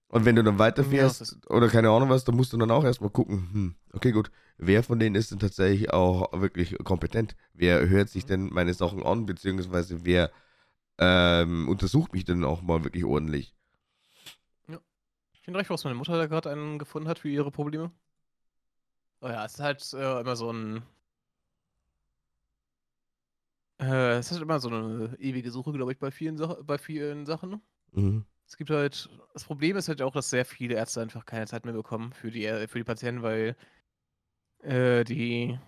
Und 0.08 0.24
wenn 0.24 0.36
du 0.36 0.42
dann 0.42 0.58
weiterfährst 0.58 1.36
Ja, 1.44 1.50
oder 1.50 1.68
keine 1.68 1.90
Ahnung 1.90 2.08
was, 2.08 2.24
dann 2.24 2.36
musst 2.36 2.52
du 2.52 2.56
dann 2.56 2.70
auch 2.70 2.84
erstmal 2.84 3.10
gucken, 3.10 3.48
hm, 3.52 3.74
okay 3.92 4.12
gut, 4.12 4.30
wer 4.56 4.82
von 4.82 4.98
denen 4.98 5.14
ist 5.14 5.30
denn 5.30 5.38
tatsächlich 5.38 5.92
auch 5.92 6.32
wirklich 6.32 6.76
kompetent? 6.84 7.36
Wer 7.52 7.88
hört 7.88 8.08
sich 8.08 8.24
denn 8.24 8.48
meine 8.52 8.72
Sachen 8.74 9.02
an, 9.04 9.26
beziehungsweise 9.26 10.04
wer 10.04 10.30
ähm, 10.98 11.68
untersucht 11.68 12.12
mich 12.14 12.24
denn 12.24 12.44
auch 12.44 12.62
mal 12.62 12.84
wirklich 12.84 13.04
ordentlich? 13.04 13.54
Ich 15.32 15.40
finde 15.40 15.60
recht, 15.60 15.70
was 15.70 15.84
meine 15.84 15.96
Mutter 15.96 16.18
da 16.18 16.26
gerade 16.26 16.50
einen 16.50 16.78
gefunden 16.78 17.08
hat 17.08 17.18
für 17.18 17.30
ihre 17.30 17.50
Probleme. 17.50 17.90
Oh 19.22 19.28
ja, 19.28 19.44
es 19.44 19.54
ist 19.54 19.60
halt 19.60 19.92
äh, 19.94 20.20
immer 20.20 20.36
so 20.36 20.50
ein. 20.52 20.82
Äh, 23.80 24.18
es 24.18 24.26
ist 24.26 24.32
halt 24.32 24.42
immer 24.42 24.60
so 24.60 24.68
eine 24.68 25.16
ewige 25.20 25.50
Suche, 25.50 25.72
glaube 25.72 25.92
ich, 25.92 25.98
bei 25.98 26.10
vielen, 26.10 26.36
Sach 26.36 26.56
bei 26.64 26.78
vielen 26.78 27.26
Sachen. 27.26 27.60
Mhm. 27.92 28.24
Es 28.48 28.56
gibt 28.56 28.70
halt. 28.70 29.10
Das 29.34 29.44
Problem 29.44 29.76
ist 29.76 29.88
halt 29.88 30.00
auch, 30.02 30.12
dass 30.12 30.30
sehr 30.30 30.44
viele 30.46 30.74
Ärzte 30.74 31.02
einfach 31.02 31.26
keine 31.26 31.46
Zeit 31.46 31.64
mehr 31.64 31.74
bekommen 31.74 32.12
für 32.12 32.30
die, 32.30 32.46
äh, 32.46 32.66
für 32.66 32.78
die 32.78 32.84
Patienten, 32.84 33.22
weil 33.22 33.56
äh, 34.62 35.04
die. 35.04 35.58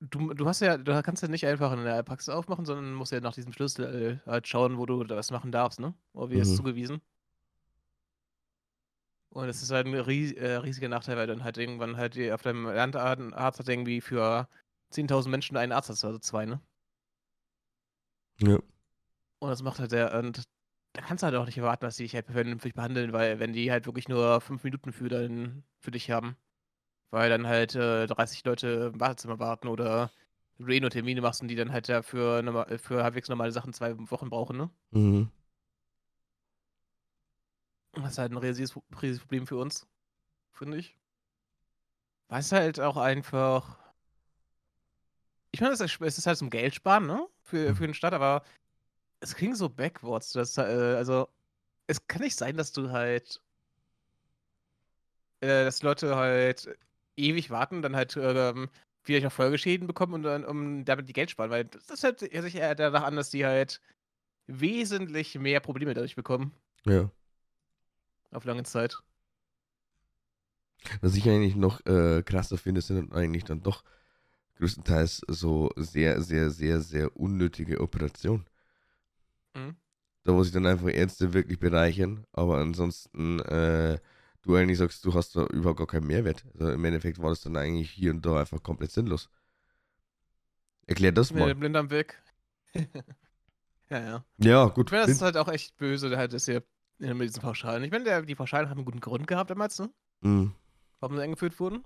Du, 0.00 0.34
du 0.34 0.46
hast 0.46 0.60
ja, 0.60 0.76
du 0.76 1.02
kannst 1.02 1.22
ja 1.22 1.28
nicht 1.28 1.46
einfach 1.46 1.72
in 1.72 1.84
der 1.84 2.02
Praxis 2.02 2.28
aufmachen, 2.28 2.66
sondern 2.66 2.92
musst 2.94 3.12
ja 3.12 3.20
nach 3.20 3.32
diesem 3.34 3.52
Schlüssel 3.52 4.20
äh, 4.26 4.30
halt 4.30 4.46
schauen, 4.46 4.76
wo 4.76 4.84
du 4.84 5.04
das 5.04 5.30
machen 5.30 5.52
darfst, 5.52 5.80
ne? 5.80 5.94
Oder 6.12 6.30
wie 6.30 6.38
ist 6.38 6.50
Mhm. 6.50 6.56
zugewiesen. 6.56 7.00
Und 9.30 9.48
es 9.48 9.62
ist 9.62 9.70
halt 9.70 9.86
ein 9.86 9.94
ries 9.94 10.32
äh, 10.32 10.56
riesiger 10.56 10.88
Nachteil, 10.88 11.16
weil 11.16 11.26
dann 11.26 11.44
halt 11.44 11.58
irgendwann 11.58 11.96
halt 11.96 12.18
auf 12.32 12.42
deinem 12.42 12.66
Landarzt 12.66 13.58
hat 13.58 13.68
irgendwie 13.68 14.00
für 14.00 14.48
10.000 14.90 15.30
Menschen 15.30 15.56
einen 15.56 15.72
Arzt, 15.72 15.90
hast, 15.90 16.04
also 16.04 16.18
zwei, 16.18 16.44
ne? 16.44 16.60
Ja. 18.40 18.58
Und 19.38 19.50
das 19.50 19.62
macht 19.62 19.78
halt 19.78 19.92
der, 19.92 20.18
und 20.18 20.42
da 20.96 21.02
kannst 21.02 21.22
du 21.22 21.26
halt 21.26 21.36
auch 21.36 21.46
nicht 21.46 21.58
erwarten, 21.58 21.84
dass 21.84 21.96
die 21.96 22.04
dich 22.04 22.14
halt 22.14 22.26
vernünftig 22.26 22.74
behandeln, 22.74 23.12
weil 23.12 23.38
wenn 23.38 23.52
die 23.52 23.70
halt 23.70 23.86
wirklich 23.86 24.08
nur 24.08 24.40
fünf 24.40 24.64
Minuten 24.64 24.92
für, 24.92 25.08
dein, 25.08 25.62
für 25.80 25.90
dich 25.90 26.10
haben, 26.10 26.36
weil 27.10 27.30
dann 27.30 27.46
halt 27.46 27.74
äh, 27.74 28.06
30 28.06 28.44
Leute 28.44 28.92
im 28.94 29.00
Wartezimmer 29.00 29.38
warten 29.38 29.68
oder 29.68 30.10
du 30.58 30.68
eh 30.68 30.80
nur 30.80 30.90
Termine 30.90 31.20
machst 31.22 31.42
und 31.42 31.48
die 31.48 31.56
dann 31.56 31.72
halt 31.72 31.88
ja 31.88 32.02
für, 32.02 32.42
norma- 32.42 32.66
für 32.78 33.02
halbwegs 33.04 33.28
normale 33.28 33.52
Sachen 33.52 33.72
zwei 33.72 33.96
Wochen 34.10 34.30
brauchen, 34.30 34.56
ne? 34.56 34.70
Mhm. 34.92 35.30
Das 37.92 38.12
ist 38.12 38.18
halt 38.18 38.32
ein 38.32 38.36
riesiges, 38.38 38.76
riesiges 39.02 39.20
Problem 39.20 39.46
für 39.46 39.56
uns, 39.56 39.86
finde 40.52 40.78
ich. 40.78 40.96
Weil 42.28 42.40
es 42.40 42.52
halt 42.52 42.80
auch 42.80 42.96
einfach. 42.96 43.78
Ich 45.52 45.60
meine, 45.60 45.72
es 45.72 45.80
ist, 45.80 46.00
es 46.00 46.18
ist 46.18 46.26
halt 46.26 46.38
zum 46.38 46.50
Geld 46.50 46.74
sparen, 46.74 47.06
ne? 47.06 47.26
Für, 47.42 47.74
für 47.74 47.86
den 47.86 47.94
Staat, 47.94 48.12
aber 48.12 48.42
es 49.20 49.34
klingt 49.34 49.56
so 49.56 49.68
backwards. 49.68 50.32
Dass, 50.32 50.56
äh, 50.58 50.62
also, 50.62 51.28
es 51.86 52.06
kann 52.06 52.22
nicht 52.22 52.36
sein, 52.36 52.56
dass 52.56 52.72
du 52.72 52.90
halt. 52.90 53.40
Äh, 55.40 55.64
dass 55.64 55.82
Leute 55.82 56.16
halt 56.16 56.68
ewig 57.16 57.50
warten, 57.50 57.82
dann 57.82 57.96
halt 57.96 58.16
ähm, 58.16 58.68
vielleicht 59.02 59.26
auch 59.26 59.32
Folgeschäden 59.32 59.86
bekommen 59.86 60.14
und 60.14 60.22
dann 60.22 60.44
um 60.44 60.84
damit 60.84 61.08
die 61.08 61.12
Geld 61.12 61.30
sparen, 61.30 61.50
weil 61.50 61.64
das 61.66 62.02
hört 62.02 62.20
sich 62.20 62.54
eher 62.54 62.74
danach 62.74 63.04
an, 63.04 63.16
dass 63.16 63.30
die 63.30 63.46
halt 63.46 63.80
wesentlich 64.46 65.36
mehr 65.38 65.60
Probleme 65.60 65.94
dadurch 65.94 66.16
bekommen 66.16 66.52
Ja. 66.84 67.10
auf 68.32 68.44
lange 68.44 68.64
Zeit. 68.64 68.96
Was 71.00 71.16
ich 71.16 71.28
eigentlich 71.28 71.56
noch 71.56 71.84
äh, 71.86 72.22
krasser 72.22 72.58
finde, 72.58 72.80
sind 72.80 73.12
eigentlich 73.12 73.44
dann 73.44 73.62
doch 73.62 73.82
größtenteils 74.56 75.22
so 75.28 75.70
sehr, 75.76 76.22
sehr, 76.22 76.50
sehr, 76.50 76.80
sehr 76.80 77.16
unnötige 77.16 77.80
Operationen. 77.80 78.46
Mhm. 79.56 79.76
Da 80.24 80.34
wo 80.34 80.42
sich 80.42 80.52
dann 80.52 80.66
einfach 80.66 80.88
Ärzte 80.88 81.32
wirklich 81.32 81.58
bereichern, 81.60 82.26
aber 82.32 82.58
ansonsten 82.58 83.38
äh, 83.40 83.98
du 84.42 84.56
eigentlich 84.56 84.78
sagst, 84.78 85.04
du 85.04 85.14
hast 85.14 85.36
da 85.36 85.46
überhaupt 85.46 85.78
gar 85.78 85.86
keinen 85.86 86.06
Mehrwert. 86.06 86.44
Also 86.54 86.70
im 86.72 86.84
Endeffekt 86.84 87.20
war 87.20 87.30
das 87.30 87.40
dann 87.42 87.56
eigentlich 87.56 87.90
hier 87.90 88.10
und 88.10 88.26
da 88.26 88.40
einfach 88.40 88.62
komplett 88.62 88.90
sinnlos. 88.90 89.30
Erklär 90.86 91.12
das 91.12 91.30
Mit 91.30 91.40
mal. 91.40 91.48
dem 91.48 91.60
Blinddarm 91.60 91.90
weg. 91.90 92.20
ja, 93.90 93.98
ja. 94.00 94.24
Ja, 94.38 94.66
gut. 94.66 94.88
Ich 94.88 94.92
meine, 94.92 95.02
das 95.02 95.06
Blind- 95.06 95.16
ist 95.16 95.22
halt 95.22 95.36
auch 95.36 95.48
echt 95.48 95.76
böse, 95.76 96.16
halt, 96.16 96.32
dass 96.32 96.48
ihr 96.48 96.62
mit 96.98 97.20
diesen 97.28 97.42
Pauschalen. 97.42 97.84
Ich 97.84 97.90
meine, 97.90 98.24
die 98.24 98.34
Pauschalen 98.34 98.68
haben 98.68 98.78
einen 98.78 98.84
guten 98.84 99.00
Grund 99.00 99.26
gehabt 99.26 99.50
damals, 99.50 99.78
ne? 99.78 99.90
Mhm. 100.22 100.52
Warum 101.00 101.16
sie 101.16 101.22
eingeführt 101.22 101.58
wurden. 101.60 101.84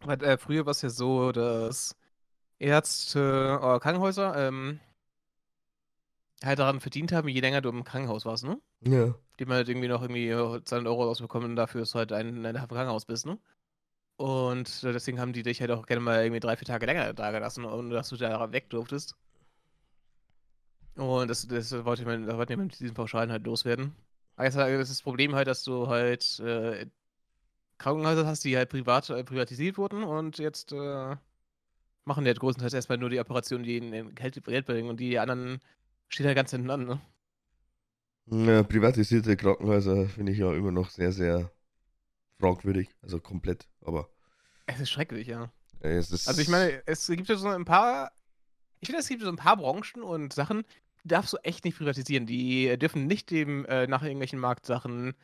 Weil 0.00 0.22
äh, 0.24 0.36
früher 0.38 0.66
war 0.66 0.72
es 0.72 0.82
ja 0.82 0.88
so, 0.88 1.30
dass 1.32 1.96
Ärzte 2.58 3.58
oder 3.62 3.80
Krankenhäuser 3.80 4.48
ähm, 4.48 4.80
halt 6.44 6.58
daran 6.58 6.80
verdient 6.80 7.12
haben, 7.12 7.28
je 7.28 7.40
länger 7.40 7.60
du 7.60 7.68
im 7.68 7.84
Krankenhaus 7.84 8.24
warst, 8.24 8.44
ne? 8.44 8.60
Ja. 8.80 9.14
Die 9.38 9.44
man 9.44 9.56
halt 9.56 9.68
irgendwie 9.68 9.88
noch 9.88 10.02
irgendwie 10.02 10.30
200 10.30 10.86
Euro 10.86 11.08
ausbekommen 11.08 11.56
dafür, 11.56 11.80
dass 11.80 11.92
du 11.92 11.98
halt 11.98 12.12
ein, 12.12 12.44
ein 12.44 12.54
Krankenhaus 12.54 13.04
bist, 13.04 13.26
ne? 13.26 13.38
Und 14.16 14.82
deswegen 14.82 15.18
haben 15.18 15.32
die 15.32 15.42
dich 15.42 15.60
halt 15.60 15.70
auch 15.70 15.86
gerne 15.86 16.02
mal 16.02 16.22
irgendwie 16.22 16.40
drei, 16.40 16.56
vier 16.56 16.66
Tage 16.66 16.84
länger 16.84 17.14
da 17.14 17.30
gelassen, 17.30 17.64
ohne 17.64 17.94
dass 17.94 18.10
du 18.10 18.16
da 18.16 18.52
weg 18.52 18.68
durftest. 18.68 19.16
Und 20.94 21.28
das, 21.28 21.46
das 21.48 21.72
wollte 21.86 22.04
man, 22.04 22.26
da 22.26 22.36
wollten 22.36 22.50
wir 22.50 22.56
mit 22.58 22.78
diesen 22.78 22.94
Pauschalen 22.94 23.32
halt 23.32 23.46
loswerden. 23.46 23.94
Aber 24.36 24.44
jetzt 24.44 24.56
das 24.56 24.68
ist 24.68 24.90
das 24.90 25.02
Problem 25.02 25.34
halt, 25.34 25.48
dass 25.48 25.64
du 25.64 25.88
halt 25.88 26.38
äh, 26.40 26.86
Krankenhäuser 27.78 28.26
hast, 28.26 28.44
die 28.44 28.56
halt 28.56 28.68
privat 28.68 29.08
äh, 29.08 29.24
privatisiert 29.24 29.78
wurden 29.78 30.04
und 30.04 30.36
jetzt 30.38 30.72
äh, 30.72 31.16
machen 32.04 32.24
die 32.24 32.28
halt 32.28 32.40
größtenteils 32.40 32.74
erstmal 32.74 32.98
nur 32.98 33.08
die 33.08 33.20
Operationen, 33.20 33.64
die 33.64 33.78
ihnen 33.78 34.14
Geld 34.14 34.66
bringen 34.66 34.90
und 34.90 35.00
die 35.00 35.18
anderen 35.18 35.60
stehen 36.10 36.26
halt 36.26 36.36
ganz 36.36 36.50
hinten 36.50 36.70
an, 36.70 36.84
ne? 36.84 37.00
Ja, 38.26 38.62
privatisierte 38.62 39.36
Krankenhäuser 39.36 40.06
finde 40.08 40.32
ich 40.32 40.38
ja 40.38 40.52
immer 40.54 40.70
noch 40.70 40.90
sehr, 40.90 41.12
sehr 41.12 41.50
fragwürdig. 42.38 42.90
Also 43.02 43.18
komplett, 43.20 43.68
aber. 43.80 44.08
Es 44.66 44.80
ist 44.80 44.90
schrecklich, 44.90 45.26
ja. 45.26 45.50
Es 45.80 46.10
ist 46.10 46.28
Also 46.28 46.40
ich 46.40 46.48
meine, 46.48 46.82
es 46.86 47.06
gibt 47.06 47.28
ja 47.28 47.36
so 47.36 47.48
ein 47.48 47.64
paar, 47.64 48.12
ich 48.80 48.86
finde, 48.86 49.00
es 49.00 49.08
gibt 49.08 49.22
so 49.22 49.28
ein 49.28 49.36
paar 49.36 49.56
Branchen 49.56 50.02
und 50.02 50.32
Sachen, 50.32 50.64
die 51.02 51.08
darfst 51.08 51.32
du 51.32 51.38
echt 51.38 51.64
nicht 51.64 51.78
privatisieren. 51.78 52.26
Die 52.26 52.76
dürfen 52.78 53.06
nicht 53.06 53.30
dem 53.30 53.64
äh, 53.64 53.86
nach 53.86 54.02
irgendwelchen 54.02 54.38
Marktsachen 54.38 55.14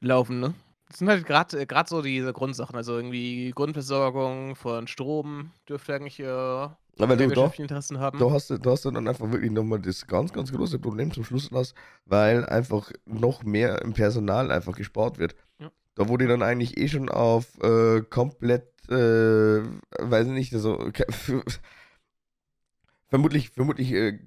laufen, 0.00 0.40
ne? 0.40 0.54
Das 0.88 1.00
sind 1.00 1.08
halt 1.08 1.26
gerade 1.26 1.60
äh, 1.60 1.84
so 1.86 2.00
diese 2.00 2.32
Grundsachen, 2.32 2.76
also 2.76 2.96
irgendwie 2.96 3.50
Grundversorgung 3.54 4.56
von 4.56 4.86
Strom 4.86 5.50
dürfte 5.68 5.94
eigentlich 5.94 6.20
äh, 6.20 6.68
Aber 6.98 7.16
du, 7.16 7.28
da, 7.28 7.52
Interessen 7.56 7.98
haben. 7.98 8.18
da, 8.18 8.30
hast 8.30 8.50
du, 8.50 8.58
da 8.58 8.70
hast 8.70 8.84
du 8.84 8.90
dann 8.90 9.06
einfach 9.06 9.30
wirklich 9.30 9.50
nochmal 9.50 9.78
das 9.78 10.06
ganz, 10.06 10.32
ganz 10.32 10.52
große 10.52 10.78
Problem 10.78 11.12
zum 11.12 11.24
Schluss 11.24 11.52
raus, 11.52 11.74
weil 12.06 12.44
einfach 12.44 12.90
noch 13.06 13.44
mehr 13.44 13.82
im 13.82 13.92
Personal 13.92 14.50
einfach 14.50 14.76
gespart 14.76 15.18
wird. 15.18 15.34
Ja. 15.60 15.70
Da 15.94 16.08
wurde 16.08 16.26
dann 16.26 16.42
eigentlich 16.42 16.76
eh 16.76 16.88
schon 16.88 17.08
auf 17.08 17.46
äh, 17.62 18.02
komplett, 18.02 18.66
äh, 18.88 19.62
weiß 19.98 20.26
ich 20.26 20.32
nicht, 20.32 20.54
also 20.54 20.78
vermutlich, 23.08 23.50
vermutlich 23.50 23.92
äh, 23.92 24.18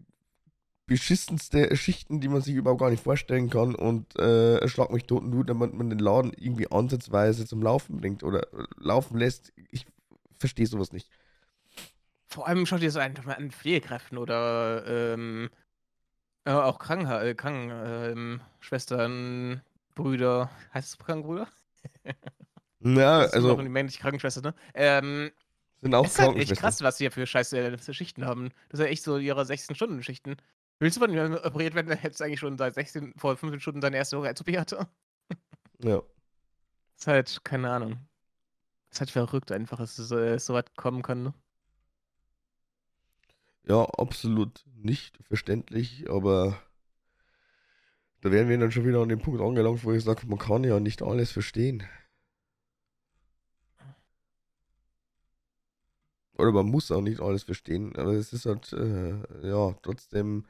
beschissenste 0.91 1.75
Schichten, 1.77 2.19
die 2.19 2.27
man 2.27 2.41
sich 2.41 2.55
überhaupt 2.55 2.81
gar 2.81 2.89
nicht 2.89 3.03
vorstellen 3.03 3.49
kann 3.49 3.75
und 3.75 4.17
äh, 4.19 4.67
schlag 4.67 4.91
mich 4.91 5.05
tot 5.05 5.23
nur, 5.23 5.45
damit 5.45 5.73
man 5.73 5.89
den 5.89 5.99
Laden 5.99 6.33
irgendwie 6.35 6.69
ansatzweise 6.69 7.45
zum 7.45 7.61
Laufen 7.61 8.01
bringt 8.01 8.23
oder 8.23 8.41
äh, 8.53 8.65
laufen 8.77 9.17
lässt. 9.17 9.53
Ich 9.71 9.85
verstehe 10.37 10.67
sowas 10.67 10.91
nicht. 10.91 11.09
Vor 12.31 12.47
allem 12.47 12.65
schau 12.65 12.77
dir 12.77 12.87
das 12.87 12.95
einfach 12.95 13.25
mal 13.25 13.33
an 13.35 13.51
Pflegekräften 13.51 14.17
oder 14.17 14.85
ähm, 14.87 15.49
äh, 16.45 16.51
auch 16.51 16.79
Krankenha 16.79 17.21
äh, 17.23 17.35
Krankenschwestern, 17.35 19.61
Brüder. 19.95 20.49
Heißt 20.73 20.87
es 20.89 20.97
Krankenbrüder? 20.97 21.47
Ja, 22.83 23.19
Das 23.19 23.27
ist 23.35 23.35
also 23.35 23.49
noch 23.49 23.61
die 23.61 23.69
männliche 23.69 23.99
Krankenschwester, 23.99 24.41
ne? 24.41 24.55
Ähm, 24.73 25.29
sind 25.81 25.93
auch 25.95 26.05
es 26.05 26.13
ist 26.13 26.19
halt 26.19 26.35
echt 26.35 26.35
Krankenschwestern. 26.35 26.55
krass, 26.55 26.81
was 26.81 26.97
die 26.97 27.03
hier 27.03 27.11
für 27.11 27.27
scheiße 27.27 27.59
äh, 27.59 27.93
Schichten 27.93 28.25
haben. 28.25 28.49
Das 28.69 28.79
sind 28.79 28.87
ja 28.87 28.91
echt 28.91 29.03
so 29.03 29.17
ihre 29.17 29.45
16-Stunden-Schichten. 29.45 30.37
Willst 30.79 30.97
du 30.97 31.01
von 31.01 31.13
ihm 31.13 31.35
operiert 31.43 31.75
werden, 31.75 31.87
der 31.87 31.99
jetzt 32.01 32.21
eigentlich 32.21 32.39
schon 32.39 32.57
seit 32.57 32.73
16, 32.73 33.13
vor 33.17 33.37
15 33.37 33.59
Stunden 33.59 33.81
seine 33.81 33.97
erste 33.97 34.23
Herz-OP 34.23 34.57
hatte? 34.57 34.87
Ja. 35.83 36.01
Ist 36.95 37.07
halt, 37.07 37.43
keine 37.43 37.71
Ahnung. 37.71 37.97
Ist 38.91 38.99
halt 38.99 39.09
verrückt 39.09 39.51
einfach, 39.51 39.79
dass 39.79 39.97
es 39.97 40.09
so, 40.09 40.37
so 40.37 40.53
weit 40.53 40.75
kommen 40.75 41.01
kann, 41.01 41.23
ne? 41.23 41.33
Ja, 43.67 43.85
absolut 43.85 44.63
nicht 44.75 45.17
verständlich, 45.23 46.09
aber 46.09 46.61
da 48.21 48.31
wären 48.31 48.49
wir 48.49 48.57
dann 48.57 48.71
schon 48.71 48.85
wieder 48.85 49.01
an 49.01 49.09
dem 49.09 49.19
Punkt 49.19 49.41
angelangt, 49.41 49.83
wo 49.83 49.91
ich 49.93 50.03
sage, 50.03 50.25
man 50.27 50.39
kann 50.39 50.63
ja 50.63 50.79
nicht 50.79 51.01
alles 51.01 51.31
verstehen. 51.31 51.83
Oder 56.37 56.51
man 56.51 56.65
muss 56.67 56.91
auch 56.91 57.01
nicht 57.01 57.19
alles 57.21 57.43
verstehen, 57.43 57.95
aber 57.95 58.13
es 58.13 58.33
ist 58.33 58.45
halt, 58.45 58.73
äh, 58.73 59.47
ja, 59.47 59.73
trotzdem 59.83 60.45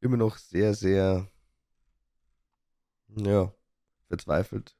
immer 0.00 0.16
noch 0.16 0.36
sehr, 0.38 0.74
sehr, 0.74 1.28
ja, 3.08 3.52
verzweifelt. 4.08 4.76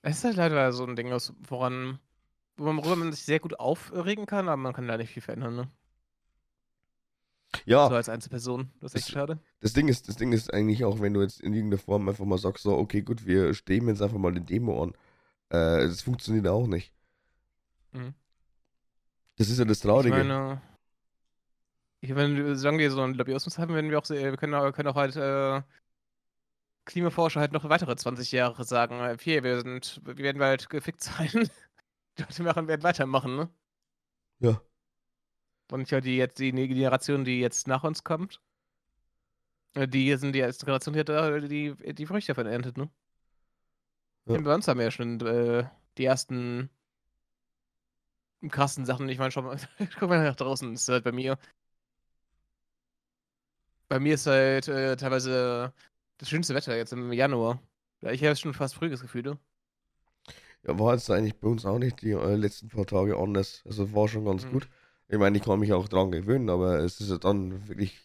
Es 0.00 0.18
ist 0.18 0.24
halt 0.24 0.36
leider 0.36 0.72
so 0.72 0.86
ein 0.86 0.96
Ding, 0.96 1.10
woran, 1.10 1.98
worüber 2.56 2.96
man 2.96 3.12
sich 3.12 3.24
sehr 3.24 3.40
gut 3.40 3.58
aufregen 3.60 4.26
kann, 4.26 4.48
aber 4.48 4.56
man 4.56 4.72
kann 4.72 4.88
da 4.88 4.96
nicht 4.96 5.10
viel 5.10 5.22
verändern, 5.22 5.56
ne? 5.56 5.70
Ja, 7.64 7.88
So 7.88 7.94
als 7.94 8.08
Einzelperson. 8.08 8.70
Das 8.80 8.92
ist 8.92 8.96
echt 9.00 9.08
Das- 9.08 9.12
schade. 9.14 9.38
Das 9.60 9.72
Ding 9.72 9.88
ist, 9.88 10.08
das 10.08 10.16
Ding 10.16 10.32
ist 10.32 10.52
eigentlich 10.52 10.84
auch, 10.84 11.00
wenn 11.00 11.14
du 11.14 11.22
jetzt 11.22 11.40
in 11.40 11.54
irgendeiner 11.54 11.80
Form 11.82 12.08
einfach 12.08 12.24
mal 12.24 12.38
sagst, 12.38 12.62
so, 12.64 12.76
okay, 12.76 13.02
gut, 13.02 13.24
wir 13.26 13.54
stehen 13.54 13.88
jetzt 13.88 14.02
einfach 14.02 14.18
mal 14.18 14.30
eine 14.30 14.40
Demo 14.42 14.82
an. 14.82 14.90
Äh, 15.48 15.86
das 15.88 16.02
funktioniert 16.02 16.46
auch 16.48 16.66
nicht. 16.66 16.92
Mhm. 17.92 18.14
Das 19.36 19.48
ist 19.48 19.58
ja 19.58 19.64
das 19.64 19.78
Ich 19.78 19.82
Traurige. 19.82 20.16
meine, 20.16 20.60
ich 22.00 22.10
meine, 22.12 22.56
solange 22.56 22.78
wir 22.78 22.90
so 22.90 23.00
einen 23.02 23.14
Lobbyismus 23.14 23.58
haben, 23.58 23.74
werden 23.74 23.90
wir 23.90 23.98
auch, 23.98 24.04
sehr- 24.04 24.30
wir 24.32 24.36
können, 24.36 24.54
auch- 24.54 24.72
können 24.72 24.88
auch 24.88 24.96
halt 24.96 25.16
äh, 25.16 25.62
Klimaforscher 26.84 27.40
halt 27.40 27.52
noch 27.52 27.68
weitere 27.68 27.96
20 27.96 28.32
Jahre 28.32 28.64
sagen, 28.64 29.00
äh, 29.00 29.16
hier, 29.20 29.42
wir 29.42 29.60
sind, 29.60 30.00
wir 30.04 30.16
werden 30.18 30.38
bald 30.38 30.68
gefickt 30.68 31.02
sein. 31.02 31.48
Die 32.18 32.22
Leute 32.22 32.42
machen, 32.42 32.68
werden 32.68 32.82
weitermachen, 32.82 33.36
ne? 33.36 33.50
Ja. 34.40 34.62
Und 35.70 35.80
nicht 35.80 35.92
halt 35.92 36.04
die 36.04 36.16
jetzt, 36.16 36.38
die 36.40 36.50
Generation, 36.52 37.24
die 37.24 37.38
jetzt 37.40 37.68
nach 37.68 37.84
uns 37.84 38.02
kommt. 38.04 38.40
äh, 39.74 39.86
Die 39.88 40.14
sind 40.16 40.32
die 40.32 40.40
erste 40.40 40.64
Generation, 40.66 40.94
die, 40.94 41.00
hat, 41.00 41.50
die 41.50 41.94
die 41.94 42.06
Früchte 42.06 42.32
davon 42.34 42.46
erntet, 42.46 42.76
ne? 42.78 42.90
Ja. 44.26 44.40
Bei 44.40 44.54
uns 44.54 44.66
haben 44.68 44.78
wir 44.78 44.84
ja 44.86 44.90
schon 44.90 45.20
äh, 45.20 45.68
die 45.98 46.04
ersten 46.04 46.70
krassen 48.50 48.84
Sachen. 48.86 49.08
Ich 49.08 49.18
meine, 49.18 49.30
schau 49.30 49.42
mal, 49.42 49.58
guck 49.98 50.08
mal 50.08 50.22
nach 50.22 50.36
draußen, 50.36 50.72
ist 50.74 50.88
halt 50.88 51.04
bei 51.04 51.12
mir. 51.12 51.38
Bei 53.88 54.00
mir 54.00 54.14
ist 54.14 54.26
halt 54.26 54.68
äh, 54.68 54.96
teilweise 54.96 55.72
das 56.18 56.28
schönste 56.28 56.54
Wetter 56.54 56.76
jetzt 56.76 56.92
im 56.92 57.12
Januar. 57.12 57.60
Ja, 58.02 58.10
Ich 58.10 58.22
habe 58.24 58.36
schon 58.36 58.54
fast 58.54 58.74
Frühlingsgefühl, 58.74 59.22
ne? 59.22 59.38
Ja, 60.66 60.78
war 60.78 60.94
jetzt 60.94 61.10
eigentlich 61.10 61.38
bei 61.38 61.48
uns 61.48 61.64
auch 61.64 61.78
nicht 61.78 62.02
die 62.02 62.10
äh, 62.12 62.34
letzten 62.36 62.68
paar 62.68 62.86
Tage 62.86 63.16
anders. 63.16 63.62
Also 63.66 63.92
war 63.94 64.08
schon 64.08 64.24
ganz 64.24 64.44
Mhm. 64.44 64.50
gut. 64.50 64.68
Ich 65.08 65.18
meine, 65.18 65.36
ich 65.38 65.44
kann 65.44 65.60
mich 65.60 65.72
auch 65.72 65.88
dran 65.88 66.10
gewöhnen, 66.10 66.50
aber 66.50 66.80
es 66.80 67.00
ist 67.00 67.10
ja 67.10 67.18
dann 67.18 67.68
wirklich 67.68 67.96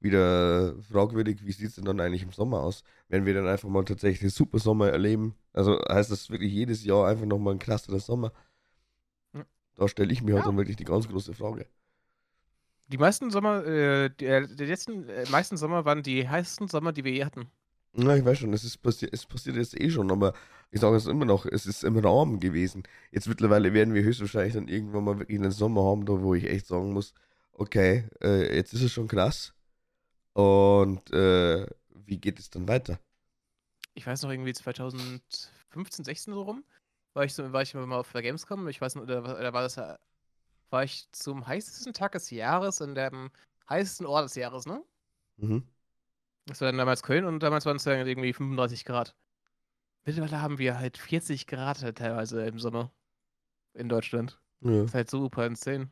wieder 0.00 0.74
fragwürdig, 0.82 1.44
wie 1.44 1.52
sieht 1.52 1.68
es 1.68 1.74
denn 1.76 1.84
dann 1.84 2.00
eigentlich 2.00 2.22
im 2.22 2.32
Sommer 2.32 2.60
aus? 2.62 2.84
Wenn 3.08 3.26
wir 3.26 3.34
dann 3.34 3.46
einfach 3.46 3.68
mal 3.68 3.84
tatsächlich 3.84 4.32
super 4.34 4.58
Sommer 4.58 4.88
erleben, 4.90 5.34
also 5.52 5.78
heißt 5.88 6.10
das 6.10 6.30
wirklich 6.30 6.52
jedes 6.52 6.84
Jahr 6.84 7.06
einfach 7.08 7.26
nochmal 7.26 7.54
ein 7.54 7.58
krasserer 7.58 8.00
Sommer? 8.00 8.32
Da 9.76 9.86
stelle 9.88 10.12
ich 10.12 10.22
mir 10.22 10.34
halt 10.34 10.44
Ja. 10.44 10.50
dann 10.50 10.56
wirklich 10.56 10.76
die 10.76 10.84
ganz 10.84 11.06
große 11.08 11.32
Frage. 11.34 11.66
Die 12.88 12.98
meisten 12.98 13.30
Sommer, 13.30 13.64
äh, 13.66 14.10
die, 14.10 14.26
äh, 14.26 14.46
die 14.46 14.64
letzten 14.64 15.08
äh, 15.08 15.26
meisten 15.26 15.56
Sommer 15.56 15.84
waren 15.84 16.02
die 16.02 16.28
heißesten 16.28 16.68
Sommer, 16.68 16.92
die 16.92 17.04
wir 17.04 17.12
je 17.12 17.24
hatten. 17.24 17.50
Ja, 17.98 18.14
ich 18.14 18.24
weiß 18.24 18.38
schon, 18.38 18.52
es, 18.52 18.62
ist 18.62 18.78
passi 18.82 19.08
es 19.10 19.24
passiert 19.24 19.56
jetzt 19.56 19.78
eh 19.80 19.88
schon, 19.90 20.10
aber 20.10 20.34
ich 20.70 20.80
sage 20.80 20.96
es 20.96 21.06
immer 21.06 21.24
noch, 21.24 21.46
es 21.46 21.64
ist 21.64 21.82
im 21.82 21.96
Rahmen 21.96 22.40
gewesen. 22.40 22.82
Jetzt 23.10 23.26
mittlerweile 23.26 23.72
werden 23.72 23.94
wir 23.94 24.02
höchstwahrscheinlich 24.02 24.52
dann 24.52 24.68
irgendwann 24.68 25.04
mal 25.04 25.18
wirklich 25.18 25.38
einen 25.38 25.50
Sommer 25.50 25.82
haben, 25.84 26.04
da 26.04 26.20
wo 26.20 26.34
ich 26.34 26.44
echt 26.44 26.66
sagen 26.66 26.92
muss, 26.92 27.14
okay, 27.52 28.06
äh, 28.20 28.54
jetzt 28.54 28.74
ist 28.74 28.82
es 28.82 28.92
schon 28.92 29.08
krass. 29.08 29.54
Und 30.34 31.10
äh, 31.12 31.66
wie 32.04 32.18
geht 32.18 32.38
es 32.38 32.50
dann 32.50 32.68
weiter? 32.68 33.00
Ich 33.94 34.06
weiß 34.06 34.22
noch 34.22 34.30
irgendwie 34.30 34.52
2015, 34.52 36.04
16 36.04 36.34
so 36.34 36.42
rum, 36.42 36.64
war 37.14 37.24
ich 37.24 37.32
so, 37.32 37.50
war 37.50 37.62
ich 37.62 37.72
mal 37.72 37.96
auf 37.96 38.12
der 38.12 38.20
Gamescom. 38.20 38.68
Ich 38.68 38.82
weiß 38.82 38.96
nicht, 38.96 39.04
oder, 39.04 39.22
oder 39.22 39.52
war 39.54 39.62
das, 39.62 39.78
war 40.68 40.84
ich 40.84 41.10
zum 41.12 41.46
heißesten 41.46 41.94
Tag 41.94 42.12
des 42.12 42.30
Jahres 42.30 42.82
in 42.82 42.94
dem 42.94 43.30
heißesten 43.70 44.04
Ort 44.04 44.26
des 44.26 44.34
Jahres, 44.34 44.66
ne? 44.66 44.82
Mhm. 45.38 45.66
Das 46.46 46.60
war 46.60 46.68
dann 46.68 46.78
damals 46.78 47.02
Köln 47.02 47.24
und 47.24 47.42
damals 47.42 47.66
waren 47.66 47.76
es 47.76 47.84
dann 47.84 48.06
irgendwie 48.06 48.32
35 48.32 48.84
Grad. 48.84 49.16
Mittlerweile 50.04 50.40
haben 50.40 50.58
wir 50.58 50.78
halt 50.78 50.96
40 50.96 51.48
Grad 51.48 51.82
halt 51.82 51.98
teilweise 51.98 52.46
im 52.46 52.60
Sommer 52.60 52.92
in 53.74 53.88
Deutschland. 53.88 54.40
Ja. 54.60 54.70
Das 54.70 54.86
ist 54.86 54.94
halt 54.94 55.10
super 55.10 55.44
insane. 55.46 55.90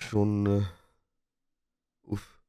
Schon, 0.00 0.46
äh, 0.46 0.62
uff. 2.02 2.40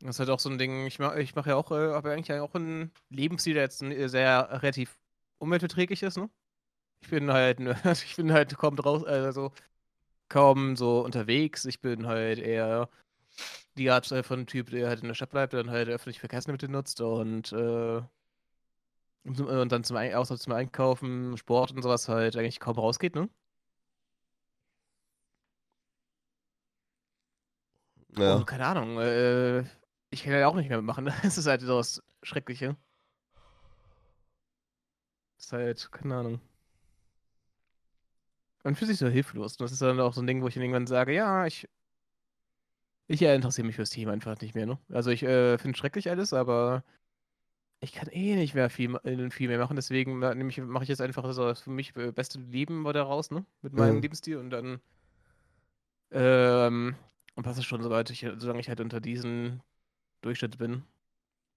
Das 0.00 0.16
ist 0.16 0.18
halt 0.20 0.30
auch 0.30 0.38
so 0.40 0.50
ein 0.50 0.58
Ding, 0.58 0.86
ich 0.86 0.98
mache 0.98 1.20
ich 1.20 1.34
mach 1.34 1.46
ja 1.46 1.56
auch, 1.56 1.70
äh, 1.70 1.92
habe 1.92 2.10
ja 2.10 2.14
eigentlich 2.14 2.38
auch 2.38 2.54
einen 2.54 2.92
Lebensstil, 3.08 3.54
der 3.54 3.62
jetzt 3.62 3.82
äh, 3.82 4.08
sehr 4.08 4.48
relativ 4.50 4.98
umweltverträglich 5.38 6.02
ist, 6.02 6.16
ne? 6.18 6.28
Ich 7.00 7.08
bin 7.10 7.32
halt, 7.32 7.60
ich 8.04 8.16
bin 8.16 8.32
halt 8.32 8.56
kaum 8.58 8.76
draußen, 8.76 9.06
also 9.08 9.52
kaum 10.32 10.76
so 10.76 11.04
unterwegs. 11.04 11.64
Ich 11.66 11.80
bin 11.80 12.06
halt 12.06 12.38
eher 12.38 12.88
die 13.76 13.90
Art 13.90 14.06
von 14.06 14.46
Typ, 14.46 14.70
der 14.70 14.88
halt 14.88 15.00
in 15.02 15.08
der 15.08 15.14
Stadt 15.14 15.30
bleibt, 15.30 15.52
dann 15.52 15.70
halt 15.70 15.88
öffentliche 15.88 16.20
Verkehrsmittel 16.20 16.68
nutzt 16.68 17.00
und, 17.00 17.52
äh, 17.52 18.02
und 19.24 19.72
dann 19.72 19.84
zum, 19.84 19.96
außer 19.96 20.38
zum 20.38 20.52
Einkaufen, 20.54 21.36
Sport 21.36 21.72
und 21.72 21.82
sowas 21.82 22.08
halt 22.08 22.36
eigentlich 22.36 22.60
kaum 22.60 22.78
rausgeht, 22.78 23.14
ne? 23.14 23.28
Ja. 28.16 28.36
Und 28.36 28.46
keine 28.46 28.66
Ahnung, 28.66 28.98
äh, 29.00 29.60
ich 30.10 30.24
kann 30.24 30.32
ja 30.32 30.46
auch 30.48 30.54
nicht 30.54 30.68
mehr 30.68 30.82
machen. 30.82 31.06
Das 31.22 31.38
ist 31.38 31.46
halt 31.46 31.62
so 31.62 31.78
das 31.78 32.02
Schreckliche. 32.22 32.76
Das 35.36 35.46
ist 35.46 35.52
halt, 35.52 35.92
keine 35.92 36.16
Ahnung. 36.16 36.51
Man 38.64 38.74
fühlt 38.74 38.90
sich 38.90 38.98
so 38.98 39.08
hilflos. 39.08 39.52
Und 39.52 39.62
das 39.62 39.72
ist 39.72 39.82
dann 39.82 40.00
auch 40.00 40.14
so 40.14 40.22
ein 40.22 40.26
Ding, 40.26 40.42
wo 40.42 40.48
ich 40.48 40.54
dann 40.54 40.62
irgendwann 40.62 40.86
sage, 40.86 41.14
ja, 41.14 41.46
ich. 41.46 41.68
Ich 43.08 43.20
interessiere 43.20 43.66
mich 43.66 43.76
fürs 43.76 43.90
Team 43.90 44.08
einfach 44.08 44.40
nicht 44.40 44.54
mehr, 44.54 44.64
ne? 44.64 44.78
Also 44.90 45.10
ich 45.10 45.22
äh, 45.22 45.58
finde 45.58 45.76
schrecklich 45.76 46.08
alles, 46.08 46.32
aber 46.32 46.82
ich 47.80 47.92
kann 47.92 48.08
eh 48.08 48.36
nicht 48.36 48.54
mehr 48.54 48.70
viel, 48.70 48.94
äh, 49.02 49.28
viel 49.28 49.48
mehr 49.48 49.58
machen, 49.58 49.76
deswegen 49.76 50.18
mache 50.18 50.84
ich 50.84 50.88
jetzt 50.88 51.02
einfach 51.02 51.30
so 51.32 51.44
das 51.44 51.60
für 51.60 51.70
mich 51.70 51.94
äh, 51.96 52.12
beste 52.12 52.38
Leben 52.38 52.84
da 52.84 53.02
raus, 53.02 53.30
ne? 53.30 53.44
Mit 53.60 53.74
meinem 53.74 53.96
mhm. 53.96 54.02
Lebensstil 54.02 54.36
und 54.38 54.50
dann 54.50 54.80
ähm, 56.12 56.94
und 57.34 57.42
passt 57.42 57.58
es 57.58 57.64
schon, 57.64 57.82
soweit 57.82 58.10
ich, 58.10 58.26
solange 58.36 58.60
ich 58.60 58.68
halt 58.68 58.80
unter 58.80 59.00
diesen 59.00 59.62
Durchschnitt 60.20 60.58
bin. 60.58 60.82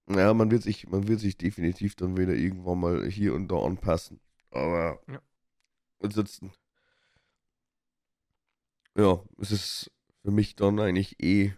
Ja, 0.08 0.32
man 0.34 0.50
wird 0.50 0.62
sich, 0.62 0.88
man 0.88 1.08
wird 1.08 1.20
sich 1.20 1.36
definitiv 1.36 1.96
dann 1.96 2.16
wieder 2.16 2.32
irgendwann 2.32 2.80
mal 2.80 3.06
hier 3.06 3.34
und 3.34 3.48
da 3.48 3.56
anpassen. 3.56 4.20
Aber 4.50 5.00
ja. 5.08 5.20
ansonsten 6.00 6.52
ja, 8.96 9.22
es 9.38 9.52
ist 9.52 9.92
für 10.22 10.30
mich 10.30 10.56
dann 10.56 10.80
eigentlich 10.80 11.22
eh 11.22 11.52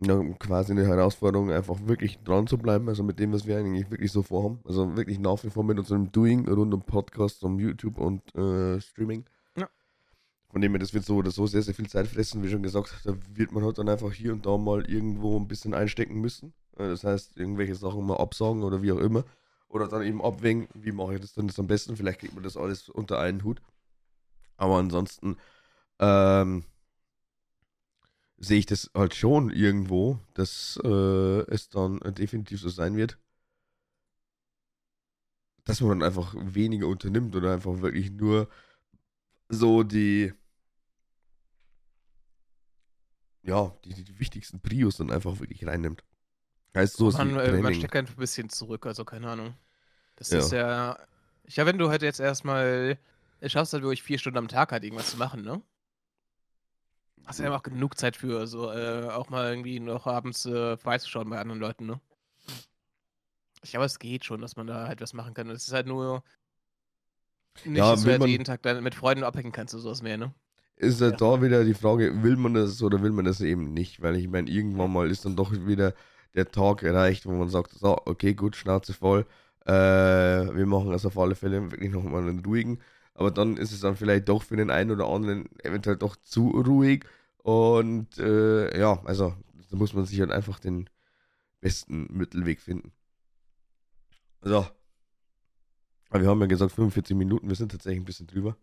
ja, 0.00 0.22
quasi 0.38 0.72
eine 0.72 0.86
Herausforderung, 0.86 1.50
einfach 1.50 1.86
wirklich 1.86 2.18
dran 2.22 2.46
zu 2.46 2.58
bleiben, 2.58 2.88
also 2.88 3.02
mit 3.02 3.18
dem, 3.18 3.32
was 3.32 3.46
wir 3.46 3.58
eigentlich 3.58 3.90
wirklich 3.90 4.12
so 4.12 4.22
vorhaben. 4.22 4.60
Also 4.64 4.96
wirklich 4.96 5.18
nach 5.18 5.42
wie 5.44 5.50
vor 5.50 5.64
mit 5.64 5.78
unserem 5.78 6.12
Doing 6.12 6.48
rund 6.48 6.74
um 6.74 6.82
Podcast, 6.82 7.42
um 7.44 7.58
YouTube 7.58 7.98
und 7.98 8.34
äh, 8.34 8.80
Streaming. 8.80 9.24
Ja. 9.56 9.68
Von 10.50 10.60
dem 10.60 10.72
her, 10.72 10.78
das 10.80 10.94
wird 10.94 11.04
so 11.04 11.16
oder 11.16 11.30
so 11.30 11.46
sehr, 11.46 11.62
sehr 11.62 11.74
viel 11.74 11.88
Zeit 11.88 12.06
fressen, 12.06 12.42
wie 12.42 12.50
schon 12.50 12.62
gesagt, 12.62 13.00
da 13.04 13.14
wird 13.32 13.52
man 13.52 13.64
halt 13.64 13.78
dann 13.78 13.88
einfach 13.88 14.12
hier 14.12 14.32
und 14.32 14.44
da 14.46 14.58
mal 14.58 14.88
irgendwo 14.88 15.38
ein 15.38 15.48
bisschen 15.48 15.74
einstecken 15.74 16.20
müssen. 16.20 16.52
Äh, 16.76 16.88
das 16.88 17.04
heißt, 17.04 17.36
irgendwelche 17.36 17.74
Sachen 17.76 18.06
mal 18.06 18.18
absagen 18.18 18.62
oder 18.62 18.82
wie 18.82 18.92
auch 18.92 18.98
immer. 18.98 19.24
Oder 19.74 19.88
dann 19.88 20.02
eben 20.02 20.22
abwägen, 20.22 20.68
wie 20.74 20.92
mache 20.92 21.16
ich 21.16 21.20
das 21.20 21.32
dann 21.34 21.50
am 21.56 21.66
besten. 21.66 21.96
Vielleicht 21.96 22.20
kriegt 22.20 22.34
man 22.34 22.44
das 22.44 22.56
alles 22.56 22.88
unter 22.88 23.18
einen 23.18 23.42
Hut. 23.42 23.60
Aber 24.56 24.76
ansonsten 24.76 25.36
ähm, 25.98 26.64
sehe 28.38 28.58
ich 28.60 28.66
das 28.66 28.88
halt 28.94 29.16
schon 29.16 29.50
irgendwo, 29.50 30.20
dass 30.34 30.78
äh, 30.84 31.40
es 31.50 31.70
dann 31.70 31.98
definitiv 32.14 32.60
so 32.60 32.68
sein 32.68 32.96
wird, 32.96 33.18
dass 35.64 35.80
man 35.80 35.98
dann 35.98 36.06
einfach 36.06 36.36
weniger 36.38 36.86
unternimmt 36.86 37.34
oder 37.34 37.52
einfach 37.52 37.80
wirklich 37.80 38.12
nur 38.12 38.48
so 39.48 39.82
die 39.82 40.32
ja, 43.42 43.76
die, 43.84 44.04
die 44.04 44.20
wichtigsten 44.20 44.60
Prios 44.60 44.98
dann 44.98 45.10
einfach 45.10 45.40
wirklich 45.40 45.66
reinnimmt. 45.66 46.04
Heißt 46.74 46.96
so 46.96 47.10
man, 47.10 47.38
äh, 47.38 47.52
man 47.52 47.74
steckt 47.74 47.94
ein 47.94 48.06
bisschen 48.16 48.48
zurück, 48.48 48.86
also 48.86 49.04
keine 49.04 49.28
Ahnung. 49.28 49.54
Das 50.16 50.30
ja. 50.30 50.38
ist 50.38 50.52
ja. 50.52 50.98
Ich 51.44 51.56
ja, 51.56 51.66
wenn 51.66 51.78
du 51.78 51.88
halt 51.88 52.02
jetzt 52.02 52.20
erstmal. 52.20 52.98
Es 53.40 53.52
schaffst 53.52 53.72
halt 53.74 53.82
wirklich 53.82 54.02
vier 54.02 54.18
Stunden 54.18 54.38
am 54.38 54.48
Tag 54.48 54.72
halt 54.72 54.84
irgendwas 54.84 55.10
zu 55.10 55.18
machen, 55.18 55.42
ne? 55.42 55.60
Hast 57.26 57.40
ja 57.40 57.54
auch 57.54 57.62
genug 57.62 57.98
Zeit 57.98 58.16
für, 58.16 58.46
so 58.46 58.70
äh, 58.70 59.08
auch 59.08 59.28
mal 59.30 59.50
irgendwie 59.50 59.80
noch 59.80 60.06
abends 60.06 60.46
äh, 60.46 60.76
vorbeizuschauen 60.76 61.28
bei 61.28 61.38
anderen 61.38 61.60
Leuten, 61.60 61.86
ne? 61.86 62.00
Ich 63.62 63.70
glaube, 63.70 63.86
es 63.86 63.98
geht 63.98 64.24
schon, 64.24 64.40
dass 64.40 64.56
man 64.56 64.66
da 64.66 64.86
halt 64.86 65.00
was 65.00 65.14
machen 65.14 65.34
kann. 65.34 65.48
Es 65.50 65.66
ist 65.66 65.72
halt 65.72 65.86
nur 65.86 66.22
nicht, 67.64 67.76
ja, 67.78 67.92
dass 67.92 68.02
du 68.02 68.10
halt 68.10 68.26
jeden 68.26 68.44
Tag 68.44 68.62
dann 68.62 68.82
mit 68.82 68.94
Freunden 68.94 69.24
abhängen 69.24 69.52
kannst 69.52 69.74
oder 69.74 69.82
sowas 69.82 70.02
mehr, 70.02 70.18
ne? 70.18 70.34
Ist 70.76 71.00
halt 71.00 71.20
ja. 71.20 71.36
da 71.36 71.42
wieder 71.42 71.64
die 71.64 71.74
Frage, 71.74 72.22
will 72.22 72.36
man 72.36 72.54
das 72.54 72.82
oder 72.82 73.00
will 73.02 73.12
man 73.12 73.24
das 73.24 73.40
eben 73.40 73.72
nicht? 73.72 74.02
Weil 74.02 74.16
ich 74.16 74.28
meine, 74.28 74.50
irgendwann 74.50 74.92
mal 74.92 75.10
ist 75.10 75.24
dann 75.24 75.36
doch 75.36 75.52
wieder 75.52 75.94
der 76.34 76.50
Tag 76.50 76.82
erreicht, 76.82 77.26
wo 77.26 77.32
man 77.32 77.48
sagt, 77.48 77.72
so, 77.72 77.96
okay, 78.06 78.34
gut, 78.34 78.56
Schnauze 78.56 78.92
voll, 78.92 79.26
äh, 79.66 79.72
wir 79.72 80.66
machen 80.66 80.90
das 80.90 81.06
auf 81.06 81.18
alle 81.18 81.34
Fälle 81.34 81.70
wirklich 81.70 81.90
nochmal 81.90 82.22
einen 82.22 82.44
ruhigen. 82.44 82.80
Aber 83.14 83.30
dann 83.30 83.56
ist 83.56 83.72
es 83.72 83.80
dann 83.80 83.96
vielleicht 83.96 84.28
doch 84.28 84.42
für 84.42 84.56
den 84.56 84.70
einen 84.70 84.90
oder 84.90 85.06
anderen 85.08 85.48
eventuell 85.62 85.96
doch 85.96 86.16
zu 86.16 86.48
ruhig. 86.50 87.04
Und 87.38 88.18
äh, 88.18 88.78
ja, 88.78 89.00
also 89.04 89.34
da 89.70 89.76
muss 89.76 89.94
man 89.94 90.04
sich 90.04 90.20
halt 90.20 90.32
einfach 90.32 90.58
den 90.58 90.90
besten 91.60 92.08
Mittelweg 92.10 92.60
finden. 92.60 92.92
So. 94.42 94.66
Aber 96.10 96.22
wir 96.22 96.28
haben 96.28 96.40
ja 96.40 96.46
gesagt 96.46 96.72
45 96.72 97.16
Minuten, 97.16 97.48
wir 97.48 97.56
sind 97.56 97.72
tatsächlich 97.72 98.02
ein 98.02 98.04
bisschen 98.04 98.26
drüber. 98.26 98.56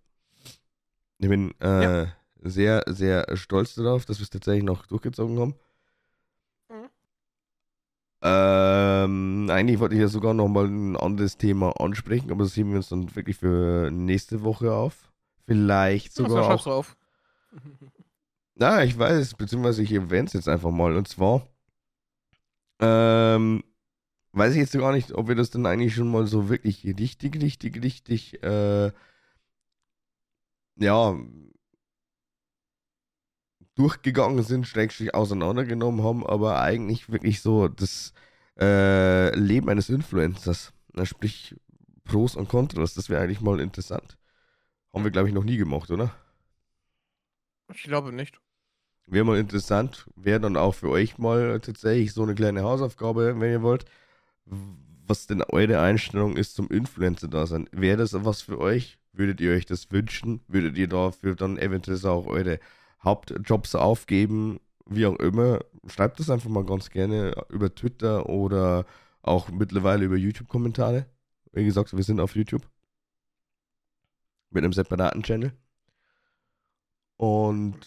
Ich 1.17 1.29
bin 1.29 1.53
äh, 1.59 1.83
ja. 1.83 2.15
sehr, 2.41 2.83
sehr 2.87 3.35
stolz 3.35 3.75
darauf, 3.75 4.05
dass 4.05 4.19
wir 4.19 4.23
es 4.23 4.29
tatsächlich 4.29 4.63
noch 4.63 4.85
durchgezogen 4.85 5.39
haben. 5.39 5.55
Ähm, 8.23 9.47
eigentlich 9.49 9.79
wollte 9.79 9.95
ich 9.95 10.01
ja 10.01 10.07
sogar 10.07 10.33
nochmal 10.33 10.65
ein 10.65 10.95
anderes 10.95 11.37
Thema 11.37 11.71
ansprechen, 11.81 12.31
aber 12.31 12.43
das 12.43 12.55
heben 12.55 12.69
wir 12.69 12.77
uns 12.77 12.89
dann 12.89 13.15
wirklich 13.15 13.37
für 13.37 13.89
nächste 13.91 14.43
Woche 14.43 14.71
auf. 14.73 15.11
Vielleicht 15.47 16.13
sogar 16.13 16.53
auch. 16.53 16.63
Drauf. 16.63 16.97
Na, 18.55 18.83
ich 18.83 18.97
weiß, 18.97 19.33
beziehungsweise 19.33 19.81
ich 19.81 19.91
erwähne 19.91 20.27
es 20.27 20.33
jetzt 20.33 20.47
einfach 20.47 20.69
mal. 20.69 20.95
Und 20.95 21.07
zwar, 21.07 21.47
ähm, 22.79 23.63
weiß 24.33 24.53
ich 24.53 24.59
jetzt 24.59 24.73
gar 24.73 24.93
nicht, 24.93 25.13
ob 25.13 25.27
wir 25.27 25.35
das 25.35 25.49
dann 25.49 25.65
eigentlich 25.65 25.95
schon 25.95 26.11
mal 26.11 26.27
so 26.27 26.47
wirklich 26.47 26.85
richtig, 26.85 27.41
richtig, 27.41 27.81
richtig, 27.81 28.43
äh, 28.43 28.91
ja, 30.75 31.19
durchgegangen 33.81 34.43
sind, 34.43 34.67
schrägstrich 34.67 35.15
auseinandergenommen 35.15 36.03
haben, 36.03 36.25
aber 36.25 36.61
eigentlich 36.61 37.11
wirklich 37.11 37.41
so 37.41 37.67
das 37.67 38.13
äh, 38.59 39.35
Leben 39.35 39.69
eines 39.69 39.89
Influencers, 39.89 40.71
na, 40.93 41.05
sprich 41.05 41.55
Pros 42.03 42.35
und 42.35 42.47
Kontras, 42.47 42.93
das 42.93 43.09
wäre 43.09 43.23
eigentlich 43.23 43.41
mal 43.41 43.59
interessant. 43.59 44.17
Haben 44.93 45.03
wir, 45.03 45.11
glaube 45.11 45.29
ich, 45.29 45.33
noch 45.33 45.43
nie 45.43 45.57
gemacht, 45.57 45.89
oder? 45.89 46.13
Ich 47.73 47.83
glaube 47.83 48.11
nicht. 48.13 48.39
Wäre 49.07 49.25
mal 49.25 49.39
interessant, 49.39 50.05
wäre 50.15 50.39
dann 50.39 50.57
auch 50.57 50.75
für 50.75 50.89
euch 50.89 51.17
mal 51.17 51.59
tatsächlich 51.59 52.13
so 52.13 52.21
eine 52.21 52.35
kleine 52.35 52.61
Hausaufgabe, 52.61 53.39
wenn 53.39 53.51
ihr 53.51 53.63
wollt, 53.63 53.85
was 54.45 55.25
denn 55.25 55.41
eure 55.41 55.81
Einstellung 55.81 56.37
ist 56.37 56.55
zum 56.55 56.69
Influencer-Dasein. 56.69 57.67
Wäre 57.71 57.97
das 57.97 58.13
was 58.13 58.43
für 58.43 58.59
euch? 58.59 58.99
Würdet 59.11 59.41
ihr 59.41 59.53
euch 59.53 59.65
das 59.65 59.91
wünschen? 59.91 60.41
Würdet 60.47 60.77
ihr 60.77 60.87
dafür 60.87 61.35
dann 61.35 61.57
eventuell 61.57 62.05
auch 62.05 62.27
eure 62.27 62.59
Hauptjobs 63.03 63.75
aufgeben, 63.75 64.59
wie 64.85 65.05
auch 65.05 65.15
immer, 65.17 65.59
schreibt 65.87 66.19
das 66.19 66.29
einfach 66.29 66.49
mal 66.49 66.65
ganz 66.65 66.89
gerne 66.89 67.33
über 67.49 67.73
Twitter 67.73 68.27
oder 68.29 68.85
auch 69.21 69.49
mittlerweile 69.49 70.05
über 70.05 70.17
YouTube-Kommentare. 70.17 71.05
Wie 71.53 71.65
gesagt, 71.65 71.95
wir 71.95 72.03
sind 72.03 72.19
auf 72.19 72.35
YouTube. 72.35 72.67
Mit 74.49 74.63
einem 74.63 74.73
separaten 74.73 75.23
Channel. 75.23 75.53
Und 77.17 77.77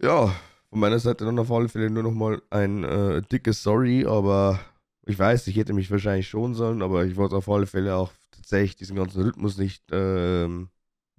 ja, 0.00 0.34
von 0.70 0.80
meiner 0.80 0.98
Seite 0.98 1.24
dann 1.24 1.38
auf 1.38 1.50
alle 1.50 1.68
Fälle 1.68 1.90
nur 1.90 2.02
nochmal 2.02 2.42
ein 2.50 2.84
äh, 2.84 3.22
dickes 3.22 3.62
Sorry, 3.62 4.06
aber 4.06 4.60
ich 5.06 5.18
weiß, 5.18 5.46
ich 5.48 5.56
hätte 5.56 5.72
mich 5.72 5.90
wahrscheinlich 5.90 6.28
schon 6.28 6.54
sollen, 6.54 6.82
aber 6.82 7.04
ich 7.04 7.16
wollte 7.16 7.36
auf 7.36 7.48
alle 7.48 7.66
Fälle 7.66 7.96
auch 7.96 8.12
tatsächlich 8.30 8.76
diesen 8.76 8.96
ganzen 8.96 9.22
Rhythmus 9.22 9.58
nicht, 9.58 9.84
ähm, 9.90 10.70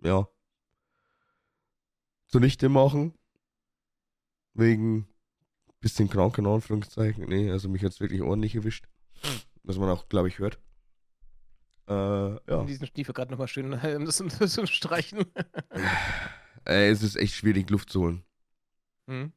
ja, 0.02 0.28
zunichte 2.30 2.69
machen. 2.69 3.13
Wegen 4.53 5.07
bisschen 5.82 6.09
krank 6.09 6.38
in 6.38 6.45
Anführungszeichen. 6.45 7.25
Nee, 7.25 7.51
also 7.51 7.69
mich 7.69 7.84
hat 7.84 7.91
es 7.91 7.99
wirklich 7.99 8.21
ordentlich 8.21 8.55
erwischt. 8.55 8.86
Was 9.63 9.77
man 9.77 9.89
auch, 9.89 10.07
glaube 10.09 10.27
ich, 10.27 10.39
hört. 10.39 10.59
Äh, 11.88 11.93
ja. 11.93 12.63
Diesen 12.65 12.88
Stiefel 12.88 13.13
gerade 13.13 13.32
nochmal 13.32 13.47
schön 13.47 13.73
um 13.95 14.05
das, 14.05 14.21
um 14.21 14.30
das 14.30 14.53
streichen. 14.69 15.25
Ey, 16.65 16.89
es 16.91 17.03
ist 17.03 17.15
echt 17.15 17.34
schwierig, 17.34 17.69
Luft 17.69 17.89
zu 17.89 18.01
holen. 18.01 18.23
Hm. 19.07 19.34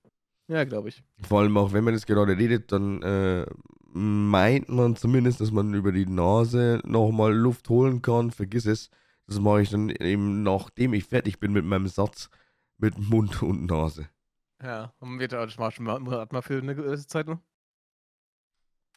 Ja, 0.48 0.64
glaube 0.64 0.90
ich. 0.90 1.02
Vor 1.20 1.40
allem 1.40 1.56
auch, 1.56 1.72
wenn 1.72 1.84
man 1.84 1.94
jetzt 1.94 2.06
gerade 2.06 2.36
redet, 2.36 2.72
dann 2.72 3.00
äh, 3.02 3.46
meint 3.92 4.68
man 4.68 4.96
zumindest, 4.96 5.40
dass 5.40 5.50
man 5.50 5.72
über 5.72 5.92
die 5.92 6.06
Nase 6.06 6.80
nochmal 6.84 7.34
Luft 7.34 7.68
holen 7.68 8.02
kann. 8.02 8.30
Vergiss 8.30 8.66
es. 8.66 8.90
Das 9.26 9.38
mache 9.38 9.62
ich 9.62 9.70
dann 9.70 9.88
eben, 9.88 10.42
nachdem 10.42 10.92
ich 10.94 11.04
fertig 11.04 11.38
bin 11.38 11.52
mit 11.52 11.64
meinem 11.64 11.86
Satz 11.86 12.28
mit 12.82 12.98
Mund 12.98 13.42
und 13.42 13.64
Nase. 13.66 14.10
Ja, 14.62 14.94
und 15.00 15.18
wird 15.18 15.34
automatisch 15.34 15.80
mal, 15.80 15.98
mal 16.00 16.42
für 16.42 16.58
eine 16.58 16.74
gewisse 16.74 17.06
Zeit 17.06 17.26
noch? 17.26 17.40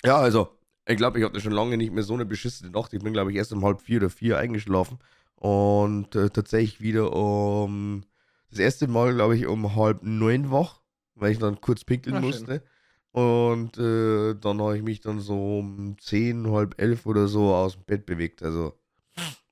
Ja, 0.03 0.17
also, 0.19 0.57
Ich 0.87 0.97
glaube, 0.97 1.19
ich 1.19 1.25
hatte 1.25 1.41
schon 1.41 1.51
lange 1.53 1.77
nicht 1.77 1.91
mehr 1.93 2.03
so 2.03 2.13
eine 2.13 2.25
beschissene 2.25 2.69
Nacht. 2.71 2.93
Ich 2.93 3.01
bin, 3.01 3.13
glaube 3.13 3.31
ich, 3.31 3.37
erst 3.37 3.51
um 3.53 3.63
halb 3.65 3.81
vier 3.81 3.97
oder 3.99 4.09
vier 4.11 4.37
eingeschlafen. 4.37 4.99
Und 5.35 6.15
äh, 6.15 6.29
tatsächlich 6.29 6.81
wieder 6.81 7.13
um. 7.13 8.03
Das 8.51 8.59
erste 8.59 8.87
Mal, 8.87 9.13
glaube 9.15 9.35
ich, 9.37 9.47
um 9.47 9.75
halb 9.75 10.03
neun 10.03 10.51
wach, 10.51 10.81
weil 11.15 11.31
ich 11.33 11.39
dann 11.39 11.59
kurz 11.61 11.83
pinkeln 11.83 12.17
Ah, 12.17 12.21
schön. 12.23 12.27
musste. 12.27 12.63
Und 13.11 13.77
äh, 13.79 14.35
dann 14.35 14.61
habe 14.61 14.77
ich 14.77 14.83
mich 14.83 15.01
dann 15.01 15.19
so 15.19 15.59
um 15.59 15.97
zehn, 15.99 16.51
halb 16.51 16.79
elf 16.81 17.05
oder 17.07 17.27
so 17.27 17.53
aus 17.55 17.73
dem 17.75 17.83
Bett 17.85 18.05
bewegt. 18.05 18.43
Also, 18.43 18.79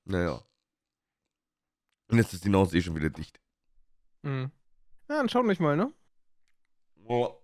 naja. 0.06 0.42
Und 2.08 2.16
jetzt 2.18 2.32
ist 2.32 2.44
die 2.44 2.48
Nase 2.48 2.78
eh 2.78 2.82
schon 2.82 2.96
wieder 2.96 3.10
dicht. 3.10 3.38
Mhm. 4.24 4.50
Ja, 5.08 5.18
dann 5.18 5.28
schaut 5.28 5.44
mich 5.44 5.60
mal, 5.60 5.76
ne? 5.76 5.92
Oh. 7.06 7.36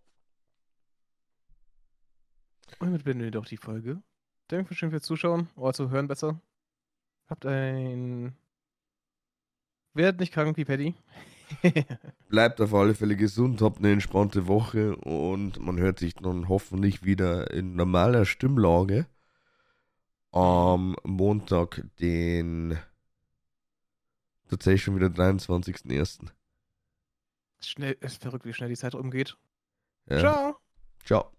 Und 2.79 2.87
damit 2.87 3.05
beenden 3.05 3.25
wir 3.25 3.31
doch 3.31 3.45
die 3.45 3.59
Folge. 3.59 4.03
Danke 4.49 4.75
schön 4.75 4.91
fürs 4.91 5.03
Zuschauen, 5.03 5.49
oder 5.57 5.75
zu 5.75 5.91
hören 5.91 6.09
besser. 6.09 6.41
Habt 7.29 7.45
ein. 7.45 8.35
Werdet 9.93 10.21
nicht 10.21 10.33
krank 10.33 10.57
wie 10.57 10.65
Paddy. 10.65 10.95
Bleibt 12.29 12.61
auf 12.61 12.73
alle 12.73 12.95
Fälle 12.95 13.17
gesund, 13.17 13.61
habt 13.61 13.79
eine 13.79 13.93
entspannte 13.93 14.47
Woche 14.47 14.97
und 14.97 15.61
man 15.61 15.79
hört 15.79 15.99
sich 15.99 16.15
dann 16.15 16.49
hoffentlich 16.49 17.05
wieder 17.05 17.51
in 17.51 17.75
normaler 17.75 18.25
Stimmlage 18.25 19.07
am 20.33 20.97
Montag, 21.03 21.85
den 22.01 22.79
tatsächlich 24.49 24.85
schon 24.85 24.97
wieder 24.97 25.09
23.01. 25.09 26.31
Schnell, 27.63 27.97
es 28.01 28.13
ist 28.13 28.23
verrückt, 28.23 28.45
wie 28.45 28.53
schnell 28.53 28.69
die 28.69 28.77
Zeit 28.77 28.95
rumgeht. 28.95 29.37
Ja. 30.07 30.19
Ciao! 30.19 30.57
Ciao. 31.05 31.33